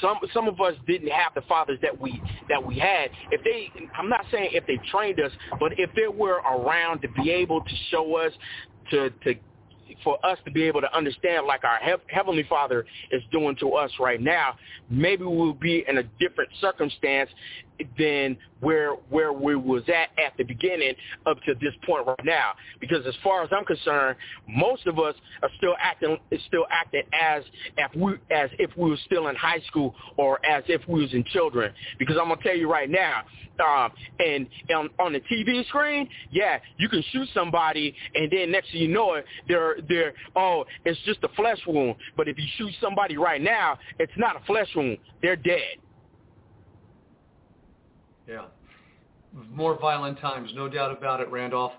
[0.00, 3.10] some some of us didn't have the fathers that we that we had.
[3.30, 7.08] If they, I'm not saying if they trained us, but if they were around to
[7.08, 8.32] be able to show us
[8.90, 9.34] to to
[10.04, 13.90] for us to be able to understand like our heavenly father is doing to us
[13.98, 14.54] right now
[14.88, 17.28] maybe we'll be in a different circumstance
[17.98, 20.94] than where where we was at at the beginning
[21.26, 22.52] up to this point right now.
[22.80, 24.16] Because as far as I'm concerned,
[24.48, 27.42] most of us are still acting still acting as
[27.76, 31.12] if we as if we were still in high school or as if we was
[31.12, 31.72] in children.
[31.98, 33.22] Because I'm gonna tell you right now,
[33.60, 38.70] um, and, and on the TV screen, yeah, you can shoot somebody, and then next
[38.72, 41.96] thing you know it, they're they're oh, it's just a flesh wound.
[42.16, 45.78] But if you shoot somebody right now, it's not a flesh wound; they're dead.
[48.30, 48.44] Yeah.
[49.50, 51.72] More violent times, no doubt about it, Randolph.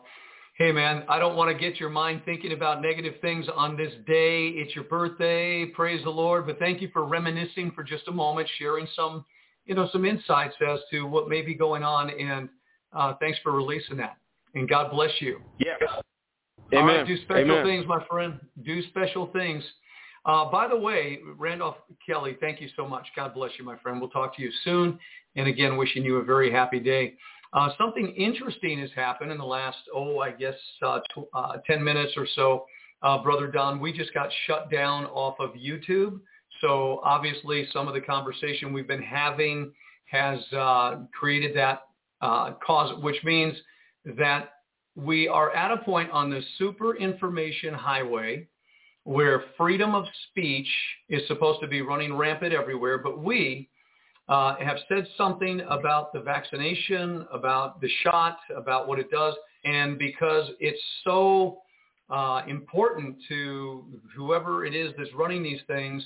[0.58, 3.94] Hey, man, I don't want to get your mind thinking about negative things on this
[4.06, 4.50] day.
[4.50, 5.66] It's your birthday.
[5.66, 6.46] Praise the Lord.
[6.46, 9.26] But thank you for reminiscing for just a moment, sharing some,
[9.66, 12.10] you know, some insights as to what may be going on.
[12.10, 12.50] And
[12.94, 14.18] uh, thanks for releasing that.
[14.54, 15.42] And God bless you.
[15.58, 15.76] Yeah.
[16.74, 16.82] Amen.
[16.82, 17.66] All right, do special Amen.
[17.66, 18.40] things, my friend.
[18.64, 19.64] Do special things.
[20.26, 23.08] Uh, by the way, Randolph Kelly, thank you so much.
[23.16, 24.00] God bless you, my friend.
[24.00, 25.00] We'll talk to you soon.
[25.36, 27.16] And again, wishing you a very happy day.
[27.54, 31.00] Uh, something interesting has happened in the last, oh, I guess uh,
[31.34, 32.66] uh, 10 minutes or so.
[33.02, 36.20] Uh, Brother Don, we just got shut down off of YouTube.
[36.62, 39.74] So obviously some of the conversation we've been having
[40.06, 41.82] has uh, created that
[42.22, 43.56] uh, cause, which means
[44.18, 44.52] that
[44.96, 48.48] we are at a point on the super information highway
[49.04, 50.68] where freedom of speech
[51.10, 53.70] is supposed to be running rampant everywhere, but we
[54.30, 59.34] uh, have said something about the vaccination, about the shot, about what it does,
[59.64, 61.58] and because it's so
[62.10, 66.04] uh, important to whoever it is that's running these things,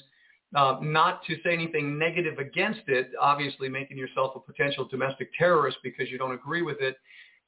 [0.55, 5.77] uh, not to say anything negative against it, obviously making yourself a potential domestic terrorist
[5.84, 6.97] because you don't agree with it.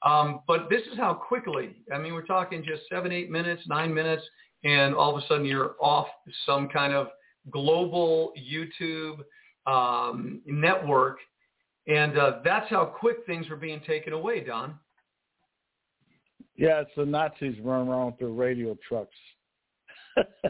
[0.05, 3.93] Um, but this is how quickly, I mean, we're talking just seven, eight minutes, nine
[3.93, 4.23] minutes,
[4.63, 6.07] and all of a sudden you're off
[6.45, 7.07] some kind of
[7.51, 9.19] global YouTube
[9.65, 11.19] um, network.
[11.87, 14.75] And uh, that's how quick things are being taken away, Don.
[16.57, 19.15] Yeah, it's the Nazis running around with their radio trucks.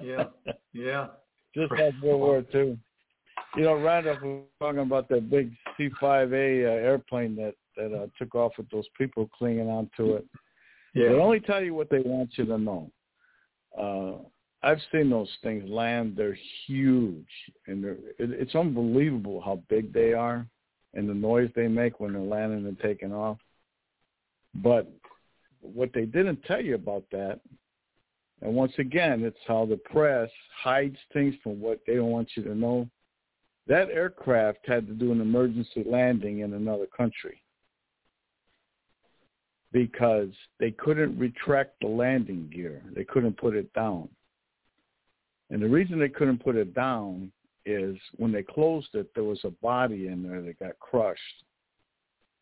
[0.02, 0.26] yeah,
[0.74, 1.08] yeah.
[1.56, 2.78] Just like World War II.
[3.56, 8.36] You know, Randolph was talking about that big C-5A uh, airplane that that uh, took
[8.36, 10.26] off with those people clinging onto it.
[10.94, 11.10] Yeah.
[11.10, 12.92] They only tell you what they want you to know.
[13.80, 14.14] Uh,
[14.64, 16.16] I've seen those things land.
[16.18, 17.28] They're huge,
[17.68, 20.46] and they're, it, it's unbelievable how big they are
[20.94, 23.38] and the noise they make when they're landing and taking off.
[24.56, 24.92] But
[25.62, 27.40] what they didn't tell you about that,
[28.42, 30.30] and once again, it's how the press
[30.64, 32.88] hides things from what they don't want you to know.
[33.68, 37.42] That aircraft had to do an emergency landing in another country
[39.72, 40.30] because
[40.60, 42.82] they couldn't retract the landing gear.
[42.96, 44.10] They couldn't put it down.
[45.50, 47.32] And the reason they couldn't put it down
[47.66, 51.22] is when they closed it, there was a body in there that got crushed.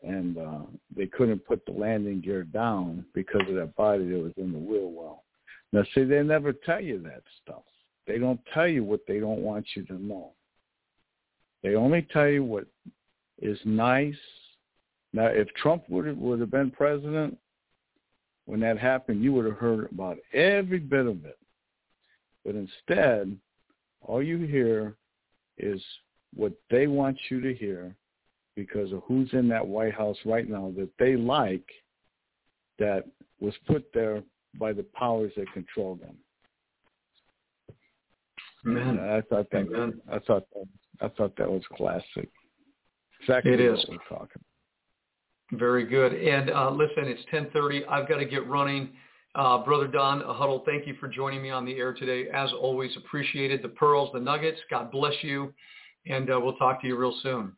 [0.04, 0.60] And uh,
[0.96, 4.60] they couldn't put the landing gear down because of that body that was in the
[4.60, 5.24] wheel well.
[5.72, 7.64] Now, see, they never tell you that stuff.
[8.06, 10.32] they don't tell you what they don't want you to know.
[11.64, 12.68] They only tell you what
[13.42, 14.14] is nice.
[15.16, 17.38] Now, if Trump would have, would have been president
[18.48, 21.40] when that happened, you would have heard about every bit of it.
[22.44, 23.38] But instead,
[24.02, 24.98] all you hear
[25.58, 25.82] is
[26.36, 27.96] what they want you to hear
[28.58, 31.66] because of who's in that White House right now that they like
[32.78, 33.06] that
[33.40, 34.22] was put there
[34.60, 36.18] by the powers that control them.
[38.66, 40.02] Man, I thought that Amen.
[40.12, 40.68] I thought that,
[41.00, 42.30] I thought that was classic.
[43.22, 43.78] Exactly It is.
[43.78, 44.42] what we're talking.
[45.52, 46.14] Very good.
[46.14, 47.82] And uh, listen, it's 10:30.
[47.90, 48.90] I've got to get running.
[49.36, 52.30] Uh, Brother Don Huddle, thank you for joining me on the air today.
[52.34, 54.60] As always, appreciated the pearls, the nuggets.
[54.70, 55.54] God bless you,
[56.08, 57.52] and uh, we'll talk to you real soon.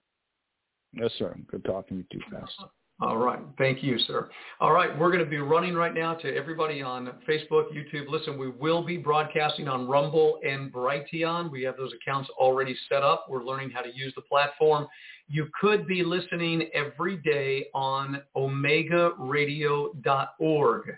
[0.93, 1.35] Yes, sir.
[1.51, 2.65] Good talking to you, Pastor.
[2.99, 3.39] All right.
[3.59, 4.27] Thank you, sir.
[4.59, 4.97] All right.
[4.97, 8.09] We're going to be running right now to everybody on Facebook, YouTube.
[8.09, 11.51] Listen, we will be broadcasting on Rumble and Brighteon.
[11.51, 13.27] We have those accounts already set up.
[13.29, 14.87] We're learning how to use the platform.
[15.27, 20.97] You could be listening every day on omegaradio.org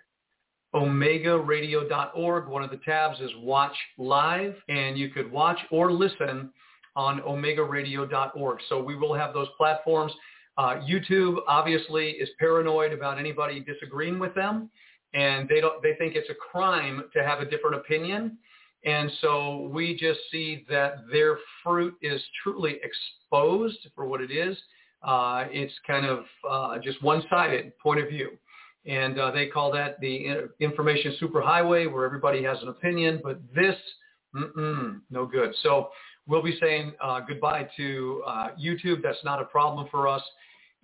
[0.73, 2.47] omegaradio.org.
[2.47, 6.51] One of the tabs is Watch Live, and you could watch or listen
[6.95, 8.59] on omegaradio.org.
[8.67, 10.11] So we will have those platforms.
[10.57, 14.69] Uh, YouTube obviously is paranoid about anybody disagreeing with them,
[15.13, 15.81] and they don't.
[15.81, 18.37] They think it's a crime to have a different opinion,
[18.85, 24.57] and so we just see that their fruit is truly exposed for what it is.
[25.03, 28.31] Uh, it's kind of uh, just one-sided point of view
[28.85, 33.75] and uh, they call that the information superhighway where everybody has an opinion, but this,
[34.33, 35.53] no good.
[35.61, 35.89] So
[36.27, 39.01] we'll be saying uh, goodbye to uh, YouTube.
[39.03, 40.23] That's not a problem for us,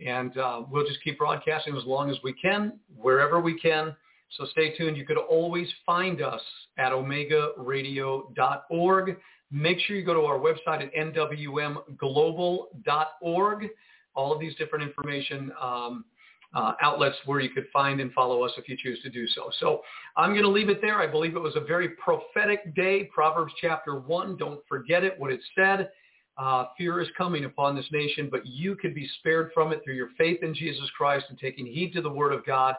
[0.05, 3.95] and uh, we'll just keep broadcasting as long as we can, wherever we can.
[4.31, 4.97] So stay tuned.
[4.97, 6.41] You could always find us
[6.77, 9.17] at omegaradio.org.
[9.51, 13.67] Make sure you go to our website at nwmglobal.org.
[14.15, 16.05] All of these different information um,
[16.53, 19.49] uh, outlets where you could find and follow us if you choose to do so.
[19.59, 19.81] So
[20.15, 20.99] I'm going to leave it there.
[20.99, 23.09] I believe it was a very prophetic day.
[23.13, 25.91] Proverbs chapter 1, don't forget it, what it said.
[26.37, 29.95] Uh, fear is coming upon this nation, but you could be spared from it through
[29.95, 32.75] your faith in Jesus Christ and taking heed to the word of God.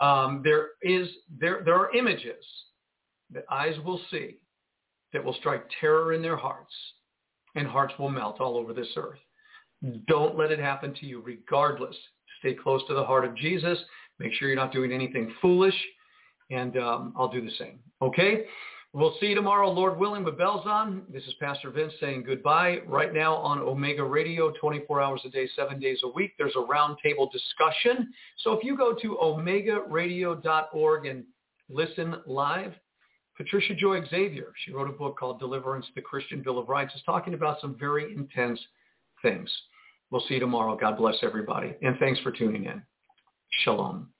[0.00, 1.08] Um, there is
[1.40, 2.44] there there are images
[3.30, 4.38] that eyes will see
[5.12, 6.74] that will strike terror in their hearts,
[7.54, 9.20] and hearts will melt all over this earth.
[10.08, 11.96] Don't let it happen to you, regardless
[12.44, 13.78] Stay close to the heart of Jesus.
[14.18, 15.74] Make sure you're not doing anything foolish,
[16.50, 17.78] and um, I'll do the same.
[18.02, 18.44] Okay?
[18.94, 21.02] We'll see you tomorrow, Lord willing, with bells on.
[21.12, 25.48] This is Pastor Vince saying goodbye right now on Omega Radio, 24 hours a day,
[25.56, 26.34] seven days a week.
[26.38, 28.12] There's a roundtable discussion.
[28.44, 31.24] So if you go to omegaradio.org and
[31.68, 32.72] listen live,
[33.36, 37.02] Patricia Joy Xavier, she wrote a book called Deliverance, the Christian Bill of Rights, is
[37.04, 38.60] talking about some very intense
[39.22, 39.50] things.
[40.12, 40.76] We'll see you tomorrow.
[40.76, 41.74] God bless everybody.
[41.82, 42.80] And thanks for tuning in.
[43.64, 44.14] Shalom.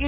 [0.00, 0.06] It